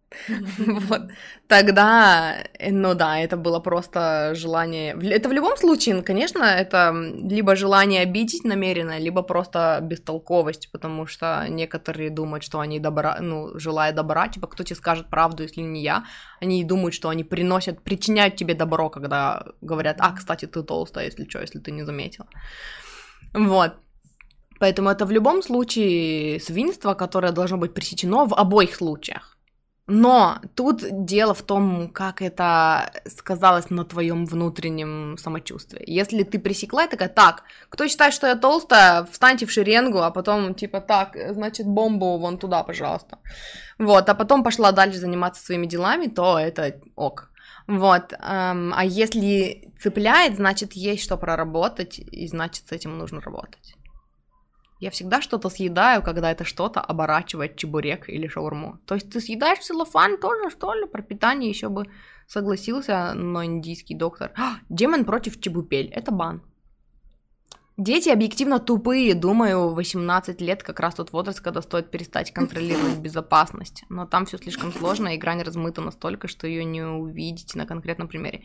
Вот. 0.90 1.02
Тогда, 1.48 2.36
э, 2.60 2.72
ну 2.72 2.94
да, 2.96 3.20
это 3.20 3.38
было 3.38 3.60
просто 3.60 4.34
желание... 4.36 4.96
Это 5.12 5.30
в 5.30 5.34
любом 5.34 5.58
случае, 5.58 6.02
конечно, 6.02 6.44
это 6.44 6.94
либо 7.32 7.56
желание 7.56 8.02
обидеть 8.02 8.44
намеренно, 8.44 9.00
либо 9.00 9.22
просто 9.24 9.80
бестолковость, 9.82 10.72
потому 10.72 11.08
что 11.08 11.46
некоторые 11.50 12.10
думают, 12.10 12.44
что 12.44 12.60
они 12.60 12.80
добра, 12.80 13.18
ну, 13.22 13.60
желая 13.60 13.94
добра, 13.94 14.28
типа, 14.28 14.48
кто 14.48 14.64
тебе 14.64 14.76
скажет 14.76 15.10
правду, 15.10 15.44
если 15.44 15.62
не 15.62 15.82
я, 15.82 16.04
они 16.42 16.64
думают, 16.64 16.94
что 16.94 17.10
они 17.10 17.24
приносят, 17.24 17.84
причиняют 17.84 18.36
тебе 18.36 18.54
добро, 18.54 18.90
когда 18.90 19.44
говорят, 19.62 19.98
а, 20.00 20.12
кстати, 20.16 20.46
ты 20.46 20.64
толстая, 20.64 21.06
если 21.06 21.30
что, 21.30 21.42
если 21.42 21.60
ты 21.60 21.72
не 21.72 21.86
заметил. 21.86 22.26
Вот. 23.34 23.74
Поэтому 24.60 24.90
это 24.90 25.06
в 25.06 25.12
любом 25.12 25.42
случае 25.42 26.40
свинство, 26.40 26.94
которое 26.94 27.32
должно 27.32 27.58
быть 27.58 27.74
пресечено 27.74 28.26
в 28.26 28.34
обоих 28.34 28.76
случаях. 28.76 29.39
Но 29.90 30.40
тут 30.56 30.84
дело 31.06 31.34
в 31.34 31.42
том, 31.42 31.90
как 31.90 32.22
это 32.22 32.92
сказалось 33.08 33.72
на 33.72 33.84
твоем 33.84 34.28
внутреннем 34.28 35.18
самочувствии. 35.18 35.84
Если 35.88 36.22
ты 36.22 36.38
пресекла 36.38 36.86
и 36.86 36.90
такая, 36.90 37.10
так, 37.10 37.44
кто 37.70 37.88
считает, 37.88 38.14
что 38.14 38.28
я 38.28 38.36
толстая, 38.36 39.08
встаньте 39.12 39.48
в 39.48 39.52
шеренгу, 39.52 40.04
а 40.04 40.12
потом 40.12 40.54
типа, 40.54 40.80
так, 40.80 41.18
значит, 41.32 41.66
бомбу 41.66 42.20
вон 42.20 42.38
туда, 42.38 42.64
пожалуйста. 42.64 43.18
Вот, 43.80 44.08
а 44.08 44.14
потом 44.14 44.44
пошла 44.44 44.72
дальше 44.72 45.00
заниматься 45.00 45.44
своими 45.44 45.66
делами, 45.66 46.06
то 46.06 46.38
это 46.38 46.80
ок. 46.96 47.32
Вот, 47.66 48.14
эм, 48.14 48.74
а 48.76 48.86
если 48.86 49.72
цепляет, 49.80 50.36
значит, 50.36 50.74
есть 50.74 51.04
что 51.04 51.18
проработать, 51.18 51.98
и 51.98 52.28
значит, 52.28 52.68
с 52.68 52.72
этим 52.72 52.98
нужно 52.98 53.22
работать. 53.22 53.76
Я 54.80 54.92
всегда 54.92 55.22
что-то 55.22 55.50
съедаю, 55.50 56.02
когда 56.02 56.32
это 56.32 56.46
что-то 56.46 56.80
оборачивает 56.80 57.58
чебурек 57.58 58.08
или 58.08 58.28
шаурму. 58.28 58.80
То 58.86 58.96
есть 58.96 59.10
ты 59.10 59.20
съедаешь 59.20 59.60
целлофан 59.60 60.18
тоже, 60.18 60.50
что 60.50 60.74
ли? 60.74 60.86
Про 60.86 61.02
питание 61.02 61.50
еще 61.50 61.68
бы 61.68 61.86
согласился, 62.28 63.14
но 63.14 63.44
индийский 63.44 63.96
доктор. 63.96 64.32
А, 64.38 64.60
демон 64.70 65.04
против 65.04 65.42
чебупель. 65.42 65.88
Это 65.88 66.12
бан. 66.12 66.42
Дети 67.76 68.10
объективно 68.10 68.60
тупые, 68.60 69.16
думаю, 69.16 69.74
18 69.74 70.42
лет 70.42 70.64
как 70.64 70.80
раз 70.80 70.96
тот 70.96 71.12
возраст, 71.14 71.40
когда 71.40 71.62
стоит 71.62 71.92
перестать 71.92 72.32
контролировать 72.32 73.00
безопасность. 73.02 73.84
Но 73.90 74.06
там 74.06 74.26
все 74.26 74.38
слишком 74.38 74.72
сложно, 74.74 75.16
и 75.16 75.18
грань 75.18 75.42
размыта 75.44 75.82
настолько, 75.82 76.28
что 76.28 76.48
ее 76.48 76.64
не 76.64 76.84
увидите 76.84 77.58
на 77.58 77.66
конкретном 77.66 78.08
примере. 78.08 78.44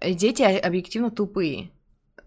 Дети 0.00 0.42
объективно 0.42 1.10
тупые. 1.10 1.70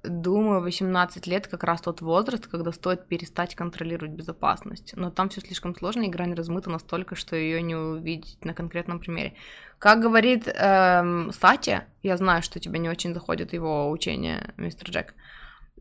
Думаю, 0.04 0.62
18 0.62 1.28
лет 1.28 1.47
как 1.47 1.64
раз 1.64 1.80
тот 1.80 2.01
возраст, 2.01 2.47
когда 2.47 2.74
стоит 2.74 3.08
перестать 3.08 3.56
контролировать 3.56 4.12
безопасность. 4.12 4.93
Но 4.97 5.12
там 5.12 5.30
все 5.30 5.39
слишком 5.39 5.74
сложно, 5.76 6.01
и 6.01 6.10
грань 6.10 6.34
размыта 6.34 6.70
настолько, 6.70 7.16
что 7.16 7.38
ее 7.38 7.62
не 7.62 7.76
увидеть 7.76 8.43
на 8.43 8.54
конкретном 8.54 8.99
примере. 8.99 9.34
Как 9.80 10.01
говорит 10.01 10.47
эм, 10.47 11.32
Сати, 11.32 11.82
я 12.01 12.18
знаю, 12.18 12.43
что 12.43 12.60
тебе 12.60 12.80
не 12.80 12.89
очень 12.89 13.14
заходит 13.14 13.54
его 13.54 13.89
учение, 13.89 14.54
мистер 14.58 14.89
Джек. 14.89 15.16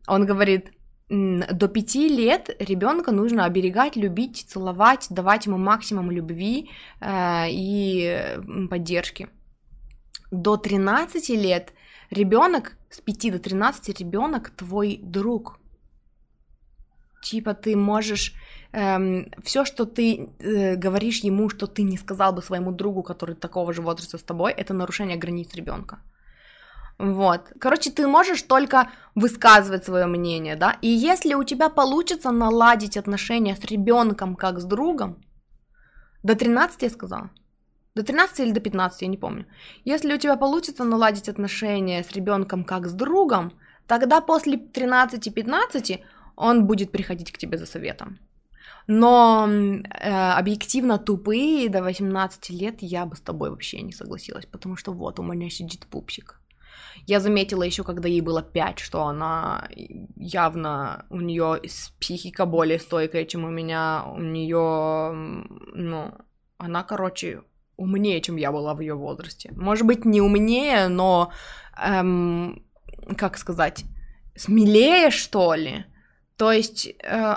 Он 0.07 0.25
говорит, 0.25 0.71
до 1.09 1.67
пяти 1.67 2.07
лет 2.07 2.49
ребенка 2.59 3.11
нужно 3.11 3.43
оберегать, 3.43 3.97
любить, 3.97 4.45
целовать, 4.47 5.07
давать 5.09 5.47
ему 5.47 5.57
максимум 5.57 6.11
любви 6.11 6.69
э, 7.01 7.45
и 7.49 8.39
поддержки. 8.69 9.27
До 10.31 10.55
13 10.55 11.29
лет 11.29 11.73
ребенок 12.13 12.77
с 12.89 13.01
5 13.01 13.31
до 13.31 13.39
13 13.39 13.99
ребенок 13.99 14.49
твой 14.49 14.99
друг. 15.03 15.59
Типа 17.23 17.53
ты 17.53 17.75
можешь 17.75 18.33
эм, 18.73 19.31
все, 19.43 19.65
что 19.65 19.85
ты 19.85 20.29
э, 20.39 20.75
говоришь 20.75 21.23
ему, 21.23 21.49
что 21.49 21.67
ты 21.67 21.83
не 21.83 21.97
сказал 21.97 22.33
бы 22.33 22.41
своему 22.41 22.71
другу, 22.71 23.03
который 23.03 23.35
такого 23.35 23.73
же 23.73 23.81
возраста 23.81 24.17
с 24.17 24.23
тобой, 24.23 24.51
это 24.51 24.73
нарушение 24.73 25.17
границ 25.17 25.53
ребенка. 25.53 25.99
Вот. 26.99 27.51
Короче, 27.59 27.91
ты 27.91 28.07
можешь 28.07 28.43
только 28.43 28.89
высказывать 29.15 29.85
свое 29.85 30.05
мнение, 30.05 30.55
да. 30.55 30.77
И 30.81 30.87
если 30.87 31.33
у 31.33 31.43
тебя 31.43 31.69
получится 31.69 32.31
наладить 32.31 32.97
отношения 32.97 33.55
с 33.55 33.65
ребенком 33.65 34.35
как 34.35 34.59
с 34.59 34.65
другом, 34.65 35.17
до 36.23 36.35
13 36.35 36.81
я 36.81 36.89
сказала, 36.89 37.29
до 37.95 38.03
13 38.03 38.39
или 38.39 38.51
до 38.51 38.59
15, 38.59 39.01
я 39.01 39.07
не 39.07 39.17
помню. 39.17 39.45
Если 39.85 40.13
у 40.13 40.17
тебя 40.17 40.35
получится 40.35 40.83
наладить 40.83 41.29
отношения 41.29 42.03
с 42.03 42.11
ребенком 42.11 42.63
как 42.63 42.87
с 42.87 42.93
другом, 42.93 43.53
тогда 43.87 44.21
после 44.21 44.57
13-15 44.57 45.99
он 46.35 46.65
будет 46.65 46.91
приходить 46.91 47.31
к 47.31 47.37
тебе 47.37 47.57
за 47.57 47.65
советом. 47.65 48.19
Но 48.87 49.47
э, 49.47 50.31
объективно 50.39 50.97
тупые 50.97 51.69
до 51.69 51.81
18 51.81 52.49
лет 52.49 52.75
я 52.81 53.05
бы 53.05 53.15
с 53.15 53.21
тобой 53.21 53.49
вообще 53.49 53.81
не 53.81 53.93
согласилась, 53.93 54.45
потому 54.45 54.75
что 54.75 54.91
вот 54.91 55.19
у 55.19 55.23
меня 55.23 55.49
сидит 55.49 55.87
пупсик. 55.87 56.41
Я 57.05 57.19
заметила 57.19 57.63
еще, 57.63 57.83
когда 57.83 58.09
ей 58.09 58.21
было 58.21 58.41
5, 58.41 58.79
что 58.79 59.05
она 59.05 59.69
явно, 60.15 61.05
у 61.09 61.21
нее 61.21 61.61
психика 61.99 62.45
более 62.45 62.79
стойкая, 62.79 63.25
чем 63.25 63.45
у 63.45 63.49
меня, 63.49 64.03
у 64.07 64.19
нее, 64.19 65.11
ну, 65.73 66.13
она, 66.57 66.83
короче, 66.83 67.43
умнее, 67.77 68.21
чем 68.21 68.37
я 68.37 68.51
была 68.51 68.73
в 68.73 68.81
ее 68.81 68.93
возрасте. 68.93 69.51
Может 69.55 69.85
быть, 69.85 70.05
не 70.05 70.21
умнее, 70.21 70.87
но, 70.87 71.31
эм, 71.77 72.63
как 73.17 73.37
сказать, 73.37 73.85
смелее, 74.35 75.11
что 75.11 75.55
ли. 75.55 75.85
То 76.37 76.51
есть 76.51 76.87
э, 76.87 77.35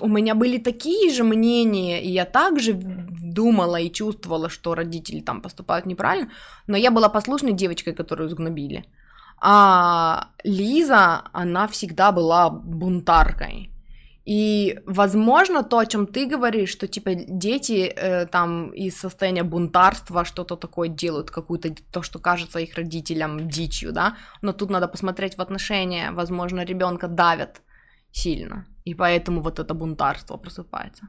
у 0.00 0.08
меня 0.08 0.34
были 0.34 0.58
такие 0.58 1.12
же 1.12 1.24
мнения, 1.24 2.02
и 2.02 2.10
я 2.10 2.24
также 2.24 2.74
думала 2.74 3.76
и 3.76 3.92
чувствовала, 3.92 4.48
что 4.48 4.74
родители 4.74 5.20
там 5.20 5.42
поступают 5.42 5.86
неправильно, 5.86 6.30
но 6.66 6.76
я 6.76 6.90
была 6.90 7.08
послушной 7.08 7.52
девочкой, 7.52 7.94
которую 7.94 8.28
сгнобили. 8.28 8.84
А 9.38 10.28
Лиза, 10.44 11.24
она 11.32 11.66
всегда 11.68 12.12
была 12.12 12.50
бунтаркой. 12.50 13.70
И, 14.26 14.80
возможно, 14.86 15.62
то, 15.62 15.78
о 15.78 15.86
чем 15.86 16.06
ты 16.06 16.26
говоришь, 16.26 16.72
что, 16.72 16.88
типа, 16.88 17.14
дети 17.14 17.92
э, 17.96 18.26
там 18.26 18.70
из 18.70 18.96
состояния 19.00 19.44
бунтарства 19.44 20.24
что-то 20.24 20.56
такое 20.56 20.88
делают, 20.88 21.30
какую-то, 21.30 21.74
то, 21.92 22.02
что 22.02 22.18
кажется 22.18 22.58
их 22.58 22.74
родителям 22.74 23.48
дичью, 23.48 23.92
да, 23.92 24.16
но 24.42 24.52
тут 24.52 24.70
надо 24.70 24.88
посмотреть 24.88 25.36
в 25.36 25.40
отношения, 25.40 26.10
возможно, 26.10 26.64
ребенка 26.64 27.06
давят 27.06 27.62
сильно, 28.10 28.66
и 28.84 28.94
поэтому 28.94 29.42
вот 29.42 29.60
это 29.60 29.74
бунтарство 29.74 30.36
просыпается. 30.38 31.06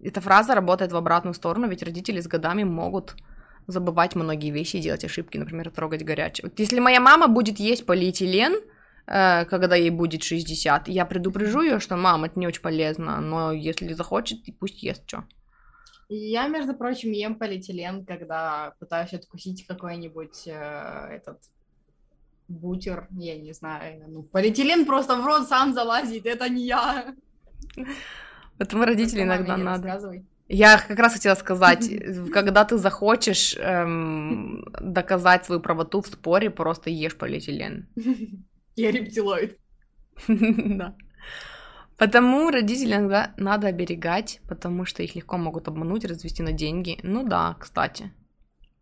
Эта 0.00 0.20
фраза 0.22 0.54
работает 0.54 0.92
в 0.92 0.96
обратную 0.96 1.34
сторону, 1.34 1.68
ведь 1.68 1.82
родители 1.82 2.20
с 2.20 2.28
годами 2.28 2.64
могут 2.64 3.14
забывать 3.68 4.16
многие 4.16 4.50
вещи 4.50 4.76
и 4.76 4.80
делать 4.80 5.04
ошибки, 5.04 5.36
например, 5.38 5.70
трогать 5.70 6.02
горячее. 6.02 6.48
Вот 6.48 6.58
если 6.58 6.80
моя 6.80 7.00
мама 7.00 7.28
будет 7.28 7.60
есть 7.60 7.86
полиэтилен, 7.86 8.54
э, 9.06 9.44
когда 9.44 9.76
ей 9.76 9.90
будет 9.90 10.24
60, 10.24 10.88
я 10.88 11.04
предупрежу 11.04 11.60
ее, 11.60 11.78
что 11.78 11.96
мам, 11.96 12.24
это 12.24 12.40
не 12.40 12.46
очень 12.46 12.62
полезно, 12.62 13.20
но 13.20 13.52
если 13.52 13.92
захочет, 13.92 14.38
пусть 14.58 14.82
ест 14.82 15.04
что. 15.06 15.24
Я, 16.08 16.48
между 16.48 16.74
прочим, 16.74 17.12
ем 17.12 17.34
полиэтилен, 17.34 18.06
когда 18.06 18.72
пытаюсь 18.80 19.12
откусить 19.12 19.66
какой-нибудь 19.66 20.46
э, 20.46 21.08
этот 21.10 21.38
бутер, 22.48 23.06
я 23.10 23.38
не 23.38 23.52
знаю. 23.52 24.02
Ну, 24.08 24.22
полиэтилен 24.22 24.86
просто 24.86 25.16
в 25.16 25.26
рот 25.26 25.46
сам 25.46 25.74
залазит, 25.74 26.24
это 26.24 26.48
не 26.48 26.66
я. 26.66 27.14
Поэтому 28.58 28.84
родители 28.84 29.22
иногда 29.22 29.58
надо. 29.58 30.24
Я 30.48 30.78
как 30.78 30.98
раз 30.98 31.12
хотела 31.12 31.34
сказать, 31.34 31.90
когда 32.32 32.64
ты 32.64 32.78
захочешь 32.78 33.54
эм, 33.58 34.64
доказать 34.80 35.44
свою 35.44 35.60
правоту 35.60 36.00
в 36.00 36.06
споре, 36.06 36.50
просто 36.50 36.90
ешь 36.90 37.16
полиэтилен. 37.16 37.88
Я 38.76 38.90
рептилоид. 38.90 39.58
Да. 40.28 40.96
Потому 41.98 42.50
родителей 42.50 42.94
иногда 42.94 43.34
надо 43.36 43.66
оберегать, 43.66 44.40
потому 44.48 44.86
что 44.86 45.02
их 45.02 45.16
легко 45.16 45.36
могут 45.36 45.66
обмануть, 45.66 46.04
развести 46.04 46.44
на 46.44 46.52
деньги. 46.52 47.00
Ну 47.02 47.24
да, 47.24 47.56
кстати, 47.58 48.12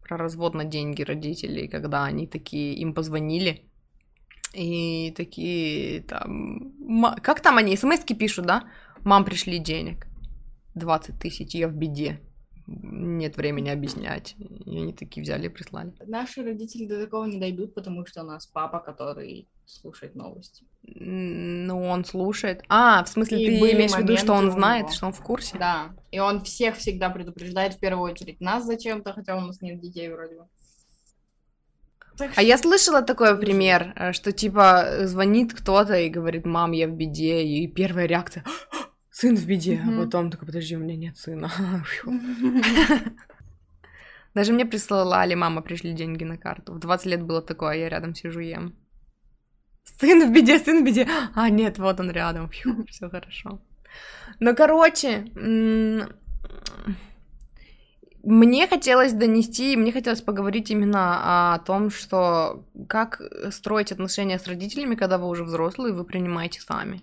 про 0.02 0.18
развод 0.18 0.54
на 0.54 0.64
деньги 0.64 1.02
родителей, 1.02 1.66
когда 1.66 2.04
они 2.04 2.26
такие, 2.26 2.74
им 2.74 2.92
позвонили, 2.92 3.64
И 4.52 5.14
такие 5.16 6.02
там... 6.02 6.72
Как 7.22 7.40
там 7.40 7.56
они? 7.56 7.76
смс 7.76 8.00
пишут, 8.18 8.46
да? 8.46 8.64
Мам, 9.02 9.24
пришли 9.24 9.58
денег. 9.58 10.06
20 10.76 11.18
тысяч, 11.18 11.54
я 11.54 11.68
в 11.68 11.74
беде. 11.74 12.20
Нет 12.68 13.36
времени 13.36 13.70
объяснять. 13.70 14.34
И 14.38 14.76
они 14.76 14.92
такие 14.92 15.22
взяли 15.22 15.46
и 15.46 15.48
прислали. 15.48 15.92
Наши 16.04 16.42
родители 16.42 16.86
до 16.86 17.04
такого 17.04 17.24
не 17.24 17.38
дойдут, 17.38 17.74
потому 17.74 18.04
что 18.06 18.22
у 18.22 18.26
нас 18.26 18.46
папа, 18.46 18.80
который 18.80 19.48
слушает 19.66 20.14
новости. 20.14 20.64
Ну, 20.82 21.82
он 21.82 22.04
слушает. 22.04 22.62
А, 22.68 23.04
в 23.04 23.08
смысле, 23.08 23.42
и 23.42 23.60
ты 23.60 23.72
имеешь 23.72 23.92
в 23.92 23.98
виду, 23.98 24.16
что 24.16 24.32
он 24.32 24.50
знает, 24.50 24.90
что 24.90 25.06
он 25.06 25.12
в 25.12 25.20
курсе? 25.20 25.56
Да. 25.58 25.94
И 26.10 26.18
он 26.18 26.42
всех 26.42 26.76
всегда 26.76 27.08
предупреждает 27.10 27.74
в 27.74 27.78
первую 27.78 28.10
очередь 28.12 28.40
нас 28.40 28.64
зачем-то, 28.64 29.12
хотя 29.12 29.36
у 29.36 29.40
нас 29.40 29.60
нет 29.60 29.80
детей 29.80 30.08
вроде 30.08 30.36
бы. 30.36 30.46
Так 32.16 32.32
а 32.34 32.42
я 32.42 32.56
слышала 32.56 33.02
такой 33.02 33.38
пример, 33.38 33.92
э, 33.94 34.12
что 34.12 34.32
типа 34.32 35.04
звонит 35.06 35.52
кто-то 35.52 35.98
и 35.98 36.08
говорит, 36.08 36.46
мам, 36.46 36.72
я 36.72 36.88
в 36.88 36.92
беде, 36.92 37.42
и 37.42 37.66
первая 37.68 38.06
реакция, 38.06 38.42
сын 39.16 39.36
в 39.36 39.46
беде, 39.46 39.76
mm-hmm. 39.76 39.96
а 39.96 40.04
потом 40.04 40.30
такой, 40.30 40.46
подожди, 40.46 40.76
у 40.76 40.80
меня 40.80 40.96
нет 40.96 41.16
сына. 41.16 41.50
Даже 44.34 44.52
мне 44.52 44.66
прислала 44.66 45.24
мама, 45.34 45.62
пришли 45.62 45.92
деньги 45.92 46.24
на 46.24 46.36
карту. 46.36 46.74
В 46.74 46.78
20 46.78 47.06
лет 47.06 47.22
было 47.22 47.40
такое, 47.40 47.78
я 47.78 47.88
рядом 47.88 48.14
сижу, 48.14 48.40
ем. 48.40 48.74
Сын 49.84 50.28
в 50.28 50.34
беде, 50.34 50.58
сын 50.58 50.82
в 50.82 50.84
беде. 50.84 51.08
А, 51.34 51.48
нет, 51.48 51.78
вот 51.78 52.00
он 52.00 52.10
рядом. 52.10 52.50
Все 52.50 53.08
хорошо. 53.08 53.62
Ну, 54.40 54.54
короче, 54.54 55.24
мне 58.22 58.68
хотелось 58.68 59.14
донести, 59.14 59.76
мне 59.76 59.92
хотелось 59.92 60.20
поговорить 60.20 60.70
именно 60.70 61.54
о 61.54 61.58
том, 61.60 61.90
что 61.90 62.66
как 62.86 63.22
строить 63.50 63.92
отношения 63.92 64.38
с 64.38 64.46
родителями, 64.46 64.94
когда 64.94 65.16
вы 65.16 65.28
уже 65.28 65.44
взрослые, 65.44 65.94
вы 65.94 66.04
принимаете 66.04 66.60
сами. 66.60 67.02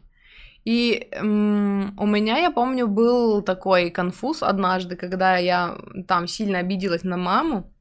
И 0.66 1.08
м- 1.12 1.94
у 2.00 2.06
меня, 2.06 2.38
я 2.38 2.52
помню, 2.52 2.88
был 2.88 3.42
такой 3.42 3.90
конфуз 3.90 4.44
однажды, 4.44 4.96
когда 4.96 5.38
я 5.38 5.78
там 6.08 6.28
сильно 6.28 6.60
обиделась 6.60 7.04
на 7.04 7.18
маму, 7.18 7.72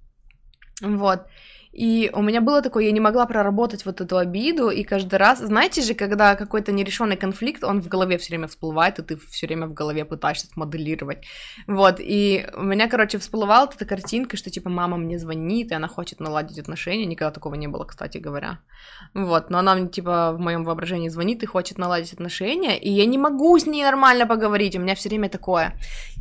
вот, 0.80 1.26
и 1.72 2.10
у 2.12 2.20
меня 2.20 2.42
было 2.42 2.60
такое, 2.60 2.84
я 2.84 2.92
не 2.92 3.00
могла 3.00 3.24
проработать 3.24 3.86
вот 3.86 4.00
эту 4.02 4.18
обиду, 4.18 4.68
и 4.68 4.84
каждый 4.84 5.16
раз, 5.16 5.38
знаете 5.38 5.80
же, 5.80 5.94
когда 5.94 6.36
какой-то 6.36 6.70
нерешенный 6.70 7.16
конфликт, 7.16 7.64
он 7.64 7.80
в 7.80 7.88
голове 7.88 8.18
все 8.18 8.30
время 8.30 8.46
всплывает, 8.46 8.98
и 8.98 9.02
ты 9.02 9.16
все 9.16 9.46
время 9.46 9.66
в 9.66 9.72
голове 9.72 10.04
пытаешься 10.04 10.46
смоделировать. 10.48 11.24
Вот, 11.66 11.96
и 11.98 12.46
у 12.54 12.62
меня, 12.62 12.88
короче, 12.88 13.18
всплывала 13.18 13.70
эта 13.72 13.86
картинка, 13.86 14.36
что 14.36 14.50
типа 14.50 14.68
мама 14.68 14.98
мне 14.98 15.18
звонит, 15.18 15.70
и 15.70 15.74
она 15.74 15.88
хочет 15.88 16.20
наладить 16.20 16.58
отношения, 16.58 17.06
никогда 17.06 17.30
такого 17.30 17.54
не 17.54 17.68
было, 17.68 17.84
кстати 17.84 18.18
говоря. 18.18 18.58
Вот, 19.14 19.48
но 19.48 19.58
она 19.58 19.74
мне 19.74 19.88
типа 19.88 20.32
в 20.32 20.40
моем 20.40 20.64
воображении 20.64 21.08
звонит 21.08 21.42
и 21.42 21.46
хочет 21.46 21.78
наладить 21.78 22.12
отношения, 22.12 22.78
и 22.78 22.90
я 22.90 23.06
не 23.06 23.16
могу 23.16 23.58
с 23.58 23.66
ней 23.66 23.82
нормально 23.82 24.26
поговорить, 24.26 24.76
у 24.76 24.80
меня 24.80 24.94
все 24.94 25.08
время 25.08 25.30
такое, 25.30 25.72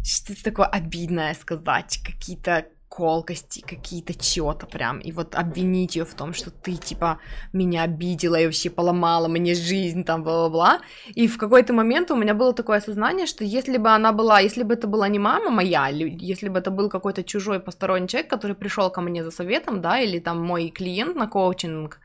что-то 0.01 0.43
такое 0.43 0.67
обидное 0.67 1.33
сказать, 1.33 1.99
какие-то 2.05 2.67
колкости 2.91 3.61
какие-то 3.61 4.13
чего-то 4.13 4.67
прям, 4.67 4.99
и 4.99 5.13
вот 5.13 5.33
обвинить 5.35 5.95
ее 5.95 6.03
в 6.03 6.13
том, 6.13 6.33
что 6.33 6.51
ты, 6.51 6.73
типа, 6.73 7.19
меня 7.53 7.83
обидела 7.83 8.35
и 8.35 8.45
вообще 8.45 8.69
поломала 8.69 9.29
мне 9.29 9.55
жизнь, 9.55 10.03
там, 10.03 10.23
бла-бла-бла, 10.23 10.81
и 11.15 11.27
в 11.27 11.37
какой-то 11.37 11.71
момент 11.71 12.11
у 12.11 12.17
меня 12.17 12.33
было 12.33 12.53
такое 12.53 12.79
осознание, 12.79 13.27
что 13.27 13.45
если 13.45 13.77
бы 13.77 13.89
она 13.91 14.11
была, 14.11 14.41
если 14.41 14.63
бы 14.63 14.73
это 14.73 14.87
была 14.87 15.07
не 15.07 15.19
мама 15.19 15.49
моя, 15.49 15.87
если 15.87 16.49
бы 16.49 16.59
это 16.59 16.69
был 16.69 16.89
какой-то 16.89 17.23
чужой 17.23 17.61
посторонний 17.61 18.09
человек, 18.09 18.29
который 18.29 18.57
пришел 18.57 18.89
ко 18.89 18.99
мне 18.99 19.23
за 19.23 19.31
советом, 19.31 19.81
да, 19.81 19.97
или 19.99 20.19
там 20.19 20.43
мой 20.43 20.67
клиент 20.67 21.15
на 21.15 21.27
коучинг, 21.27 21.97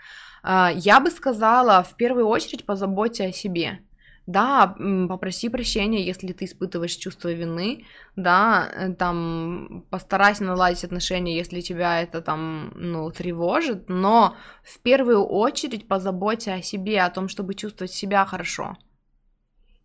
а, 0.44 0.70
я 0.72 1.00
бы 1.00 1.10
сказала, 1.10 1.82
в 1.82 1.96
первую 1.96 2.28
очередь 2.28 2.64
позаботься 2.64 3.24
о 3.24 3.32
себе, 3.32 3.80
да, 4.26 4.74
попроси 5.08 5.48
прощения, 5.48 6.04
если 6.04 6.32
ты 6.32 6.46
испытываешь 6.46 6.96
чувство 6.96 7.32
вины, 7.32 7.86
да, 8.16 8.68
э, 8.74 8.92
там, 8.92 9.84
постарайся 9.88 10.42
наладить 10.42 10.84
отношения, 10.84 11.36
если 11.36 11.60
тебя 11.60 12.02
это 12.02 12.20
там, 12.20 12.72
ну, 12.74 13.10
тревожит, 13.10 13.88
но 13.88 14.36
в 14.64 14.80
первую 14.80 15.24
очередь 15.24 15.86
позаботься 15.86 16.54
о 16.54 16.62
себе, 16.62 17.02
о 17.02 17.10
том, 17.10 17.28
чтобы 17.28 17.54
чувствовать 17.54 17.92
себя 17.92 18.24
хорошо. 18.24 18.76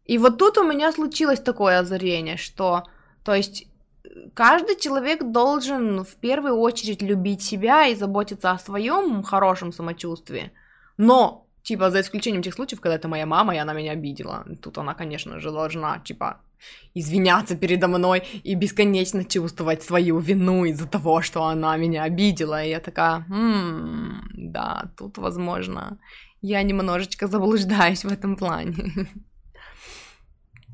И 0.06 0.18
вот 0.18 0.40
тут 0.40 0.58
у 0.58 0.64
меня 0.64 0.92
случилось 0.92 1.40
такое 1.40 1.80
озарение, 1.80 2.38
что, 2.38 2.84
то 3.24 3.36
есть, 3.36 3.68
каждый 4.34 4.76
человек 4.76 5.24
должен 5.24 6.04
в 6.04 6.16
первую 6.16 6.56
очередь 6.56 7.04
любить 7.04 7.44
себя 7.44 7.86
и 7.86 7.96
заботиться 7.96 8.50
о 8.50 8.58
своем 8.58 9.22
хорошем 9.22 9.72
самочувствии, 9.72 10.52
но 10.98 11.48
Типа, 11.64 11.92
за 11.92 12.02
исключением 12.02 12.44
тех 12.44 12.54
случаев, 12.54 12.82
когда 12.82 12.96
это 12.96 13.08
моя 13.08 13.26
мама, 13.26 13.56
и 13.56 13.60
она 13.60 13.74
меня 13.74 13.92
обидела. 13.92 14.46
Тут 14.62 14.78
она, 14.78 14.94
конечно 14.94 15.40
же, 15.40 15.52
должна, 15.52 16.00
типа, 16.00 16.42
извиняться 16.96 17.56
передо 17.56 17.88
мной 17.88 18.24
и 18.44 18.56
бесконечно 18.56 19.24
чувствовать 19.24 19.84
свою 19.84 20.20
вину 20.20 20.66
из-за 20.66 20.88
того, 20.88 21.22
что 21.22 21.44
она 21.44 21.78
меня 21.78 22.04
обидела. 22.04 22.64
И 22.64 22.70
я 22.70 22.80
такая, 22.80 23.26
м-м, 23.30 24.30
да, 24.34 24.92
тут, 24.98 25.18
возможно, 25.18 26.00
я 26.42 26.64
немножечко 26.64 27.28
заблуждаюсь 27.28 28.04
в 28.04 28.12
этом 28.12 28.36
плане. 28.36 28.76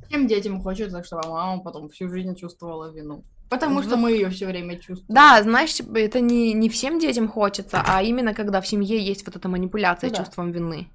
Всем 0.08 0.28
детям 0.28 0.62
хочется, 0.62 1.04
чтобы 1.04 1.28
мама 1.30 1.62
потом 1.62 1.90
всю 1.90 2.08
жизнь 2.08 2.36
чувствовала 2.36 2.94
вину. 2.94 3.26
Потому 3.50 3.82
что 3.84 3.98
мы 3.98 4.12
ее 4.12 4.30
все 4.30 4.46
время 4.46 4.76
чувствуем. 4.76 5.06
Да, 5.08 5.42
знаешь, 5.42 5.80
это 5.80 6.20
не, 6.20 6.54
не 6.54 6.70
всем 6.70 7.00
детям 7.00 7.28
хочется, 7.28 7.84
а 7.86 8.04
именно 8.04 8.34
когда 8.34 8.60
в 8.60 8.68
семье 8.68 9.00
есть 9.00 9.26
вот 9.26 9.36
эта 9.36 9.48
манипуляция 9.48 10.10
ну, 10.10 10.16
чувством 10.16 10.52
да. 10.52 10.58
вины. 10.58 10.88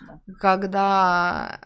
Да. 0.00 0.34
Когда 0.40 1.60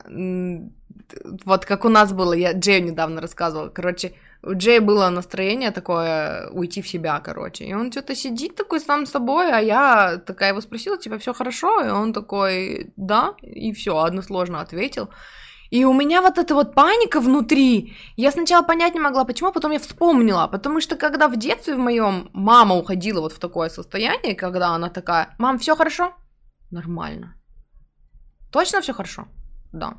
вот 1.44 1.64
как 1.64 1.84
у 1.84 1.88
нас 1.88 2.12
было, 2.12 2.32
я 2.32 2.52
Джею 2.52 2.84
недавно 2.84 3.20
рассказывала, 3.20 3.68
короче, 3.68 4.12
у 4.42 4.54
Джея 4.54 4.80
было 4.80 5.08
настроение 5.08 5.70
такое 5.70 6.48
уйти 6.50 6.82
в 6.82 6.88
себя, 6.88 7.20
короче, 7.20 7.64
и 7.64 7.74
он 7.74 7.90
что-то 7.90 8.14
сидит 8.14 8.56
такой 8.56 8.80
сам 8.80 9.06
с 9.06 9.10
собой, 9.10 9.50
а 9.50 9.60
я 9.60 10.18
такая 10.18 10.50
его 10.50 10.60
спросила, 10.60 10.98
типа, 10.98 11.18
все 11.18 11.32
хорошо, 11.32 11.84
и 11.84 11.88
он 11.88 12.12
такой, 12.12 12.92
да, 12.96 13.34
и 13.42 13.72
все, 13.72 13.96
односложно 13.98 14.60
ответил. 14.60 15.08
И 15.70 15.84
у 15.84 15.92
меня 15.92 16.22
вот 16.22 16.38
эта 16.38 16.54
вот 16.54 16.74
паника 16.74 17.20
внутри, 17.20 17.96
я 18.16 18.30
сначала 18.30 18.62
понять 18.62 18.94
не 18.94 19.00
могла, 19.00 19.24
почему, 19.24 19.52
потом 19.52 19.72
я 19.72 19.78
вспомнила, 19.78 20.46
потому 20.46 20.80
что 20.80 20.96
когда 20.96 21.28
в 21.28 21.36
детстве 21.36 21.74
в 21.74 21.78
моем 21.78 22.30
мама 22.32 22.74
уходила 22.76 23.20
вот 23.20 23.32
в 23.32 23.38
такое 23.38 23.68
состояние, 23.68 24.34
когда 24.34 24.68
она 24.68 24.88
такая, 24.88 25.34
мам, 25.38 25.58
все 25.58 25.76
хорошо? 25.76 26.12
Нормально. 26.70 27.34
Точно 28.52 28.80
все 28.80 28.92
хорошо? 28.92 29.26
Да. 29.72 29.94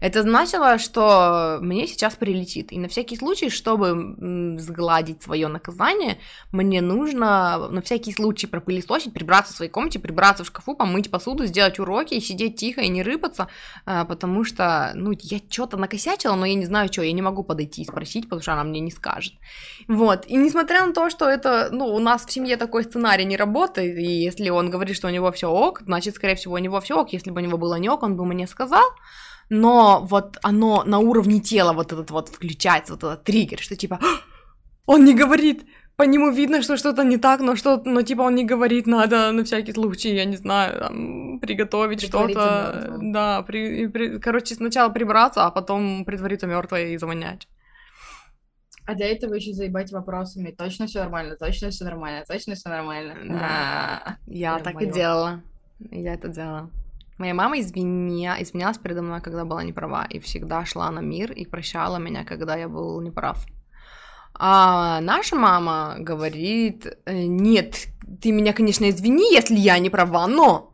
Это 0.00 0.22
значило, 0.22 0.78
что 0.78 1.58
мне 1.60 1.86
сейчас 1.86 2.16
прилетит. 2.16 2.72
И 2.72 2.78
на 2.78 2.88
всякий 2.88 3.16
случай, 3.16 3.50
чтобы 3.50 4.56
сгладить 4.58 5.22
свое 5.22 5.48
наказание, 5.48 6.18
мне 6.52 6.80
нужно 6.80 7.68
на 7.68 7.82
всякий 7.82 8.12
случай 8.12 8.46
пропылесосить, 8.46 9.12
прибраться 9.12 9.52
в 9.52 9.56
своей 9.56 9.70
комнате, 9.70 9.98
прибраться 9.98 10.44
в 10.44 10.46
шкафу, 10.46 10.74
помыть 10.74 11.10
посуду, 11.10 11.46
сделать 11.46 11.78
уроки, 11.78 12.14
и 12.14 12.20
сидеть 12.20 12.56
тихо 12.56 12.80
и 12.80 12.88
не 12.88 13.02
рыпаться, 13.02 13.48
а, 13.84 14.04
потому 14.04 14.44
что, 14.44 14.92
ну, 14.94 15.12
я 15.20 15.40
что-то 15.48 15.76
накосячила, 15.76 16.34
но 16.34 16.46
я 16.46 16.54
не 16.54 16.66
знаю, 16.66 16.92
что, 16.92 17.02
я 17.02 17.12
не 17.12 17.22
могу 17.22 17.42
подойти 17.42 17.82
и 17.82 17.86
спросить, 17.86 18.24
потому 18.24 18.42
что 18.42 18.52
она 18.52 18.64
мне 18.64 18.80
не 18.80 18.90
скажет. 18.90 19.34
Вот. 19.88 20.26
И 20.26 20.36
несмотря 20.36 20.86
на 20.86 20.92
то, 20.92 21.10
что 21.10 21.28
это, 21.28 21.68
ну, 21.72 21.86
у 21.86 21.98
нас 21.98 22.24
в 22.24 22.32
семье 22.32 22.56
такой 22.56 22.84
сценарий 22.84 23.24
не 23.24 23.36
работает, 23.36 23.98
и 23.98 24.02
если 24.02 24.50
он 24.50 24.70
говорит, 24.70 24.96
что 24.96 25.08
у 25.08 25.10
него 25.10 25.30
все 25.32 25.48
ок, 25.48 25.82
значит, 25.84 26.14
скорее 26.14 26.36
всего, 26.36 26.54
у 26.54 26.58
него 26.58 26.80
все 26.80 26.98
ок. 26.98 27.12
Если 27.12 27.30
бы 27.30 27.40
у 27.40 27.44
него 27.44 27.58
было 27.58 27.74
не 27.74 27.88
ок, 27.88 28.02
он 28.02 28.16
бы 28.16 28.24
мне 28.24 28.46
сказал 28.46 28.84
но 29.50 30.06
вот 30.08 30.38
оно 30.42 30.84
на 30.84 30.98
уровне 30.98 31.40
тела 31.40 31.72
вот 31.72 31.92
этот 31.92 32.10
вот 32.10 32.28
включается, 32.28 32.94
вот 32.94 33.04
этот 33.04 33.24
триггер, 33.24 33.58
что 33.58 33.76
типа 33.76 34.00
он 34.86 35.04
не 35.04 35.14
говорит, 35.14 35.66
по 35.96 36.04
нему 36.04 36.30
видно, 36.30 36.62
что 36.62 36.76
что-то 36.76 37.04
не 37.04 37.18
так, 37.18 37.40
но 37.40 37.56
что, 37.56 37.82
но 37.84 38.02
типа 38.02 38.22
он 38.22 38.34
не 38.34 38.44
говорит, 38.44 38.86
надо 38.86 39.32
на 39.32 39.44
всякий 39.44 39.72
случай, 39.72 40.14
я 40.14 40.24
не 40.24 40.36
знаю, 40.36 40.80
там, 40.80 41.40
приготовить 41.40 42.00
что-то, 42.00 42.96
да, 43.02 43.42
при, 43.42 43.86
при, 43.88 44.18
короче, 44.18 44.54
сначала 44.54 44.88
прибраться, 44.88 45.44
а 45.44 45.50
потом 45.50 46.04
притвориться 46.04 46.46
мертвой 46.46 46.94
и 46.94 46.98
завонять. 46.98 47.48
А 48.86 48.94
для 48.94 49.12
этого 49.12 49.34
еще 49.34 49.52
заебать 49.52 49.92
вопросами. 49.92 50.50
Точно 50.50 50.86
все 50.86 51.00
нормально, 51.00 51.36
точно 51.36 51.70
все 51.70 51.84
нормально, 51.84 52.24
точно 52.26 52.54
все 52.54 52.68
нормально. 52.68 53.14
Да, 53.24 54.18
я 54.26 54.58
так 54.58 54.80
и 54.82 54.86
делала. 54.86 55.42
Я 55.90 56.14
это 56.14 56.28
делала. 56.28 56.70
Моя 57.20 57.34
мама 57.34 57.60
извиня... 57.60 58.36
извинялась 58.40 58.78
передо 58.78 59.02
мной, 59.02 59.20
когда 59.20 59.44
была 59.44 59.62
неправа, 59.62 60.06
и 60.08 60.18
всегда 60.20 60.64
шла 60.64 60.90
на 60.90 61.00
мир 61.00 61.32
и 61.32 61.44
прощала 61.44 61.98
меня, 61.98 62.24
когда 62.24 62.56
я 62.56 62.66
был 62.66 62.98
неправ. 63.02 63.44
А 64.32 65.02
наша 65.02 65.36
мама 65.36 65.96
говорит, 65.98 66.86
«Э, 67.04 67.26
нет, 67.26 67.88
ты 68.22 68.32
меня, 68.32 68.54
конечно, 68.54 68.88
извини, 68.88 69.34
если 69.34 69.56
я 69.56 69.78
не 69.78 69.90
права, 69.90 70.26
но 70.28 70.72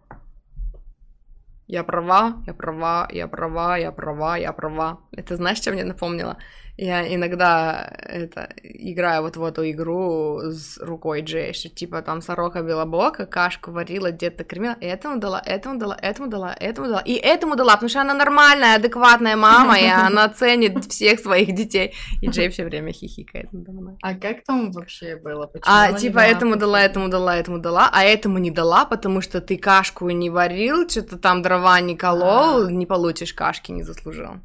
я 1.67 1.83
права, 1.83 2.37
я 2.47 2.55
права, 2.55 3.09
я 3.11 3.27
права, 3.27 3.77
я 3.77 3.91
права, 3.91 4.37
я 4.37 4.53
права. 4.53 5.01
Это 5.11 5.35
знаешь, 5.35 5.59
что 5.59 5.73
мне 5.73 5.83
напомнило? 5.83 6.37
Я 6.77 7.15
иногда 7.15 7.91
это 8.03 8.51
играю 8.63 9.23
вот 9.23 9.37
в 9.37 9.45
эту 9.45 9.69
игру 9.71 10.41
с 10.51 10.79
рукой 10.79 11.23
Джей, 11.23 11.55
что 11.55 11.71
типа 11.71 12.03
там 12.03 12.21
сорока 12.21 12.61
белобока 12.61 13.25
кашку 13.25 13.71
варила, 13.71 14.11
где-то 14.11 14.45
кормила, 14.45 14.77
этому 14.81 15.19
дала, 15.19 15.43
этому 15.45 15.79
дала, 15.79 15.97
этому 16.03 16.29
дала, 16.29 16.55
этому 16.61 16.89
дала, 16.89 17.01
и 17.01 17.15
этому 17.15 17.57
дала, 17.57 17.73
потому 17.75 17.89
что 17.89 18.03
она 18.03 18.13
нормальная, 18.13 18.77
адекватная 18.77 19.37
мама, 19.37 19.79
и 19.79 19.87
она 20.07 20.29
ценит 20.29 20.85
всех 20.85 21.21
своих 21.21 21.55
детей. 21.55 21.95
И 22.21 22.29
Джей 22.29 22.51
все 22.51 22.65
время 22.65 22.93
хихикает 22.93 23.53
надо 23.55 23.73
мной. 23.73 23.97
А 24.03 24.15
как 24.15 24.45
там 24.45 24.71
вообще 24.71 25.17
было? 25.17 25.47
Почему 25.47 25.75
а 25.75 25.93
типа 25.95 26.19
этому 26.19 26.57
дала, 26.57 26.83
этому 26.83 27.09
дала, 27.09 27.37
этому 27.37 27.59
дала, 27.59 27.89
а 27.91 28.05
этому 28.05 28.37
не 28.37 28.51
дала, 28.51 28.85
потому 28.85 29.23
что 29.23 29.41
ты 29.41 29.57
кашку 29.57 30.11
не 30.11 30.29
варил, 30.29 30.87
что-то 30.87 31.17
там 31.19 31.41
дрова 31.41 31.81
не 31.81 31.97
колол, 31.97 32.67
а. 32.67 32.71
не 32.71 32.85
получишь 32.85 33.33
кашки, 33.33 33.73
не 33.73 33.83
заслужил. 33.83 34.41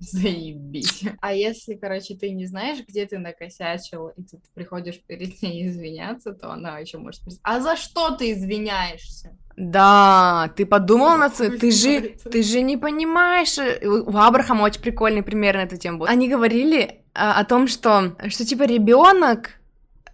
Заебись. 0.12 1.04
А 1.20 1.34
если, 1.34 1.74
короче, 1.74 2.14
ты 2.14 2.30
не 2.30 2.46
знаешь, 2.46 2.78
где 2.88 3.04
ты 3.06 3.18
накосячил, 3.18 4.08
и 4.08 4.22
ты 4.22 4.40
приходишь 4.54 4.98
перед 5.06 5.42
ней 5.42 5.68
извиняться, 5.68 6.32
то 6.32 6.50
она 6.50 6.78
еще 6.78 6.98
может 6.98 7.20
спросить, 7.20 7.40
а 7.42 7.60
за 7.60 7.76
что 7.76 8.10
ты 8.16 8.32
извиняешься? 8.32 9.36
Да, 9.56 10.50
ты 10.56 10.64
подумал 10.64 11.18
над 11.18 11.36
собой, 11.36 11.58
ты 11.58 11.70
же, 11.70 12.00
ты 12.30 12.42
же 12.42 12.62
не 12.62 12.78
понимаешь. 12.78 13.58
У 13.84 14.16
Абрахама 14.16 14.62
очень 14.62 14.80
прикольный 14.80 15.22
пример 15.22 15.56
на 15.56 15.64
эту 15.64 15.76
тему 15.76 15.98
был. 15.98 16.06
Они 16.06 16.30
говорили 16.30 17.02
а, 17.12 17.38
о 17.38 17.44
том, 17.44 17.68
что, 17.68 18.16
что 18.28 18.46
типа 18.46 18.62
ребенок 18.62 19.60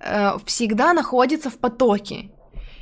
а, 0.00 0.38
всегда 0.46 0.92
находится 0.94 1.48
в 1.48 1.58
потоке. 1.58 2.30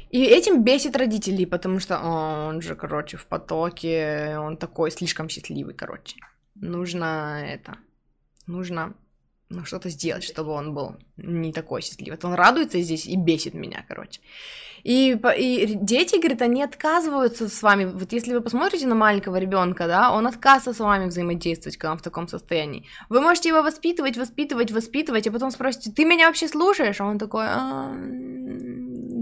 И 0.08 0.24
этим 0.24 0.62
бесит 0.62 0.96
родителей, 0.96 1.44
потому 1.44 1.80
что 1.80 1.98
он 1.98 2.62
же, 2.62 2.76
короче, 2.76 3.18
в 3.18 3.26
потоке, 3.26 4.36
он 4.38 4.56
такой 4.56 4.90
слишком 4.90 5.28
счастливый, 5.28 5.74
короче 5.74 6.16
нужно 6.54 7.42
это, 7.46 7.78
нужно 8.46 8.94
ну, 9.50 9.64
что-то 9.64 9.88
сделать, 9.90 10.24
чтобы 10.24 10.50
он 10.50 10.74
был 10.74 10.96
не 11.16 11.52
такой 11.52 11.82
счастливый. 11.82 12.18
Он 12.22 12.34
радуется 12.34 12.80
здесь 12.80 13.06
и 13.06 13.16
бесит 13.16 13.54
меня, 13.54 13.84
короче. 13.88 14.20
И, 14.82 15.12
и 15.38 15.74
дети, 15.74 16.16
говорит, 16.16 16.42
они 16.42 16.62
отказываются 16.62 17.48
с 17.48 17.62
вами. 17.62 17.84
Вот 17.86 18.12
если 18.12 18.34
вы 18.34 18.40
посмотрите 18.40 18.86
на 18.86 18.94
маленького 18.94 19.36
ребенка, 19.36 19.86
да, 19.86 20.12
он 20.12 20.26
отказывается 20.26 20.74
с 20.74 20.80
вами 20.80 21.06
взаимодействовать, 21.06 21.76
когда 21.76 21.92
он 21.92 21.98
в 21.98 22.02
таком 22.02 22.28
состоянии. 22.28 22.86
Вы 23.08 23.20
можете 23.20 23.48
его 23.48 23.62
воспитывать, 23.62 24.16
воспитывать, 24.18 24.72
воспитывать, 24.72 25.26
а 25.26 25.32
потом 25.32 25.50
спросите, 25.50 25.90
ты 25.90 26.04
меня 26.04 26.26
вообще 26.26 26.48
слушаешь? 26.48 27.00
А 27.00 27.06
он 27.06 27.18
такой, 27.18 27.46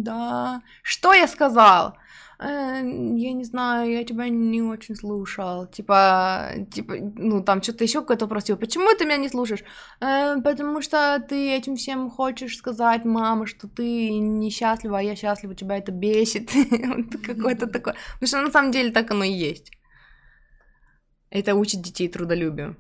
да, 0.03 0.63
что 0.83 1.13
я 1.15 1.29
сказал? 1.29 1.97
Э, 2.43 2.83
я 3.17 3.33
не 3.33 3.45
знаю, 3.45 3.91
я 3.91 4.05
тебя 4.05 4.29
не 4.29 4.63
очень 4.63 4.97
слушал. 4.97 5.67
Типа, 5.67 6.51
типа, 6.75 6.95
ну 7.17 7.43
там 7.43 7.63
что-то 7.63 7.85
еще 7.85 8.01
какой-то 8.01 8.25
вопрос, 8.25 8.45
типа, 8.45 8.59
почему 8.59 8.95
ты 8.97 9.05
меня 9.05 9.17
не 9.17 9.29
слушаешь? 9.29 9.65
Э, 10.01 10.41
потому 10.43 10.83
что 10.83 11.25
ты 11.29 11.51
этим 11.51 11.77
всем 11.77 12.11
хочешь 12.11 12.57
сказать, 12.57 13.05
мама, 13.05 13.47
что 13.47 13.69
ты 13.69 14.11
несчастлива, 14.11 14.99
а 14.99 15.03
я 15.03 15.17
счастлива, 15.17 15.55
тебя 15.55 15.79
это 15.79 15.93
бесит. 15.93 16.51
Какой-то 17.27 17.67
такой. 17.67 17.95
Потому 18.15 18.27
что 18.27 18.43
на 18.43 18.51
самом 18.51 18.73
деле 18.73 18.91
так 18.91 19.11
оно 19.11 19.25
и 19.25 19.33
есть. 19.33 19.71
Это 21.31 21.55
учит 21.55 21.81
детей 21.81 22.09
трудолюбию. 22.09 22.77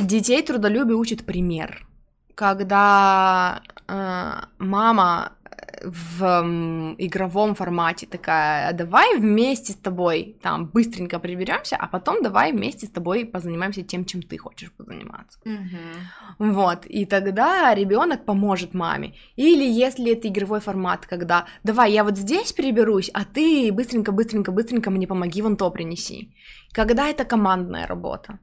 Детей 0.00 0.42
трудолюбию 0.42 0.98
учит 0.98 1.24
пример. 1.24 1.86
Когда 2.34 3.62
э, 3.86 4.32
мама 4.58 5.36
в 5.84 6.94
игровом 6.98 7.54
формате 7.54 8.06
такая, 8.06 8.68
«А 8.68 8.72
давай 8.72 9.18
вместе 9.18 9.72
с 9.72 9.76
тобой 9.76 10.36
там 10.42 10.66
быстренько 10.66 11.18
приберемся, 11.18 11.76
а 11.76 11.86
потом 11.86 12.22
давай 12.22 12.52
вместе 12.52 12.86
с 12.86 12.90
тобой 12.90 13.24
позанимаемся 13.24 13.82
тем, 13.82 14.04
чем 14.04 14.22
ты 14.22 14.38
хочешь 14.38 14.72
позаниматься. 14.72 15.38
Mm-hmm. 15.44 16.52
Вот, 16.52 16.86
и 16.86 17.04
тогда 17.06 17.74
ребенок 17.74 18.24
поможет 18.24 18.74
маме. 18.74 19.14
Или 19.36 19.64
если 19.64 20.12
это 20.12 20.28
игровой 20.28 20.60
формат, 20.60 21.06
когда 21.06 21.46
давай 21.64 21.92
я 21.92 22.04
вот 22.04 22.16
здесь 22.16 22.52
приберусь, 22.52 23.10
а 23.14 23.24
ты 23.24 23.72
быстренько, 23.72 24.12
быстренько, 24.12 24.52
быстренько 24.52 24.90
мне 24.90 25.06
помоги 25.06 25.42
вон 25.42 25.56
то 25.56 25.70
принеси. 25.70 26.34
Когда 26.72 27.08
это 27.08 27.24
командная 27.24 27.86
работа. 27.86 28.38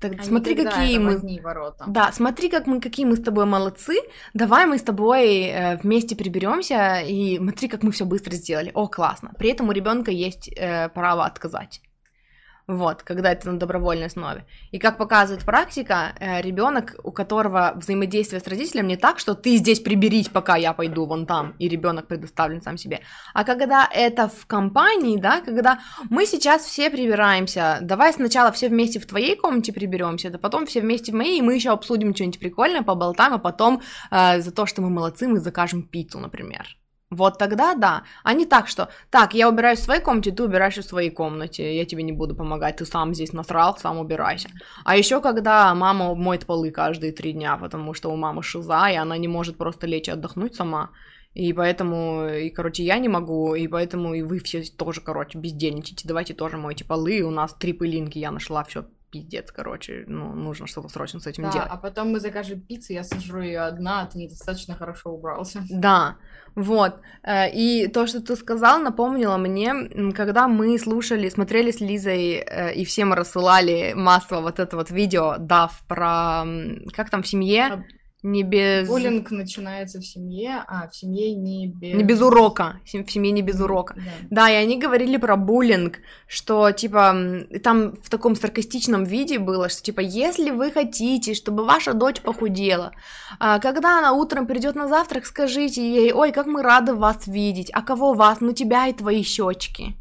Так, 0.00 0.12
Они 0.12 0.22
смотри, 0.22 0.54
какие 0.54 0.98
мы. 0.98 1.40
Ворота. 1.42 1.84
Да, 1.88 2.12
смотри, 2.12 2.48
как 2.48 2.66
мы, 2.66 2.80
какие 2.80 3.04
мы 3.04 3.16
с 3.16 3.22
тобой 3.22 3.46
молодцы. 3.46 3.96
Давай 4.34 4.66
мы 4.66 4.78
с 4.78 4.82
тобой 4.82 5.46
э, 5.46 5.76
вместе 5.78 6.14
приберемся 6.14 7.00
и 7.00 7.38
смотри, 7.38 7.68
как 7.68 7.82
мы 7.82 7.90
все 7.90 8.04
быстро 8.04 8.34
сделали. 8.34 8.70
О, 8.74 8.86
классно. 8.86 9.32
При 9.38 9.50
этом 9.50 9.68
у 9.68 9.72
ребенка 9.72 10.10
есть 10.10 10.48
э, 10.48 10.88
право 10.88 11.24
отказать. 11.24 11.80
Вот, 12.68 13.02
когда 13.02 13.32
это 13.32 13.50
на 13.50 13.58
добровольной 13.58 14.06
основе. 14.06 14.46
И 14.70 14.78
как 14.78 14.96
показывает 14.96 15.44
практика, 15.44 16.14
э, 16.20 16.40
ребенок, 16.40 16.94
у 17.02 17.10
которого 17.10 17.72
взаимодействие 17.74 18.40
с 18.40 18.46
родителем 18.46 18.86
не 18.86 18.96
так, 18.96 19.18
что 19.18 19.34
ты 19.34 19.56
здесь 19.56 19.80
приберись, 19.80 20.28
пока 20.28 20.56
я 20.56 20.72
пойду 20.72 21.04
вон 21.06 21.26
там, 21.26 21.54
и 21.58 21.68
ребенок 21.68 22.06
предоставлен 22.06 22.62
сам 22.62 22.78
себе. 22.78 23.00
А 23.34 23.42
когда 23.44 23.88
это 23.92 24.28
в 24.28 24.46
компании, 24.46 25.18
да, 25.18 25.40
когда 25.40 25.80
мы 26.08 26.24
сейчас 26.24 26.62
все 26.62 26.88
прибираемся, 26.88 27.78
давай 27.82 28.12
сначала 28.12 28.52
все 28.52 28.68
вместе 28.68 29.00
в 29.00 29.06
твоей 29.06 29.34
комнате 29.34 29.72
приберемся, 29.72 30.30
да 30.30 30.38
потом 30.38 30.66
все 30.66 30.80
вместе 30.80 31.10
в 31.10 31.16
моей, 31.16 31.40
и 31.40 31.42
мы 31.42 31.54
еще 31.54 31.70
обсудим 31.70 32.14
что-нибудь 32.14 32.38
прикольное, 32.38 32.82
поболтаем, 32.82 33.34
а 33.34 33.38
потом 33.38 33.82
э, 34.12 34.40
за 34.40 34.52
то, 34.52 34.66
что 34.66 34.82
мы 34.82 34.90
молодцы, 34.90 35.26
мы 35.26 35.40
закажем 35.40 35.82
пиццу, 35.82 36.20
например. 36.20 36.81
Вот 37.12 37.36
тогда 37.36 37.74
да. 37.74 38.04
А 38.24 38.32
не 38.32 38.46
так, 38.46 38.68
что 38.68 38.88
так, 39.10 39.34
я 39.34 39.48
убираюсь 39.48 39.80
в 39.80 39.84
своей 39.84 40.00
комнате, 40.00 40.30
ты 40.30 40.42
убираешь 40.42 40.78
в 40.78 40.82
своей 40.82 41.10
комнате, 41.10 41.76
я 41.76 41.84
тебе 41.84 42.02
не 42.02 42.12
буду 42.12 42.34
помогать, 42.34 42.76
ты 42.76 42.86
сам 42.86 43.14
здесь 43.14 43.34
насрал, 43.34 43.76
сам 43.76 43.98
убирайся. 43.98 44.48
А 44.84 44.96
еще 44.96 45.20
когда 45.20 45.74
мама 45.74 46.14
моет 46.14 46.46
полы 46.46 46.70
каждые 46.70 47.12
три 47.12 47.34
дня, 47.34 47.58
потому 47.58 47.92
что 47.92 48.08
у 48.10 48.16
мамы 48.16 48.42
шиза, 48.42 48.88
и 48.90 48.96
она 48.96 49.18
не 49.18 49.28
может 49.28 49.58
просто 49.58 49.86
лечь 49.86 50.08
и 50.08 50.12
отдохнуть 50.12 50.54
сама. 50.54 50.90
И 51.34 51.52
поэтому, 51.52 52.28
и, 52.28 52.48
короче, 52.48 52.82
я 52.82 52.98
не 52.98 53.08
могу, 53.08 53.54
и 53.54 53.68
поэтому 53.68 54.14
и 54.14 54.22
вы 54.22 54.38
все 54.38 54.62
тоже, 54.62 55.02
короче, 55.02 55.38
бездельничаете. 55.38 56.08
Давайте 56.08 56.32
тоже 56.32 56.56
мойте 56.56 56.84
полы. 56.84 57.20
У 57.20 57.30
нас 57.30 57.54
три 57.54 57.74
пылинки 57.74 58.18
я 58.18 58.30
нашла, 58.30 58.64
все 58.64 58.84
пиздец, 59.12 59.52
короче, 59.52 60.04
ну, 60.06 60.32
нужно 60.34 60.66
что-то 60.66 60.88
срочно 60.88 61.20
с 61.20 61.26
этим 61.26 61.44
да, 61.44 61.52
делать. 61.52 61.68
а 61.70 61.76
потом 61.76 62.12
мы 62.12 62.20
закажем 62.20 62.60
пиццу, 62.60 62.94
я 62.94 63.04
сожру 63.04 63.42
ее 63.42 63.60
одна, 63.60 64.00
а 64.00 64.06
ты 64.06 64.18
недостаточно 64.18 64.74
хорошо 64.74 65.10
убрался. 65.10 65.62
Да, 65.70 66.16
вот. 66.54 67.00
Э, 67.22 67.50
и 67.52 67.88
то, 67.88 68.06
что 68.06 68.20
ты 68.20 68.36
сказал, 68.36 68.80
напомнило 68.80 69.36
мне, 69.36 70.12
когда 70.14 70.48
мы 70.48 70.78
слушали, 70.78 71.28
смотрели 71.28 71.70
с 71.70 71.80
Лизой, 71.80 72.36
э, 72.36 72.74
и 72.74 72.84
всем 72.84 73.12
рассылали 73.12 73.92
массово 73.94 74.40
вот 74.40 74.58
это 74.58 74.76
вот 74.76 74.90
видео, 74.90 75.36
дав 75.38 75.70
про, 75.86 76.44
как 76.92 77.10
там 77.10 77.22
в 77.22 77.28
семье 77.28 77.84
не 78.22 78.44
без... 78.44 78.88
Буллинг 78.88 79.30
начинается 79.32 79.98
в 79.98 80.06
семье, 80.06 80.64
а 80.68 80.88
в 80.88 80.94
семье 80.94 81.34
не 81.34 81.66
без... 81.66 81.94
Не 81.94 82.04
без 82.04 82.20
урока, 82.20 82.80
в 82.84 83.10
семье 83.10 83.32
не 83.32 83.42
без 83.42 83.60
урока. 83.60 83.94
Да. 83.94 84.02
да, 84.30 84.50
и 84.50 84.54
они 84.54 84.78
говорили 84.78 85.16
про 85.16 85.36
буллинг, 85.36 85.98
что, 86.28 86.70
типа, 86.70 87.16
там 87.64 87.96
в 87.96 88.08
таком 88.10 88.36
саркастичном 88.36 89.04
виде 89.04 89.38
было, 89.38 89.68
что, 89.68 89.82
типа, 89.82 90.00
если 90.00 90.50
вы 90.50 90.70
хотите, 90.70 91.34
чтобы 91.34 91.64
ваша 91.64 91.94
дочь 91.94 92.20
похудела, 92.20 92.92
а, 93.40 93.58
когда 93.58 93.98
она 93.98 94.12
утром 94.12 94.46
придет 94.46 94.76
на 94.76 94.86
завтрак, 94.86 95.26
скажите 95.26 95.82
ей, 95.82 96.12
ой, 96.12 96.30
как 96.30 96.46
мы 96.46 96.62
рады 96.62 96.94
вас 96.94 97.26
видеть, 97.26 97.70
а 97.72 97.82
кого 97.82 98.14
вас, 98.14 98.40
ну 98.40 98.52
тебя 98.52 98.86
и 98.86 98.92
твои 98.92 99.22
щечки. 99.22 99.96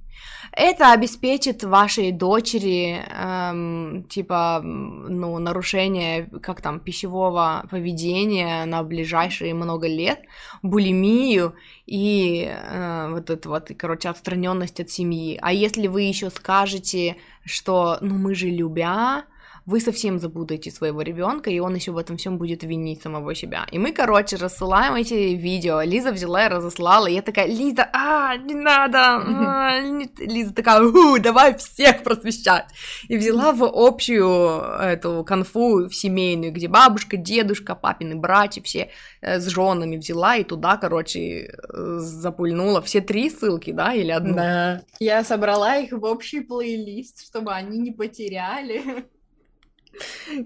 Это 0.52 0.92
обеспечит 0.92 1.64
вашей 1.64 2.12
дочери, 2.12 3.04
эм, 3.10 4.04
типа, 4.10 4.62
ну, 4.64 5.38
нарушение, 5.40 6.30
как 6.42 6.62
там, 6.62 6.80
пищевого 6.80 7.66
поведения 7.70 8.66
на 8.66 8.84
ближайшие 8.84 9.54
много 9.54 9.88
лет, 9.88 10.22
булимию 10.62 11.56
и 11.86 12.50
э, 12.50 13.08
вот 13.12 13.30
это 13.30 13.50
вот, 13.50 13.72
короче, 13.78 14.10
отстраненность 14.10 14.80
от 14.80 14.90
семьи. 14.90 15.40
А 15.42 15.54
если 15.54 15.88
вы 15.88 16.04
еще 16.04 16.30
скажете, 16.30 17.18
что, 17.46 17.98
ну, 18.02 18.16
мы 18.16 18.36
же 18.36 18.50
любя, 18.50 19.26
вы 19.72 19.80
совсем 19.80 20.20
забудете 20.20 20.70
своего 20.70 21.02
ребенка, 21.02 21.50
и 21.50 21.60
он 21.60 21.76
еще 21.76 21.92
в 21.92 21.98
этом 21.98 22.18
всем 22.18 22.38
будет 22.38 22.64
винить 22.64 23.02
самого 23.02 23.34
себя. 23.36 23.66
И 23.72 23.80
мы, 23.80 23.94
короче, 23.94 24.36
рассылаем 24.36 24.96
эти 24.96 25.14
видео. 25.36 25.82
Лиза 25.82 26.12
взяла 26.12 26.46
и 26.46 26.50
разослала, 26.50 27.08
и 27.08 27.14
я 27.14 27.22
такая, 27.22 27.48
Лиза, 27.48 27.90
а, 27.94 28.36
не 28.36 28.54
надо, 28.54 29.00
а, 29.00 29.80
Лиза 30.20 30.54
такая, 30.54 30.82
у, 30.82 31.18
давай 31.20 31.56
всех 31.58 32.04
просвещать. 32.04 32.66
И 33.08 33.18
взяла 33.18 33.54
в 33.54 33.64
общую 33.64 34.62
эту 34.82 35.24
конфу 35.24 35.88
в 35.88 35.96
семейную, 35.96 36.52
где 36.52 36.68
бабушка, 36.68 37.16
дедушка, 37.16 37.74
папины 37.74 38.16
братья, 38.16 38.62
все 38.62 38.90
э, 39.22 39.40
с 39.40 39.48
женами 39.48 39.96
взяла 39.96 40.36
и 40.36 40.44
туда, 40.44 40.76
короче, 40.76 41.20
э, 41.20 41.98
запульнула 42.00 42.82
все 42.82 43.00
три 43.00 43.30
ссылки, 43.30 43.72
да, 43.72 43.94
или 43.94 44.12
одну? 44.12 44.36
Да. 44.36 44.82
Я 45.00 45.24
собрала 45.24 45.78
их 45.78 45.94
в 45.94 46.04
общий 46.04 46.42
плейлист, 46.42 47.26
чтобы 47.26 47.54
они 47.54 47.80
не 47.80 47.92
потеряли. 47.92 49.06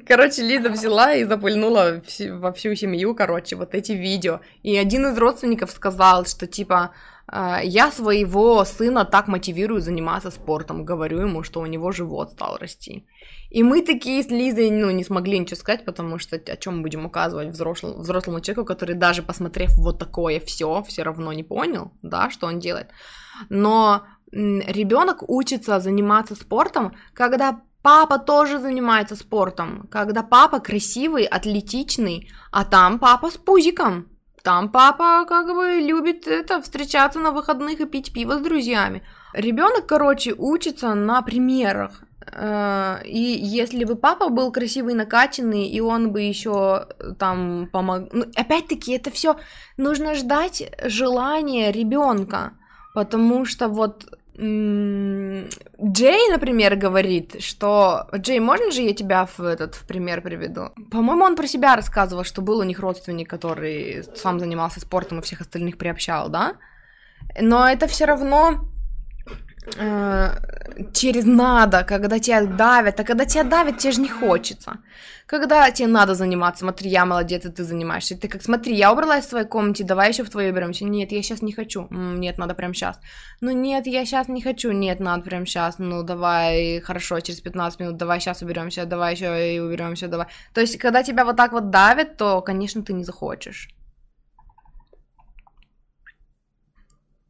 Короче, 0.08 0.41
Лиза 0.41 0.70
взяла 0.70 1.14
и 1.14 1.24
запульнула 1.24 2.02
во 2.32 2.52
всю 2.52 2.76
семью, 2.76 3.16
короче, 3.16 3.56
вот 3.56 3.76
эти 3.76 3.91
видео. 3.93 4.39
И 4.64 4.76
один 4.76 5.06
из 5.08 5.18
родственников 5.18 5.72
сказал, 5.72 6.26
что 6.26 6.48
типа 6.48 6.91
«А, 7.28 7.62
я 7.64 7.91
своего 7.91 8.64
сына 8.66 9.06
так 9.06 9.28
мотивирую 9.28 9.82
заниматься 9.82 10.32
спортом, 10.32 10.86
говорю 10.86 11.20
ему, 11.20 11.43
что 11.43 11.62
у 11.62 11.66
него 11.66 11.91
живот 11.91 12.32
стал 12.32 12.58
расти. 12.58 13.06
И 13.50 13.64
мы 13.64 13.82
такие 13.82 14.22
с 14.22 14.30
Лизой, 14.30 14.70
ну, 14.70 14.91
не 14.91 15.04
смогли 15.04 15.39
ничего 15.39 15.56
сказать, 15.56 15.86
потому 15.86 16.20
что 16.20 16.36
о 16.36 16.58
чем 16.58 16.82
будем 16.82 17.06
указывать 17.06 17.50
взрослому, 17.50 18.00
взрослому 18.00 18.41
человеку, 18.41 18.66
который 18.66 18.96
даже 18.96 19.24
посмотрев 19.24 19.72
вот 19.78 20.00
такое 20.00 20.39
все, 20.39 20.84
все 20.84 21.04
равно 21.04 21.34
не 21.34 21.43
понял, 21.43 21.91
да, 22.02 22.30
что 22.30 22.48
он 22.48 22.60
делает. 22.60 22.89
Но 23.50 24.04
ребенок 24.32 25.24
учится 25.30 25.80
заниматься 25.80 26.36
спортом, 26.36 26.96
когда 27.14 27.62
папа 27.86 28.18
тоже 28.18 28.58
занимается 28.58 29.16
спортом, 29.16 29.88
когда 29.92 30.24
папа 30.24 30.60
красивый, 30.60 31.26
атлетичный, 31.26 32.32
а 32.52 32.66
там 32.66 32.98
папа 32.98 33.30
с 33.30 33.38
пузиком. 33.38 34.08
Там 34.42 34.70
папа 34.70 35.26
как 35.28 35.54
бы 35.54 35.82
любит 35.88 36.28
это 36.28 36.64
встречаться 36.64 37.20
на 37.20 37.30
выходных 37.30 37.82
и 37.82 37.86
пить 37.86 38.12
пиво 38.12 38.40
с 38.40 38.42
друзьями. 38.42 39.04
Ребенок, 39.34 39.86
короче, 39.86 40.34
учится 40.36 40.96
на 40.96 41.22
примерах. 41.22 42.02
Э, 42.32 43.04
и 43.06 43.22
если 43.60 43.84
бы 43.84 43.96
папа 43.96 44.30
был 44.30 44.52
красивый, 44.52 44.96
накачанный, 44.96 45.68
и 45.68 45.80
он 45.80 46.12
бы 46.12 46.22
еще 46.22 46.88
там 47.20 47.70
помог... 47.72 48.12
Ну, 48.14 48.26
опять-таки, 48.36 48.94
это 48.94 49.12
все 49.12 49.36
нужно 49.78 50.16
ждать 50.16 50.72
желания 50.86 51.72
ребенка. 51.72 52.54
Потому 52.96 53.46
что 53.46 53.68
вот 53.68 54.06
Джей, 54.38 56.30
например, 56.30 56.76
говорит, 56.76 57.42
что... 57.42 58.08
Джей, 58.16 58.40
можно 58.40 58.72
же 58.72 58.82
я 58.82 58.94
тебя 58.94 59.26
в 59.26 59.40
этот 59.40 59.76
в 59.76 59.88
пример 59.88 60.22
приведу? 60.22 60.72
По-моему, 60.92 61.24
он 61.24 61.36
про 61.36 61.48
себя 61.48 61.76
рассказывал, 61.76 62.26
что 62.26 62.42
был 62.42 62.60
у 62.60 62.64
них 62.64 62.80
родственник, 62.80 63.30
который 63.30 64.04
сам 64.16 64.40
занимался 64.40 64.82
спортом 64.82 65.20
и 65.20 65.22
всех 65.22 65.42
остальных 65.42 65.78
приобщал, 65.78 66.30
да? 66.30 66.56
Но 67.40 67.68
это 67.70 67.88
все 67.88 68.06
равно 68.06 68.66
э, 69.78 70.30
через 70.93 71.26
надо, 71.26 71.84
когда 71.84 72.20
тебя 72.20 72.45
давят, 72.45 72.99
а 72.99 73.03
когда 73.03 73.26
тебя 73.26 73.43
давят, 73.43 73.78
тебе 73.78 73.93
же 73.93 74.01
не 74.01 74.09
хочется. 74.09 74.80
Когда 75.28 75.72
тебе 75.72 75.88
надо 75.88 76.13
заниматься, 76.13 76.59
смотри, 76.59 76.89
я 76.89 77.05
молодец, 77.05 77.45
и 77.45 77.49
ты 77.49 77.63
занимаешься. 77.63 78.16
Ты 78.16 78.28
как, 78.28 78.43
смотри, 78.43 78.76
я 78.76 78.91
убралась 78.91 79.26
в 79.26 79.30
своей 79.30 79.47
комнате, 79.47 79.84
давай 79.84 80.09
еще 80.09 80.24
в 80.24 80.30
твоей 80.30 80.51
уберемся. 80.51 80.86
Нет, 80.86 81.11
я 81.11 81.24
сейчас 81.24 81.41
не 81.41 81.51
хочу. 81.51 81.88
Нет, 81.89 82.38
надо 82.38 82.53
прямо 82.53 82.74
сейчас. 82.74 82.99
Ну 83.41 83.51
нет, 83.51 83.88
я 83.88 84.05
сейчас 84.05 84.28
не 84.28 84.41
хочу. 84.41 84.72
Нет, 84.72 84.99
надо 84.99 85.24
прямо 85.24 85.45
сейчас. 85.45 85.80
Ну 85.80 86.03
давай, 86.03 86.80
хорошо, 86.82 87.20
через 87.22 87.41
15 87.41 87.80
минут, 87.80 87.97
давай 87.97 88.20
сейчас 88.20 88.43
уберемся, 88.43 88.86
давай 88.86 89.16
еще 89.16 89.55
и 89.55 89.59
уберемся, 89.59 90.07
давай. 90.07 90.28
То 90.53 90.61
есть, 90.61 90.78
когда 90.78 91.01
тебя 91.01 91.26
вот 91.26 91.38
так 91.38 91.51
вот 91.53 91.72
давят, 91.72 92.18
то, 92.18 92.41
конечно, 92.41 92.84
ты 92.84 92.93
не 92.93 93.03
захочешь. 93.03 93.70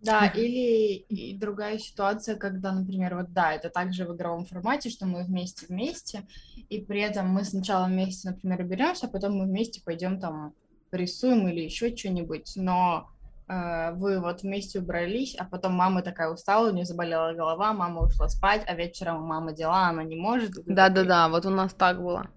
Да, 0.06 0.28
или 0.28 0.94
и 1.10 1.38
другая 1.38 1.78
ситуация, 1.80 2.36
когда, 2.36 2.72
например, 2.72 3.16
вот 3.16 3.34
да, 3.34 3.54
это 3.54 3.70
также 3.70 4.06
в 4.06 4.16
игровом 4.16 4.46
формате, 4.46 4.90
что 4.90 5.06
мы 5.06 5.24
вместе 5.24 5.66
вместе, 5.68 6.24
и 6.70 6.82
при 6.82 7.02
этом 7.02 7.28
мы 7.30 7.44
сначала 7.44 7.88
вместе, 7.88 8.30
например, 8.30 8.64
беремся, 8.64 9.08
а 9.08 9.10
потом 9.10 9.38
мы 9.38 9.46
вместе 9.46 9.82
пойдем 9.84 10.20
там 10.20 10.54
рисуем 10.92 11.48
или 11.48 11.62
еще 11.62 11.96
что-нибудь, 11.96 12.54
но 12.56 13.10
э, 13.48 13.92
вы 13.94 14.20
вот 14.20 14.44
вместе 14.44 14.80
убрались, 14.80 15.36
а 15.36 15.46
потом 15.46 15.74
мама 15.74 16.02
такая 16.02 16.30
устала, 16.30 16.70
у 16.70 16.74
нее 16.74 16.86
заболела 16.86 17.34
голова, 17.34 17.74
мама 17.74 18.02
ушла 18.02 18.30
спать, 18.30 18.64
а 18.68 18.76
вечером 18.76 19.24
у 19.24 19.26
мамы 19.26 19.54
дела, 19.54 19.90
она 19.90 20.04
не 20.04 20.16
может. 20.16 20.52
Да-да-да, 20.66 21.30
вот 21.30 21.46
у 21.46 21.50
нас 21.50 21.74
так 21.74 22.02
было. 22.02 22.28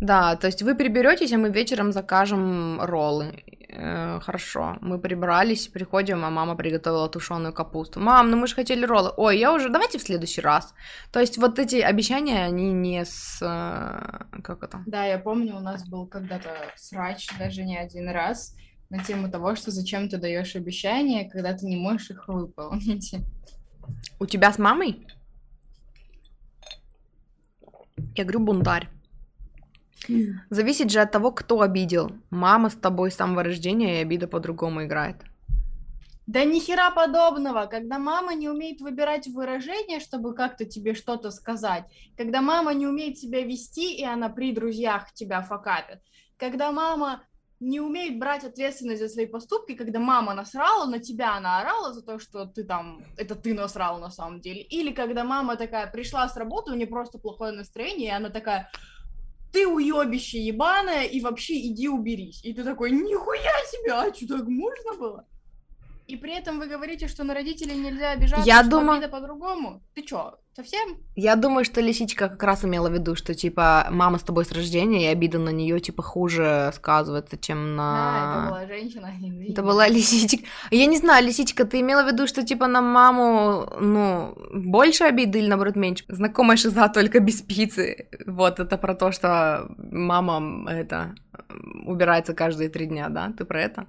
Да, 0.00 0.36
то 0.36 0.46
есть 0.46 0.62
вы 0.62 0.74
приберетесь, 0.74 1.32
а 1.32 1.38
мы 1.38 1.50
вечером 1.50 1.90
закажем 1.92 2.80
роллы. 2.82 3.42
Э, 3.78 4.20
хорошо, 4.20 4.78
мы 4.80 4.98
прибрались, 4.98 5.68
приходим, 5.68 6.24
а 6.24 6.30
мама 6.30 6.56
приготовила 6.56 7.08
тушеную 7.08 7.52
капусту. 7.52 8.00
Мам, 8.00 8.30
ну 8.30 8.36
мы 8.36 8.46
же 8.46 8.54
хотели 8.54 8.86
роллы. 8.86 9.12
Ой, 9.16 9.38
я 9.38 9.52
уже, 9.52 9.68
давайте 9.68 9.98
в 9.98 10.02
следующий 10.02 10.40
раз. 10.40 10.74
То 11.12 11.20
есть 11.20 11.36
вот 11.36 11.58
эти 11.58 11.76
обещания, 11.76 12.44
они 12.44 12.72
не 12.72 13.04
с... 13.04 13.38
Э, 13.42 14.40
как 14.42 14.62
это? 14.62 14.82
Да, 14.86 15.04
я 15.04 15.18
помню, 15.18 15.56
у 15.56 15.60
нас 15.60 15.86
был 15.86 16.06
когда-то 16.06 16.50
срач, 16.76 17.28
даже 17.38 17.64
не 17.64 17.76
один 17.76 18.08
раз, 18.08 18.56
на 18.88 19.04
тему 19.04 19.30
того, 19.30 19.54
что 19.56 19.70
зачем 19.70 20.08
ты 20.08 20.16
даешь 20.16 20.56
обещания, 20.56 21.28
когда 21.30 21.52
ты 21.52 21.66
не 21.66 21.76
можешь 21.76 22.10
их 22.10 22.28
выполнить. 22.28 23.14
У 24.18 24.26
тебя 24.26 24.52
с 24.52 24.58
мамой? 24.58 25.06
Я 28.14 28.24
говорю, 28.24 28.40
бунтарь. 28.40 28.88
Зависит 30.50 30.90
же 30.90 31.00
от 31.00 31.10
того, 31.10 31.32
кто 31.32 31.60
обидел. 31.60 32.12
Мама 32.30 32.70
с 32.70 32.74
тобой 32.74 33.10
с 33.10 33.16
самого 33.16 33.42
рождения, 33.42 33.98
и 33.98 34.02
обида 34.02 34.28
по-другому 34.28 34.84
играет. 34.84 35.16
Да 36.26 36.44
ни 36.44 36.58
хера 36.58 36.90
подобного, 36.90 37.66
когда 37.66 37.98
мама 38.00 38.34
не 38.34 38.48
умеет 38.48 38.80
выбирать 38.80 39.28
выражения, 39.28 40.00
чтобы 40.00 40.34
как-то 40.34 40.64
тебе 40.64 40.94
что-то 40.94 41.30
сказать, 41.30 41.84
когда 42.16 42.42
мама 42.42 42.74
не 42.74 42.86
умеет 42.86 43.16
себя 43.16 43.42
вести, 43.42 43.94
и 43.94 44.04
она 44.04 44.28
при 44.28 44.52
друзьях 44.52 45.12
тебя 45.12 45.42
факапит, 45.42 46.00
когда 46.36 46.72
мама 46.72 47.22
не 47.60 47.80
умеет 47.80 48.18
брать 48.18 48.44
ответственность 48.44 49.00
за 49.00 49.08
свои 49.08 49.26
поступки, 49.26 49.74
когда 49.74 50.00
мама 50.00 50.34
насрала, 50.34 50.86
на 50.86 50.98
тебя 50.98 51.36
она 51.36 51.60
орала 51.60 51.92
за 51.92 52.02
то, 52.02 52.18
что 52.18 52.44
ты 52.44 52.64
там, 52.64 53.04
это 53.16 53.36
ты 53.36 53.54
насрал 53.54 54.00
на 54.00 54.10
самом 54.10 54.40
деле, 54.40 54.62
или 54.62 54.92
когда 54.92 55.22
мама 55.22 55.56
такая 55.56 55.86
пришла 55.86 56.28
с 56.28 56.36
работы, 56.36 56.72
у 56.72 56.74
нее 56.74 56.88
просто 56.88 57.18
плохое 57.18 57.52
настроение, 57.52 58.08
и 58.08 58.14
она 58.16 58.30
такая, 58.30 58.70
ты 59.52 59.66
уебище 59.66 60.38
ебаное, 60.38 61.04
и 61.04 61.20
вообще 61.20 61.58
иди 61.66 61.88
уберись. 61.88 62.44
И 62.44 62.52
ты 62.52 62.64
такой, 62.64 62.90
нихуя 62.90 63.54
себе, 63.70 63.92
а 63.92 64.14
что, 64.14 64.38
так 64.38 64.48
можно 64.48 64.94
было? 64.98 65.26
И 66.06 66.16
при 66.16 66.38
этом 66.38 66.60
вы 66.60 66.68
говорите, 66.68 67.08
что 67.08 67.24
на 67.24 67.34
родителей 67.34 67.76
нельзя 67.76 68.12
обижаться, 68.12 68.46
я 68.46 68.60
что 68.60 68.70
думаю... 68.70 68.98
обида 68.98 69.08
по-другому. 69.08 69.82
Ты 69.92 70.02
чё, 70.02 70.34
совсем? 70.54 70.98
Я 71.16 71.34
думаю, 71.34 71.64
что 71.64 71.80
лисичка 71.80 72.28
как 72.28 72.42
раз 72.44 72.64
имела 72.64 72.88
в 72.88 72.92
виду, 72.92 73.16
что, 73.16 73.34
типа, 73.34 73.88
мама 73.90 74.18
с 74.18 74.22
тобой 74.22 74.44
с 74.44 74.52
рождения, 74.52 75.02
и 75.02 75.12
обида 75.12 75.40
на 75.40 75.48
нее 75.50 75.80
типа, 75.80 76.04
хуже 76.04 76.70
сказывается, 76.76 77.36
чем 77.36 77.74
на... 77.74 77.92
Да, 77.92 78.40
это 78.40 78.50
была 78.50 78.66
женщина, 78.66 79.12
извините. 79.18 79.52
Это 79.52 79.62
была 79.62 79.88
лисичка. 79.88 80.46
Я 80.70 80.86
не 80.86 80.98
знаю, 80.98 81.26
лисичка, 81.26 81.64
ты 81.64 81.80
имела 81.80 82.04
в 82.04 82.12
виду, 82.12 82.28
что, 82.28 82.44
типа, 82.44 82.68
на 82.68 82.80
маму, 82.80 83.68
ну, 83.80 84.36
больше 84.54 85.04
обиды 85.04 85.40
или, 85.40 85.48
наоборот, 85.48 85.74
меньше? 85.74 86.04
Знакомая 86.08 86.56
шиза 86.56 86.88
только 86.88 87.18
без 87.18 87.42
пиццы. 87.42 88.08
Вот, 88.26 88.60
это 88.60 88.78
про 88.78 88.94
то, 88.94 89.10
что 89.10 89.66
мама, 89.76 90.70
это, 90.70 91.16
убирается 91.84 92.32
каждые 92.32 92.68
три 92.68 92.86
дня, 92.86 93.08
да? 93.08 93.32
Ты 93.36 93.44
про 93.44 93.60
это? 93.60 93.86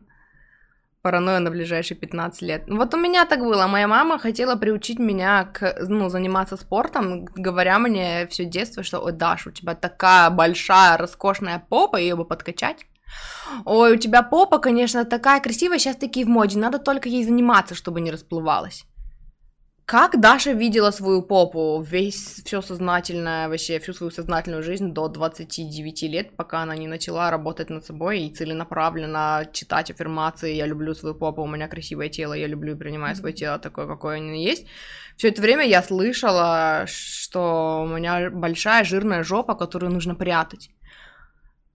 Паранойя 1.07 1.39
на 1.39 1.49
ближайшие 1.49 1.97
15 1.97 2.41
лет. 2.41 2.63
Вот 2.67 2.93
у 2.93 2.97
меня 2.97 3.25
так 3.25 3.39
было. 3.39 3.65
Моя 3.67 3.87
мама 3.87 4.19
хотела 4.19 4.57
приучить 4.57 4.99
меня 4.99 5.45
к, 5.45 5.77
ну, 5.87 6.09
заниматься 6.09 6.57
спортом, 6.57 7.23
говоря 7.33 7.79
мне 7.79 8.27
все 8.27 8.43
детство, 8.43 8.83
что, 8.83 8.99
ой, 8.99 9.13
Даш, 9.13 9.47
у 9.47 9.51
тебя 9.51 9.73
такая 9.73 10.29
большая, 10.29 10.97
роскошная 10.97 11.63
попа, 11.69 11.95
ее 11.95 12.17
бы 12.17 12.25
подкачать. 12.25 12.85
Ой, 13.63 13.93
у 13.93 13.95
тебя 13.95 14.21
попа, 14.21 14.59
конечно, 14.59 15.05
такая 15.05 15.39
красивая, 15.39 15.79
сейчас 15.79 15.95
такие 15.95 16.25
в 16.25 16.29
моде, 16.29 16.59
надо 16.59 16.77
только 16.77 17.07
ей 17.07 17.23
заниматься, 17.23 17.73
чтобы 17.73 18.01
не 18.01 18.11
расплывалась. 18.11 18.83
Как 19.87 20.19
Даша 20.19 20.51
видела 20.51 20.91
свою 20.91 21.21
попу 21.21 21.81
весь 21.81 22.41
все 22.43 22.61
сознательное, 22.61 23.47
вообще 23.47 23.79
всю 23.79 23.93
свою 23.93 24.11
сознательную 24.11 24.61
жизнь 24.61 24.91
до 24.91 25.07
29 25.07 26.01
лет, 26.03 26.35
пока 26.35 26.63
она 26.63 26.75
не 26.75 26.87
начала 26.87 27.31
работать 27.31 27.69
над 27.69 27.85
собой 27.85 28.23
и 28.23 28.35
целенаправленно 28.35 29.47
читать 29.53 29.89
аффирмации 29.89 30.55
«я 30.55 30.65
люблю 30.65 30.93
свою 30.93 31.15
попу, 31.15 31.41
у 31.41 31.47
меня 31.47 31.69
красивое 31.69 32.09
тело, 32.09 32.33
я 32.33 32.47
люблю 32.47 32.75
и 32.75 32.77
принимаю 32.77 33.15
свое 33.15 33.33
тело 33.33 33.59
такое, 33.59 33.87
какое 33.87 34.17
оно 34.17 34.33
есть». 34.33 34.67
Все 35.15 35.29
это 35.29 35.41
время 35.41 35.65
я 35.65 35.81
слышала, 35.81 36.83
что 36.87 37.85
у 37.85 37.87
меня 37.87 38.29
большая 38.29 38.83
жирная 38.83 39.23
жопа, 39.23 39.55
которую 39.55 39.93
нужно 39.93 40.15
прятать. 40.15 40.69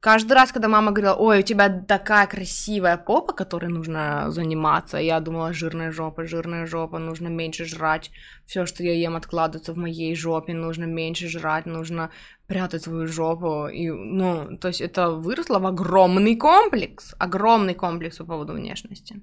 Каждый 0.02 0.32
раз, 0.32 0.50
когда 0.50 0.66
мама 0.66 0.90
говорила, 0.90 1.14
ой, 1.14 1.38
у 1.38 1.42
тебя 1.42 1.68
такая 1.68 2.26
красивая 2.26 2.96
попа, 2.96 3.32
которой 3.32 3.68
нужно 3.68 4.32
заниматься, 4.32 4.98
я 4.98 5.20
думала, 5.20 5.52
жирная 5.52 5.92
жопа, 5.92 6.26
жирная 6.26 6.66
жопа, 6.66 6.98
нужно 6.98 7.28
меньше 7.28 7.64
жрать, 7.64 8.10
все, 8.44 8.66
что 8.66 8.82
я 8.82 8.94
ем, 8.94 9.14
откладывается 9.14 9.72
в 9.72 9.76
моей 9.76 10.16
жопе, 10.16 10.54
нужно 10.54 10.86
меньше 10.86 11.28
жрать, 11.28 11.66
нужно 11.66 12.10
прятать 12.48 12.82
свою 12.82 13.06
жопу, 13.06 13.68
и, 13.68 13.90
ну, 13.90 14.58
то 14.58 14.68
есть 14.68 14.80
это 14.80 15.10
выросло 15.10 15.60
в 15.60 15.66
огромный 15.66 16.34
комплекс, 16.34 17.14
огромный 17.20 17.74
комплекс 17.74 18.16
по 18.16 18.24
поводу 18.24 18.54
внешности. 18.54 19.22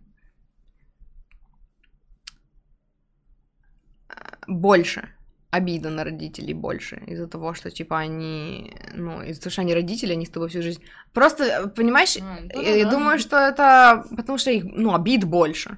Больше 4.47 5.09
обида 5.51 5.89
на 5.89 6.03
родителей 6.03 6.53
больше 6.53 7.01
из-за 7.07 7.27
того, 7.27 7.53
что, 7.53 7.71
типа, 7.71 7.97
они, 7.97 8.73
ну, 8.93 9.23
из-за 9.23 9.41
того, 9.41 9.51
что 9.51 9.61
они 9.61 9.73
родители, 9.73 10.13
они 10.13 10.25
с 10.25 10.29
тобой 10.29 10.49
всю 10.49 10.61
жизнь. 10.61 10.83
Просто, 11.13 11.71
понимаешь, 11.75 12.17
а, 12.21 12.61
я, 12.61 12.75
я 12.75 12.89
думаю, 12.89 13.19
что 13.19 13.37
это 13.37 14.05
потому 14.15 14.37
что 14.37 14.51
их, 14.51 14.63
ну, 14.63 14.93
обид 14.93 15.23
больше. 15.23 15.77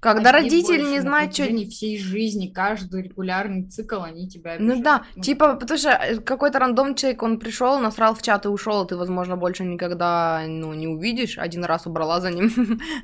Когда 0.00 0.30
родители 0.30 0.82
не 0.82 1.00
знают, 1.00 1.32
что... 1.32 1.44
всей 1.44 1.98
жизни, 1.98 2.48
каждый 2.48 3.02
регулярный 3.02 3.64
цикл, 3.64 4.02
они 4.02 4.28
тебя 4.28 4.52
обижают. 4.52 4.76
Ну 4.76 4.84
да, 4.84 5.02
ну, 5.16 5.22
типа, 5.22 5.54
потому 5.54 5.78
что 5.78 5.90
э, 5.90 6.16
какой-то 6.16 6.58
рандом 6.58 6.94
человек, 6.94 7.22
он 7.22 7.38
пришел, 7.38 7.80
насрал 7.80 8.14
в 8.14 8.22
чат 8.22 8.44
и 8.44 8.48
ушел, 8.48 8.84
и 8.84 8.88
ты, 8.88 8.96
возможно, 8.96 9.36
больше 9.36 9.64
никогда, 9.64 10.42
ну, 10.46 10.74
не 10.74 10.86
увидишь. 10.86 11.38
Один 11.38 11.64
раз 11.64 11.86
убрала 11.86 12.20
за 12.20 12.30
ним, 12.30 12.50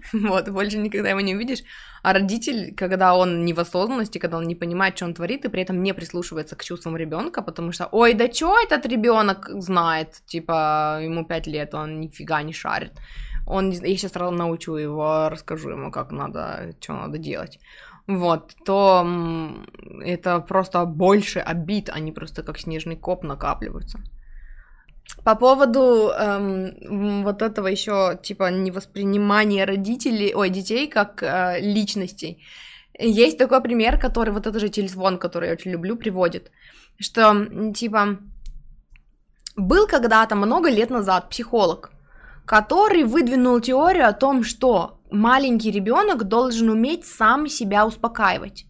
вот, 0.13 0.49
больше 0.51 0.79
никогда 0.79 1.11
его 1.11 1.21
не 1.21 1.35
увидишь. 1.35 1.63
А 2.03 2.13
родитель, 2.13 2.75
когда 2.75 3.15
он 3.15 3.45
не 3.45 3.55
в 3.55 3.61
осознанности, 3.61 4.19
когда 4.19 4.37
он 4.37 4.47
не 4.47 4.55
понимает, 4.55 4.97
что 4.97 5.07
он 5.07 5.15
творит, 5.15 5.45
и 5.45 5.49
при 5.49 5.63
этом 5.63 5.83
не 5.83 5.95
прислушивается 5.95 6.57
к 6.57 6.65
чувствам 6.65 6.97
ребенка, 6.97 7.43
потому 7.43 7.73
что, 7.73 7.89
ой, 7.91 8.13
да 8.15 8.31
что 8.31 8.55
этот 8.61 8.85
ребенок 8.87 9.49
знает, 9.63 10.21
типа, 10.27 11.01
ему 11.03 11.25
пять 11.25 11.47
лет, 11.47 11.75
он 11.75 12.01
нифига 12.01 12.43
не 12.43 12.53
шарит 12.53 12.93
он, 13.47 13.71
я 13.71 13.97
сейчас 13.97 14.15
научу 14.15 14.77
его, 14.77 15.29
расскажу 15.31 15.71
ему, 15.71 15.91
как 15.91 16.13
надо, 16.13 16.75
что 16.81 16.93
надо 16.95 17.19
делать, 17.19 17.59
вот, 18.07 18.55
то 18.65 19.07
это 20.05 20.41
просто 20.41 20.85
больше 20.87 21.39
обид, 21.39 21.89
они 21.89 22.13
просто 22.13 22.43
как 22.43 22.59
снежный 22.59 22.97
коп 22.97 23.25
накапливаются. 23.25 23.99
По 25.25 25.37
поводу 25.37 26.11
эм, 26.11 27.23
вот 27.23 27.43
этого 27.43 27.69
еще 27.69 28.19
типа 28.23 28.51
невоспринимания 28.51 29.65
родителей, 29.67 30.35
ой, 30.35 30.51
детей 30.51 30.89
как 30.89 31.23
э, 31.23 31.61
личностей. 31.61 32.43
Есть 32.99 33.39
такой 33.39 33.63
пример, 33.63 33.99
который 33.99 34.33
вот 34.33 34.47
этот 34.47 34.61
же 34.61 34.69
телефон, 34.69 35.19
который 35.19 35.49
я 35.49 35.55
очень 35.55 35.71
люблю, 35.71 35.97
приводит, 35.97 36.51
что 36.99 37.47
типа 37.73 38.19
был 39.57 39.87
когда-то 39.87 40.35
много 40.35 40.71
лет 40.71 40.91
назад 40.91 41.31
психолог, 41.31 41.92
который 42.45 43.05
выдвинул 43.05 43.61
теорию 43.61 44.09
о 44.09 44.13
том, 44.13 44.45
что 44.45 45.01
маленький 45.11 45.71
ребенок 45.71 46.25
должен 46.25 46.71
уметь 46.71 47.07
сам 47.07 47.49
себя 47.49 47.87
успокаивать. 47.87 48.67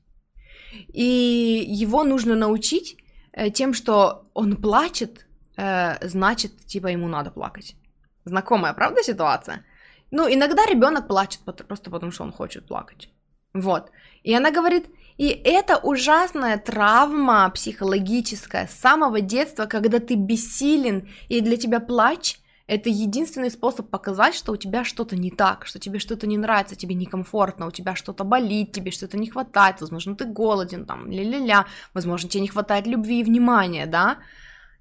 И 0.93 1.65
его 1.67 2.05
нужно 2.05 2.35
научить 2.35 2.97
э, 3.33 3.51
тем, 3.51 3.75
что 3.75 4.27
он 4.35 4.57
плачет, 4.57 5.27
э, 5.57 6.07
значит, 6.09 6.67
типа 6.67 6.89
ему 6.89 7.09
надо 7.09 7.31
плакать. 7.31 7.77
Знакомая, 8.25 8.73
правда, 8.75 9.03
ситуация? 9.03 9.65
Ну, 10.11 10.29
иногда 10.29 10.67
ребенок 10.67 11.09
плачет 11.09 11.41
просто 11.41 11.91
потому, 11.91 12.13
что 12.13 12.25
он 12.25 12.33
хочет 12.33 12.67
плакать. 12.67 13.09
Вот. 13.55 13.91
И 14.23 14.35
она 14.35 14.51
говорит, 14.51 14.87
и 15.19 15.29
это 15.29 15.77
ужасная 15.77 16.59
травма 16.59 17.51
психологическая 17.51 18.67
с 18.67 18.75
самого 18.75 19.21
детства, 19.21 19.67
когда 19.67 19.99
ты 19.99 20.15
бессилен, 20.15 21.09
и 21.29 21.41
для 21.41 21.57
тебя 21.57 21.81
плач 21.81 22.39
это 22.75 22.89
единственный 22.89 23.51
способ 23.51 23.91
показать, 23.91 24.35
что 24.35 24.53
у 24.53 24.57
тебя 24.57 24.83
что-то 24.83 25.15
не 25.15 25.31
так, 25.31 25.67
что 25.67 25.79
тебе 25.79 25.99
что-то 25.99 26.27
не 26.27 26.39
нравится, 26.39 26.75
тебе 26.75 26.95
некомфортно, 26.95 27.67
у 27.67 27.71
тебя 27.71 27.95
что-то 27.95 28.25
болит, 28.25 28.73
тебе 28.73 28.91
что-то 28.91 29.19
не 29.19 29.29
хватает, 29.29 29.81
возможно, 29.81 30.17
ты 30.17 30.25
голоден, 30.25 30.87
там, 30.87 31.11
ля-ля-ля, 31.11 31.67
возможно, 31.93 32.31
тебе 32.31 32.41
не 32.41 32.49
хватает 32.49 32.87
любви 32.87 33.21
и 33.21 33.25
внимания, 33.25 33.85
да. 33.87 34.19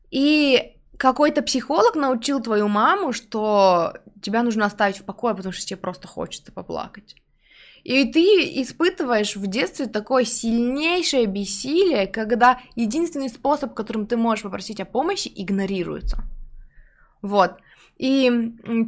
И 0.10 0.78
какой-то 0.98 1.42
психолог 1.42 1.96
научил 1.96 2.42
твою 2.42 2.70
маму, 2.70 3.12
что 3.12 3.98
тебя 4.22 4.44
нужно 4.44 4.66
оставить 4.66 5.00
в 5.00 5.04
покое, 5.04 5.36
потому 5.36 5.52
что 5.52 5.66
тебе 5.66 5.78
просто 5.78 6.08
хочется 6.08 6.54
поплакать. 6.54 7.16
И 7.84 8.06
ты 8.06 8.22
испытываешь 8.62 9.36
в 9.36 9.48
детстве 9.48 9.88
такое 9.88 10.24
сильнейшее 10.24 11.26
бессилие, 11.26 12.08
когда 12.08 12.60
единственный 12.76 13.30
способ, 13.30 13.74
которым 13.74 14.06
ты 14.06 14.16
можешь 14.16 14.44
попросить 14.44 14.80
о 14.80 14.86
помощи, 14.86 15.32
игнорируется. 15.36 16.24
Вот. 17.22 17.56
И 18.02 18.32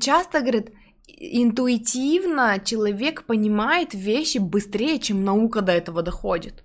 часто, 0.01 0.39
говорит, 0.39 0.71
интуитивно 1.07 2.59
человек 2.65 3.25
понимает 3.27 3.93
вещи 3.93 4.39
быстрее, 4.39 4.97
чем 4.97 5.23
наука 5.23 5.61
до 5.61 5.71
этого 5.71 6.01
доходит. 6.01 6.63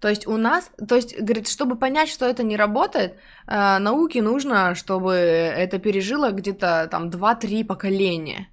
То 0.00 0.08
есть 0.08 0.24
у 0.28 0.36
нас, 0.36 0.70
то 0.88 0.94
есть, 0.94 1.20
говорит, 1.20 1.48
чтобы 1.48 1.76
понять, 1.76 2.08
что 2.08 2.26
это 2.26 2.44
не 2.44 2.56
работает, 2.56 3.16
э, 3.48 3.78
науке 3.78 4.22
нужно, 4.22 4.76
чтобы 4.76 5.12
это 5.14 5.80
пережило 5.80 6.30
где-то 6.30 6.86
там 6.92 7.10
2-3 7.10 7.64
поколения. 7.64 8.46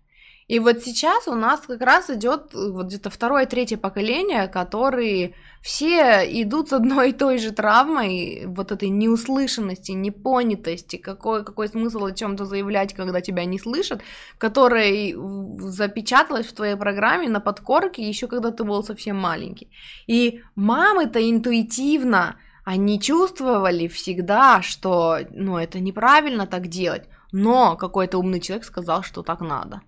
И 0.47 0.59
вот 0.59 0.81
сейчас 0.81 1.27
у 1.27 1.35
нас 1.35 1.59
как 1.59 1.81
раз 1.81 2.09
идет 2.09 2.53
вот 2.53 2.85
где-то 2.85 3.09
второе, 3.09 3.45
третье 3.45 3.75
поколение, 3.75 4.47
которые 4.47 5.33
все 5.61 6.23
идут 6.41 6.69
с 6.69 6.73
одной 6.73 7.09
и 7.09 7.13
той 7.13 7.37
же 7.37 7.51
травмой, 7.51 8.45
вот 8.45 8.71
этой 8.71 8.87
неуслышанности, 8.87 9.91
непонятости, 9.91 10.95
какой, 10.95 11.43
какой 11.43 11.67
смысл 11.67 12.05
о 12.05 12.13
чем-то 12.13 12.45
заявлять, 12.45 12.93
когда 12.93 13.19
тебя 13.19 13.43
не 13.43 13.59
слышат, 13.59 14.01
которая 14.37 15.13
запечаталась 15.59 16.47
в 16.47 16.53
твоей 16.53 16.77
программе 16.77 17.27
на 17.27 17.41
подкорке 17.41 18.07
еще 18.07 18.27
когда 18.27 18.51
ты 18.51 18.63
был 18.63 18.83
совсем 18.85 19.17
маленький. 19.17 19.69
И 20.07 20.41
мамы-то 20.55 21.19
интуитивно, 21.29 22.37
они 22.63 23.01
чувствовали 23.01 23.89
всегда, 23.89 24.61
что, 24.61 25.19
ну, 25.31 25.57
это 25.57 25.81
неправильно 25.81 26.47
так 26.47 26.67
делать, 26.67 27.03
но 27.33 27.75
какой-то 27.75 28.17
умный 28.17 28.39
человек 28.39 28.65
сказал, 28.65 29.03
что 29.03 29.23
так 29.23 29.41
надо. 29.41 29.81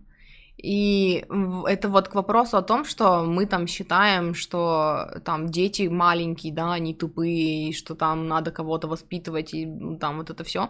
И 0.62 1.26
это 1.68 1.88
вот 1.88 2.10
к 2.10 2.16
вопросу 2.16 2.58
о 2.58 2.62
том, 2.62 2.84
что 2.84 3.24
мы 3.24 3.46
там 3.46 3.66
считаем, 3.66 4.36
что 4.36 5.22
там 5.24 5.48
дети 5.48 5.88
маленькие, 5.88 6.54
да, 6.54 6.74
они 6.74 6.94
тупые, 6.94 7.70
и 7.70 7.74
что 7.74 7.96
там 7.96 8.28
надо 8.28 8.52
кого-то 8.52 8.90
воспитывать, 8.90 9.54
и 9.54 9.66
там 10.02 10.18
вот 10.18 10.30
это 10.30 10.44
все. 10.44 10.70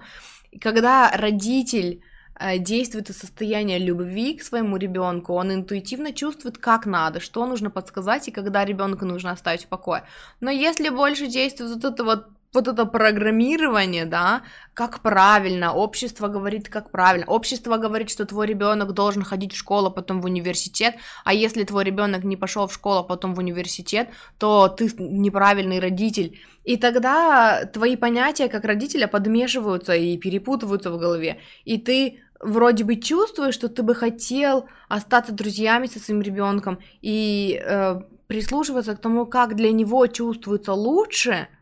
Когда 0.62 1.10
родитель 1.12 2.04
э, 2.40 2.60
действует 2.60 3.10
из 3.10 3.18
состояния 3.18 3.80
любви 3.80 4.36
к 4.36 4.44
своему 4.44 4.78
ребенку, 4.78 5.34
он 5.34 5.52
интуитивно 5.52 6.14
чувствует, 6.14 6.60
как 6.60 6.86
надо, 6.86 7.20
что 7.20 7.48
нужно 7.48 7.72
подсказать 7.72 8.28
и 8.28 8.32
когда 8.32 8.66
ребенка 8.66 9.06
нужно 9.06 9.32
оставить 9.32 9.64
в 9.64 9.70
покое. 9.70 10.04
Но 10.40 10.52
если 10.52 10.90
больше 10.90 11.26
действует 11.26 11.74
вот 11.74 11.94
это 11.94 12.04
вот 12.04 12.28
вот 12.54 12.68
это 12.68 12.86
программирование, 12.86 14.06
да, 14.06 14.42
как 14.74 15.02
правильно, 15.02 15.74
общество 15.74 16.28
говорит, 16.28 16.68
как 16.68 16.90
правильно. 16.90 17.28
Общество 17.28 17.78
говорит, 17.78 18.10
что 18.10 18.26
твой 18.26 18.48
ребенок 18.48 18.94
должен 18.94 19.24
ходить 19.24 19.54
в 19.54 19.58
школу, 19.58 19.92
потом 19.92 20.20
в 20.22 20.26
университет, 20.26 20.96
а 21.26 21.34
если 21.34 21.64
твой 21.64 21.84
ребенок 21.84 22.24
не 22.24 22.38
пошел 22.38 22.68
в 22.68 22.74
школу, 22.74 23.04
потом 23.04 23.36
в 23.36 23.40
университет, 23.40 24.10
то 24.40 24.68
ты 24.68 24.92
неправильный 24.98 25.80
родитель. 25.80 26.40
И 26.64 26.78
тогда 26.78 27.66
твои 27.66 27.96
понятия 27.96 28.48
как 28.48 28.66
родителя 28.66 29.08
подмешиваются 29.08 29.94
и 29.94 30.18
перепутываются 30.18 30.92
в 30.92 30.98
голове. 30.98 31.40
И 31.66 31.78
ты 31.78 32.22
вроде 32.40 32.84
бы 32.84 32.96
чувствуешь, 32.96 33.54
что 33.54 33.70
ты 33.70 33.84
бы 33.84 33.94
хотел 33.94 34.68
остаться 34.88 35.34
друзьями 35.34 35.86
со 35.86 36.00
своим 36.00 36.22
ребенком 36.22 36.80
и 37.02 37.62
э, 37.64 38.02
прислушиваться 38.28 38.96
к 38.96 39.02
тому, 39.02 39.28
как 39.28 39.56
для 39.56 39.72
него 39.72 40.08
чувствуется 40.08 40.74
лучше– 40.74 41.48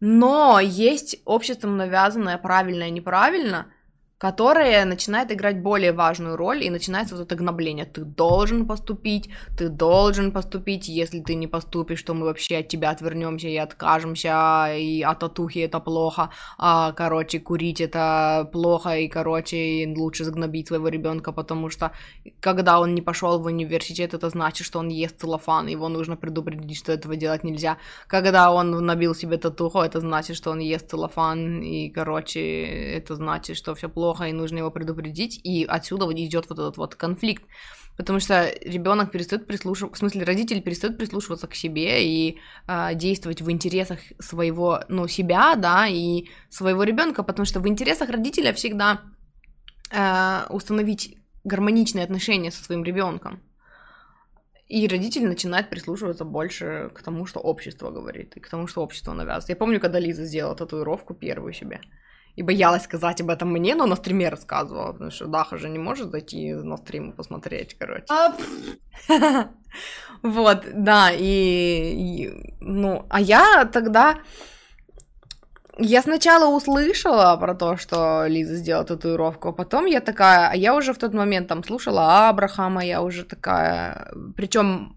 но 0.00 0.58
есть 0.60 1.20
обществом 1.24 1.76
навязанное 1.76 2.38
правильно 2.38 2.84
и 2.84 2.90
неправильно, 2.90 3.66
которая 4.20 4.84
начинает 4.84 5.32
играть 5.32 5.62
более 5.62 5.92
важную 5.92 6.36
роль, 6.36 6.62
и 6.62 6.68
начинается 6.68 7.16
вот 7.16 7.24
это 7.24 7.36
гнобление. 7.36 7.86
Ты 7.86 8.04
должен 8.04 8.66
поступить, 8.66 9.30
ты 9.56 9.70
должен 9.70 10.30
поступить, 10.30 10.88
если 10.88 11.20
ты 11.20 11.34
не 11.34 11.46
поступишь, 11.46 12.02
то 12.02 12.12
мы 12.12 12.26
вообще 12.26 12.58
от 12.58 12.68
тебя 12.68 12.90
отвернемся 12.90 13.48
и 13.48 13.56
откажемся, 13.56 14.74
и 14.76 15.00
от 15.00 15.20
татухи 15.20 15.60
это 15.60 15.80
плохо, 15.80 16.28
а, 16.58 16.92
короче, 16.92 17.40
курить 17.40 17.80
это 17.80 18.46
плохо, 18.52 18.90
и, 18.98 19.08
короче, 19.08 19.90
лучше 19.96 20.24
сгнобить 20.24 20.68
своего 20.68 20.88
ребенка, 20.88 21.32
потому 21.32 21.70
что 21.70 21.92
когда 22.40 22.78
он 22.78 22.94
не 22.94 23.00
пошел 23.00 23.38
в 23.38 23.46
университет, 23.46 24.12
это 24.12 24.28
значит, 24.28 24.66
что 24.66 24.80
он 24.80 24.88
ест 24.88 25.18
целлофан, 25.18 25.66
его 25.66 25.88
нужно 25.88 26.16
предупредить, 26.16 26.76
что 26.76 26.92
этого 26.92 27.16
делать 27.16 27.42
нельзя. 27.42 27.78
Когда 28.06 28.52
он 28.52 28.84
набил 28.84 29.14
себе 29.14 29.38
татуху, 29.38 29.78
это 29.78 29.98
значит, 30.00 30.36
что 30.36 30.50
он 30.50 30.58
ест 30.58 30.90
целлофан, 30.90 31.62
и, 31.62 31.88
короче, 31.88 32.40
это 32.98 33.14
значит, 33.14 33.56
что 33.56 33.74
все 33.74 33.88
плохо 33.88 34.09
плохо, 34.10 34.24
и 34.24 34.32
нужно 34.32 34.58
его 34.58 34.70
предупредить, 34.70 35.40
и 35.46 35.64
отсюда 35.64 36.06
вот 36.06 36.14
идет 36.14 36.48
вот 36.48 36.58
этот 36.58 36.76
вот 36.76 36.94
конфликт. 36.94 37.44
Потому 37.96 38.20
что 38.20 38.50
ребенок 38.64 39.12
перестает 39.12 39.46
прислушиваться, 39.46 39.94
в 39.94 39.98
смысле, 39.98 40.24
родитель 40.24 40.62
перестает 40.62 40.98
прислушиваться 40.98 41.46
к 41.46 41.54
себе 41.54 42.04
и 42.04 42.38
э, 42.68 42.94
действовать 42.94 43.42
в 43.42 43.50
интересах 43.50 43.98
своего, 44.18 44.80
ну, 44.88 45.08
себя, 45.08 45.54
да, 45.56 45.86
и 45.88 46.24
своего 46.48 46.84
ребенка, 46.84 47.22
потому 47.22 47.46
что 47.46 47.60
в 47.60 47.66
интересах 47.66 48.10
родителя 48.10 48.52
всегда 48.52 49.00
э, 49.92 50.46
установить 50.50 51.16
гармоничные 51.44 52.04
отношения 52.04 52.50
со 52.50 52.64
своим 52.64 52.84
ребенком. 52.84 53.40
И 54.68 54.88
родитель 54.88 55.26
начинает 55.26 55.70
прислушиваться 55.70 56.24
больше 56.24 56.90
к 56.94 57.02
тому, 57.02 57.26
что 57.26 57.40
общество 57.40 57.90
говорит, 57.90 58.36
и 58.36 58.40
к 58.40 58.48
тому, 58.48 58.68
что 58.68 58.82
общество 58.82 59.14
навязывает. 59.14 59.48
Я 59.48 59.56
помню, 59.56 59.80
когда 59.80 60.00
Лиза 60.00 60.24
сделала 60.24 60.56
татуировку 60.56 61.14
первую 61.14 61.52
себе 61.52 61.80
и 62.40 62.42
боялась 62.42 62.84
сказать 62.84 63.20
об 63.20 63.28
этом 63.28 63.52
мне, 63.52 63.74
но 63.74 63.86
на 63.86 63.96
стриме 63.96 64.30
рассказывала, 64.30 64.92
потому 64.92 65.10
что 65.10 65.26
Даха 65.26 65.58
же 65.58 65.68
не 65.68 65.78
может 65.78 66.10
зайти 66.10 66.54
на 66.54 66.78
стрим 66.78 67.10
и 67.10 67.12
посмотреть, 67.12 67.76
короче. 67.78 68.06
Вот, 70.22 70.64
да, 70.74 71.10
и, 71.12 72.24
и, 72.24 72.54
ну, 72.60 73.06
а 73.08 73.20
я 73.20 73.64
тогда... 73.72 74.18
Я 75.78 76.02
сначала 76.02 76.54
услышала 76.54 77.36
про 77.36 77.54
то, 77.54 77.76
что 77.76 78.26
Лиза 78.26 78.56
сделала 78.56 78.84
татуировку, 78.84 79.48
а 79.48 79.52
потом 79.52 79.86
я 79.86 80.00
такая, 80.00 80.50
а 80.50 80.56
я 80.56 80.74
уже 80.74 80.92
в 80.92 80.98
тот 80.98 81.14
момент 81.14 81.48
там 81.48 81.64
слушала 81.64 82.28
Абрахама, 82.28 82.84
я 82.84 83.00
уже 83.00 83.24
такая, 83.24 84.12
причем 84.36 84.94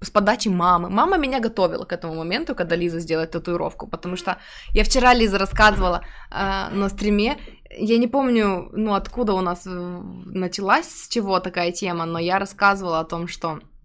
с 0.00 0.10
подачи 0.10 0.48
мамы. 0.48 0.90
Мама 0.90 1.16
меня 1.16 1.40
готовила 1.40 1.84
к 1.84 1.92
этому 1.92 2.14
моменту, 2.14 2.54
когда 2.54 2.76
Лиза 2.76 3.00
сделает 3.00 3.30
татуировку, 3.30 3.86
потому 3.86 4.16
что 4.16 4.38
я 4.74 4.84
вчера 4.84 5.14
Лиза 5.14 5.38
рассказывала 5.38 6.02
э, 6.30 6.68
на 6.72 6.88
стриме, 6.88 7.36
я 7.70 7.98
не 7.98 8.06
помню, 8.06 8.70
ну, 8.72 8.94
откуда 8.94 9.34
у 9.34 9.40
нас 9.40 9.62
началась, 9.64 10.88
с 10.88 11.08
чего 11.08 11.40
такая 11.40 11.72
тема, 11.72 12.06
но 12.06 12.18
я 12.18 12.38
рассказывала 12.38 13.00
о 13.00 13.04
том, 13.04 13.28
что 13.28 13.58
Э, 13.58 13.75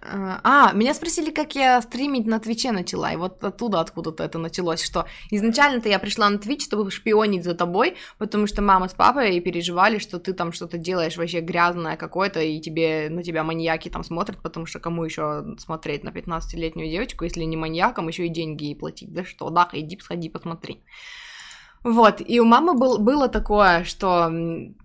а, 0.00 0.72
меня 0.72 0.94
спросили, 0.94 1.30
как 1.30 1.54
я 1.54 1.80
стримить 1.82 2.26
на 2.26 2.40
Твиче 2.40 2.72
начала, 2.72 3.12
и 3.12 3.16
вот 3.16 3.42
оттуда 3.44 3.80
откуда-то 3.80 4.24
это 4.24 4.38
началось, 4.38 4.82
что 4.82 5.06
изначально-то 5.30 5.88
я 5.88 5.98
пришла 5.98 6.28
на 6.28 6.38
Твич, 6.38 6.64
чтобы 6.64 6.90
шпионить 6.90 7.44
за 7.44 7.54
тобой, 7.54 7.96
потому 8.18 8.46
что 8.46 8.62
мама 8.62 8.88
с 8.88 8.94
папой 8.94 9.40
переживали, 9.40 9.98
что 9.98 10.18
ты 10.18 10.32
там 10.32 10.52
что-то 10.52 10.78
делаешь 10.78 11.16
вообще 11.16 11.40
грязное 11.40 11.96
какое-то, 11.96 12.40
и 12.40 12.60
тебе, 12.60 13.08
на 13.10 13.22
тебя 13.22 13.44
маньяки 13.44 13.88
там 13.88 14.04
смотрят, 14.04 14.38
потому 14.42 14.66
что 14.66 14.80
кому 14.80 15.04
еще 15.04 15.44
смотреть 15.58 16.04
на 16.04 16.10
15-летнюю 16.10 16.90
девочку, 16.90 17.24
если 17.24 17.44
не 17.44 17.56
маньяком, 17.56 18.08
еще 18.08 18.26
и 18.26 18.30
деньги 18.30 18.64
ей 18.64 18.76
платить, 18.76 19.12
да 19.12 19.24
что, 19.24 19.50
да, 19.50 19.68
иди, 19.72 19.98
сходи, 20.00 20.28
посмотри. 20.28 20.82
Вот, 21.84 22.22
и 22.24 22.38
у 22.38 22.44
мамы 22.44 22.74
был, 22.74 22.98
было 22.98 23.28
такое, 23.28 23.82
что 23.82 24.30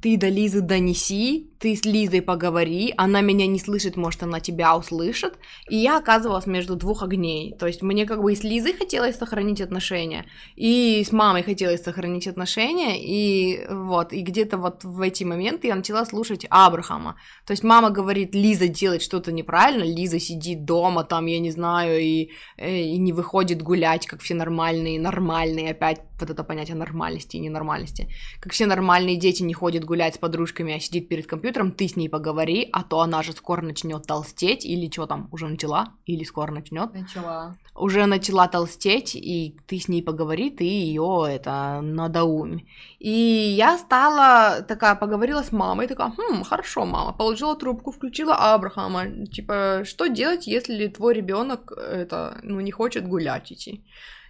ты 0.01 0.17
до 0.17 0.29
Лизы 0.29 0.61
донеси, 0.61 1.51
ты 1.59 1.75
с 1.75 1.85
Лизой 1.85 2.21
поговори, 2.21 2.93
она 2.97 3.21
меня 3.21 3.47
не 3.47 3.59
слышит, 3.59 3.97
может, 3.97 4.23
она 4.23 4.39
тебя 4.39 4.75
услышит, 4.77 5.37
и 5.69 5.77
я 5.77 5.97
оказывалась 5.97 6.45
между 6.45 6.75
двух 6.75 7.03
огней, 7.03 7.55
то 7.57 7.67
есть 7.67 7.81
мне 7.81 8.05
как 8.05 8.21
бы 8.21 8.33
и 8.33 8.35
с 8.35 8.43
Лизой 8.43 8.73
хотелось 8.73 9.17
сохранить 9.17 9.61
отношения, 9.61 10.25
и 10.55 11.03
с 11.03 11.11
мамой 11.11 11.43
хотелось 11.43 11.83
сохранить 11.83 12.27
отношения, 12.27 12.97
и 13.01 13.65
вот, 13.69 14.13
и 14.13 14.21
где-то 14.21 14.57
вот 14.57 14.83
в 14.83 15.01
эти 15.01 15.23
моменты 15.23 15.67
я 15.67 15.75
начала 15.75 16.05
слушать 16.05 16.45
Абрахама, 16.49 17.17
то 17.45 17.51
есть 17.51 17.63
мама 17.63 17.89
говорит, 17.89 18.35
Лиза 18.35 18.67
делает 18.67 19.01
что-то 19.01 19.31
неправильно, 19.31 19.83
Лиза 19.83 20.19
сидит 20.19 20.65
дома, 20.65 21.03
там, 21.03 21.25
я 21.25 21.39
не 21.39 21.51
знаю, 21.51 21.99
и, 21.99 22.31
э, 22.57 22.81
и 22.81 22.97
не 22.97 23.13
выходит 23.13 23.61
гулять, 23.61 24.05
как 24.05 24.21
все 24.21 24.35
нормальные, 24.35 24.99
нормальные, 24.99 25.71
опять 25.71 26.01
вот 26.19 26.29
это 26.29 26.43
понятие 26.43 26.75
нормальности 26.75 27.37
и 27.37 27.39
ненормальности, 27.39 28.09
как 28.39 28.53
все 28.53 28.65
нормальные 28.65 29.17
дети 29.17 29.43
не 29.43 29.53
ходят 29.53 29.83
гулять 29.83 30.15
с 30.15 30.17
подружками, 30.17 30.75
а 30.75 30.79
сидит 30.79 31.09
перед 31.09 31.27
компьютером, 31.27 31.46
компьютером, 31.47 31.71
ты 31.71 31.87
с 31.87 31.95
ней 31.95 32.09
поговори, 32.09 32.69
а 32.73 32.83
то 32.83 32.99
она 32.99 33.23
же 33.23 33.31
скоро 33.31 33.61
начнет 33.61 34.05
толстеть, 34.05 34.65
или 34.65 34.89
что 34.91 35.05
там, 35.05 35.29
уже 35.31 35.47
начала, 35.47 35.93
или 36.05 36.23
скоро 36.25 36.51
начнет. 36.51 36.93
Начала. 36.93 37.55
Уже 37.75 38.05
начала 38.05 38.47
толстеть, 38.47 39.15
и 39.15 39.55
ты 39.67 39.79
с 39.79 39.87
ней 39.87 40.03
поговори, 40.03 40.49
ты 40.49 40.63
ее 40.63 41.25
это 41.29 41.79
надоумь. 41.81 42.59
И 42.99 43.11
я 43.57 43.77
стала 43.77 44.61
такая, 44.61 44.95
поговорила 44.95 45.43
с 45.43 45.51
мамой, 45.51 45.87
такая, 45.87 46.11
хм, 46.17 46.43
хорошо, 46.43 46.85
мама, 46.85 47.13
положила 47.13 47.55
трубку, 47.55 47.91
включила 47.91 48.35
Абрахама, 48.35 49.25
типа, 49.25 49.83
что 49.85 50.07
делать, 50.07 50.47
если 50.47 50.87
твой 50.87 51.13
ребенок 51.13 51.71
это, 51.71 52.39
ну, 52.43 52.59
не 52.61 52.71
хочет 52.71 53.07
гулять 53.07 53.51
идти? 53.51 53.83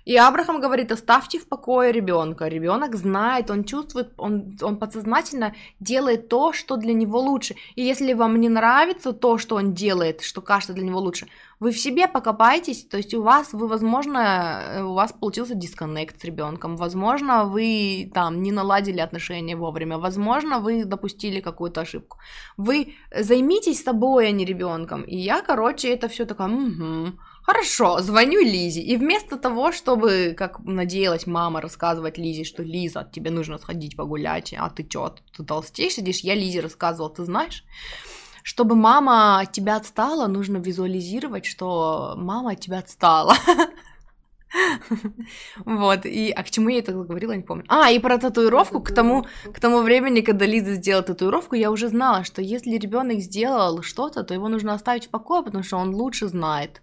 И 0.07 0.15
Абрахам 0.15 0.61
говорит, 0.61 0.93
оставьте 0.93 1.37
в 1.37 1.49
покое 1.49 1.91
ребенка. 1.91 2.47
Ребенок 2.47 2.95
знает, 2.95 3.51
он 3.51 3.65
чувствует, 3.65 4.13
он, 4.17 4.57
он 4.61 4.77
подсознательно 4.77 5.53
делает 5.81 6.29
то, 6.29 6.53
что 6.53 6.77
для 6.77 6.93
него 6.93 7.19
лучше. 7.19 7.55
И 7.75 7.81
если 7.81 8.13
вам 8.13 8.39
не 8.39 8.47
нравится 8.47 9.11
то, 9.11 9.37
что 9.37 9.57
он 9.57 9.73
делает, 9.73 10.21
что 10.21 10.41
кажется 10.41 10.73
для 10.73 10.85
него 10.85 10.99
лучше, 10.99 11.27
вы 11.59 11.71
в 11.71 11.77
себе 11.77 12.07
покопаетесь, 12.07 12.85
то 12.85 12.95
есть 12.95 13.13
у 13.13 13.21
вас, 13.21 13.51
вы, 13.51 13.67
возможно, 13.67 14.85
у 14.85 14.93
вас 14.93 15.11
получился 15.11 15.55
дисконнект 15.55 16.21
с 16.21 16.23
ребенком, 16.23 16.77
возможно, 16.77 17.43
вы 17.43 18.09
там 18.13 18.41
не 18.41 18.53
наладили 18.53 19.01
отношения 19.01 19.57
вовремя, 19.57 19.97
возможно, 19.97 20.59
вы 20.59 20.85
допустили 20.85 21.41
какую-то 21.41 21.81
ошибку. 21.81 22.17
Вы 22.55 22.95
займитесь 23.13 23.83
собой, 23.83 24.29
а 24.29 24.31
не 24.31 24.45
ребенком. 24.45 25.01
И 25.01 25.17
я, 25.17 25.41
короче, 25.41 25.89
это 25.89 26.07
все 26.07 26.25
такое, 26.25 26.47
угу, 26.47 27.19
Хорошо, 27.47 28.01
звоню 28.01 28.41
Лизе. 28.41 28.81
И 28.81 28.97
вместо 28.97 29.37
того, 29.37 29.71
чтобы, 29.71 30.35
как 30.37 30.59
надеялась 30.65 31.25
мама, 31.25 31.61
рассказывать 31.61 32.17
Лизе, 32.17 32.43
что 32.43 32.61
Лиза, 32.61 33.09
тебе 33.09 33.31
нужно 33.31 33.57
сходить 33.57 33.95
погулять, 33.95 34.53
а 34.59 34.69
ты 34.69 34.83
чё, 34.83 35.15
ты 35.37 35.45
толстеешь 35.45 35.93
сидишь, 35.93 36.19
я 36.19 36.35
Лизе 36.35 36.59
рассказывала, 36.59 37.09
ты 37.09 37.23
знаешь, 37.23 37.63
чтобы 38.43 38.75
мама 38.75 39.39
от 39.39 39.53
тебя 39.53 39.77
отстала, 39.77 40.27
нужно 40.27 40.57
визуализировать, 40.57 41.45
что 41.45 42.15
мама 42.17 42.51
от 42.51 42.59
тебя 42.59 42.79
отстала. 42.79 43.35
Вот, 45.65 46.05
и, 46.05 46.31
а 46.31 46.43
к 46.43 46.49
чему 46.49 46.69
я 46.69 46.79
это 46.79 46.93
говорила, 46.93 47.33
не 47.33 47.43
помню. 47.43 47.65
А, 47.67 47.91
и 47.91 47.99
про 47.99 48.17
татуировку, 48.17 48.79
к 48.81 48.91
тому, 48.93 49.25
к 49.53 49.59
тому 49.59 49.81
времени, 49.81 50.21
когда 50.21 50.45
Лиза 50.45 50.75
сделала 50.75 51.03
татуировку, 51.03 51.55
я 51.55 51.69
уже 51.69 51.89
знала, 51.89 52.23
что 52.23 52.41
если 52.41 52.77
ребенок 52.77 53.19
сделал 53.19 53.83
что-то, 53.83 54.23
то 54.23 54.33
его 54.33 54.47
нужно 54.47 54.73
оставить 54.73 55.07
в 55.07 55.09
покое, 55.09 55.43
потому 55.43 55.63
что 55.63 55.77
он 55.77 55.93
лучше 55.93 56.27
знает. 56.27 56.81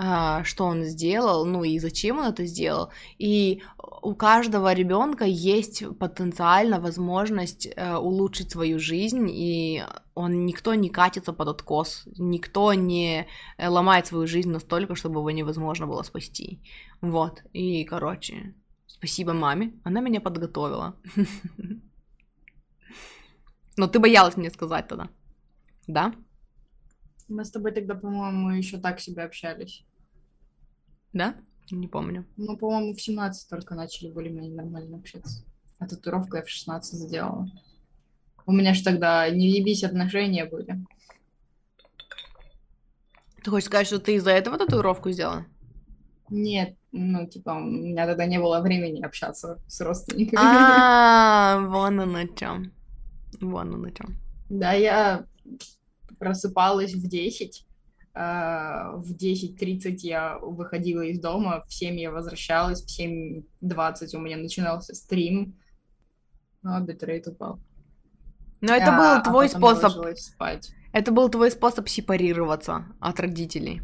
А, 0.00 0.44
что 0.44 0.64
он 0.64 0.84
сделал, 0.84 1.44
ну 1.44 1.64
и 1.64 1.80
зачем 1.80 2.18
он 2.18 2.26
это 2.26 2.46
сделал. 2.46 2.92
И 3.18 3.64
у 4.02 4.14
каждого 4.14 4.72
ребенка 4.72 5.24
есть 5.24 5.82
потенциально 5.98 6.78
возможность 6.78 7.66
э, 7.66 7.96
улучшить 7.96 8.52
свою 8.52 8.78
жизнь, 8.78 9.28
и 9.28 9.82
он 10.14 10.46
никто 10.46 10.74
не 10.74 10.88
катится 10.88 11.32
под 11.32 11.48
откос, 11.48 12.04
никто 12.16 12.72
не 12.74 13.26
э, 13.56 13.68
ломает 13.68 14.06
свою 14.06 14.28
жизнь 14.28 14.50
настолько, 14.50 14.94
чтобы 14.94 15.18
его 15.18 15.32
невозможно 15.32 15.88
было 15.88 16.04
спасти. 16.04 16.62
Вот, 17.00 17.42
и, 17.52 17.84
короче, 17.84 18.54
спасибо 18.86 19.32
маме, 19.32 19.72
она 19.82 20.00
меня 20.00 20.20
подготовила. 20.20 20.94
Но 23.76 23.88
ты 23.88 23.98
боялась 23.98 24.36
мне 24.36 24.50
сказать 24.50 24.86
тогда, 24.86 25.08
да? 25.88 26.14
Мы 27.26 27.44
с 27.44 27.50
тобой 27.50 27.72
тогда, 27.72 27.96
по-моему, 27.96 28.50
еще 28.50 28.78
так 28.78 29.00
себе 29.00 29.24
общались. 29.24 29.84
Да? 31.18 31.34
Не 31.72 31.88
помню. 31.88 32.24
Ну, 32.36 32.56
по-моему, 32.56 32.94
в 32.94 33.02
17 33.02 33.50
только 33.50 33.74
начали 33.74 34.08
более-менее 34.08 34.54
нормально 34.54 34.98
общаться. 34.98 35.44
А 35.80 35.88
татуировку 35.88 36.36
я 36.36 36.44
в 36.44 36.48
16 36.48 36.94
сделала. 36.94 37.50
У 38.46 38.52
меня 38.52 38.72
же 38.72 38.84
тогда 38.84 39.28
не 39.28 39.50
ебись 39.50 39.82
отношения 39.82 40.44
были. 40.44 40.78
Ты 43.42 43.50
хочешь 43.50 43.66
сказать, 43.66 43.88
что 43.88 43.98
ты 43.98 44.14
из-за 44.14 44.30
этого 44.30 44.58
татуировку 44.58 45.10
сделала? 45.10 45.44
Нет, 46.30 46.76
ну, 46.92 47.26
типа, 47.26 47.50
у 47.50 47.64
меня 47.64 48.06
тогда 48.06 48.24
не 48.24 48.38
было 48.38 48.60
времени 48.60 49.02
общаться 49.02 49.58
с 49.66 49.80
родственниками. 49.80 50.40
А, 50.40 51.58
вон 51.66 51.98
оно 52.00 52.26
чем. 52.28 52.72
Вон 53.40 53.74
оно 53.74 53.90
чем. 53.90 54.20
Да, 54.48 54.72
я 54.72 55.26
просыпалась 56.20 56.94
в 56.94 57.08
10, 57.08 57.66
а, 57.66 57.67
в 58.18 59.12
10.30 59.12 59.98
я 60.02 60.38
выходила 60.38 61.02
из 61.02 61.20
дома, 61.20 61.64
в 61.68 61.72
7 61.72 61.98
я 62.00 62.10
возвращалась, 62.10 62.82
в 62.82 63.00
7.20 63.00 64.16
у 64.16 64.20
меня 64.20 64.36
начинался 64.36 64.94
стрим, 64.94 65.56
ну, 66.62 66.74
а 66.74 66.80
битрейт 66.80 67.28
упал. 67.28 67.60
Но 68.60 68.74
это 68.74 68.96
а, 68.96 68.98
был 68.98 69.22
твой 69.22 69.46
а 69.46 69.48
способ... 69.48 70.18
Спать. 70.18 70.72
Это 70.92 71.12
был 71.12 71.28
твой 71.28 71.50
способ 71.50 71.88
сепарироваться 71.88 72.86
от 72.98 73.20
родителей. 73.20 73.82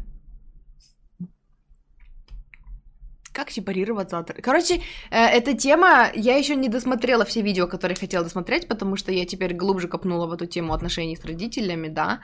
Как 3.35 3.51
сепарироваться 3.51 4.19
от... 4.19 4.31
Короче, 4.41 4.75
э, 5.11 5.37
эта 5.37 5.53
тема... 5.53 6.09
Я 6.15 6.37
еще 6.37 6.55
не 6.55 6.69
досмотрела 6.69 7.25
все 7.25 7.41
видео, 7.41 7.67
которые 7.67 7.97
хотела 7.97 8.23
досмотреть, 8.23 8.67
потому 8.67 8.95
что 8.95 9.11
я 9.11 9.25
теперь 9.25 9.53
глубже 9.53 9.87
копнула 9.89 10.27
в 10.27 10.31
эту 10.31 10.45
тему 10.45 10.73
отношений 10.73 11.17
с 11.17 11.25
родителями, 11.25 11.89
да. 11.89 12.19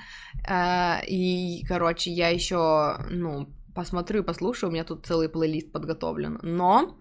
Э, 0.48 1.06
и, 1.06 1.66
короче, 1.68 2.12
я 2.12 2.30
еще, 2.30 2.98
ну, 3.10 3.48
посмотрю 3.76 4.22
и 4.22 4.26
послушаю, 4.26 4.70
у 4.70 4.74
меня 4.74 4.86
тут 4.86 5.06
целый 5.06 5.28
плейлист 5.28 5.72
подготовлен. 5.74 6.40
Но 6.44 6.98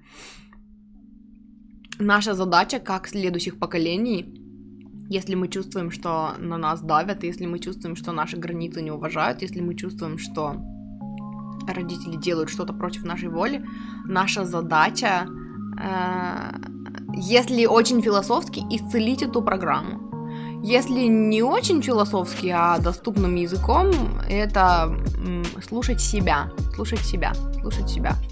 наша 2.00 2.34
задача, 2.34 2.80
как 2.80 3.08
следующих 3.08 3.60
поколений, 3.60 4.24
если 5.08 5.36
мы 5.36 5.48
чувствуем, 5.48 5.92
что 5.92 6.34
на 6.38 6.58
нас 6.58 6.82
давят, 6.82 7.22
если 7.22 7.46
мы 7.46 7.60
чувствуем, 7.60 7.94
что 7.94 8.12
наши 8.12 8.36
границы 8.36 8.82
не 8.82 8.90
уважают, 8.90 9.42
если 9.42 9.60
мы 9.60 9.76
чувствуем, 9.76 10.18
что 10.18 10.56
родители 11.72 12.16
делают 12.16 12.50
что-то 12.50 12.72
против 12.72 13.04
нашей 13.04 13.28
воли, 13.28 13.64
наша 14.04 14.44
задача, 14.44 15.26
э, 15.78 16.52
если 17.14 17.66
очень 17.66 18.02
философски, 18.02 18.60
исцелить 18.70 19.22
эту 19.22 19.42
программу. 19.42 20.10
Если 20.62 21.08
не 21.08 21.42
очень 21.42 21.82
философски, 21.82 22.48
а 22.54 22.78
доступным 22.78 23.34
языком, 23.36 23.90
это 24.28 24.94
слушать 25.66 26.00
себя, 26.00 26.50
слушать 26.74 27.00
себя, 27.00 27.32
слушать 27.60 27.88
себя. 27.88 28.14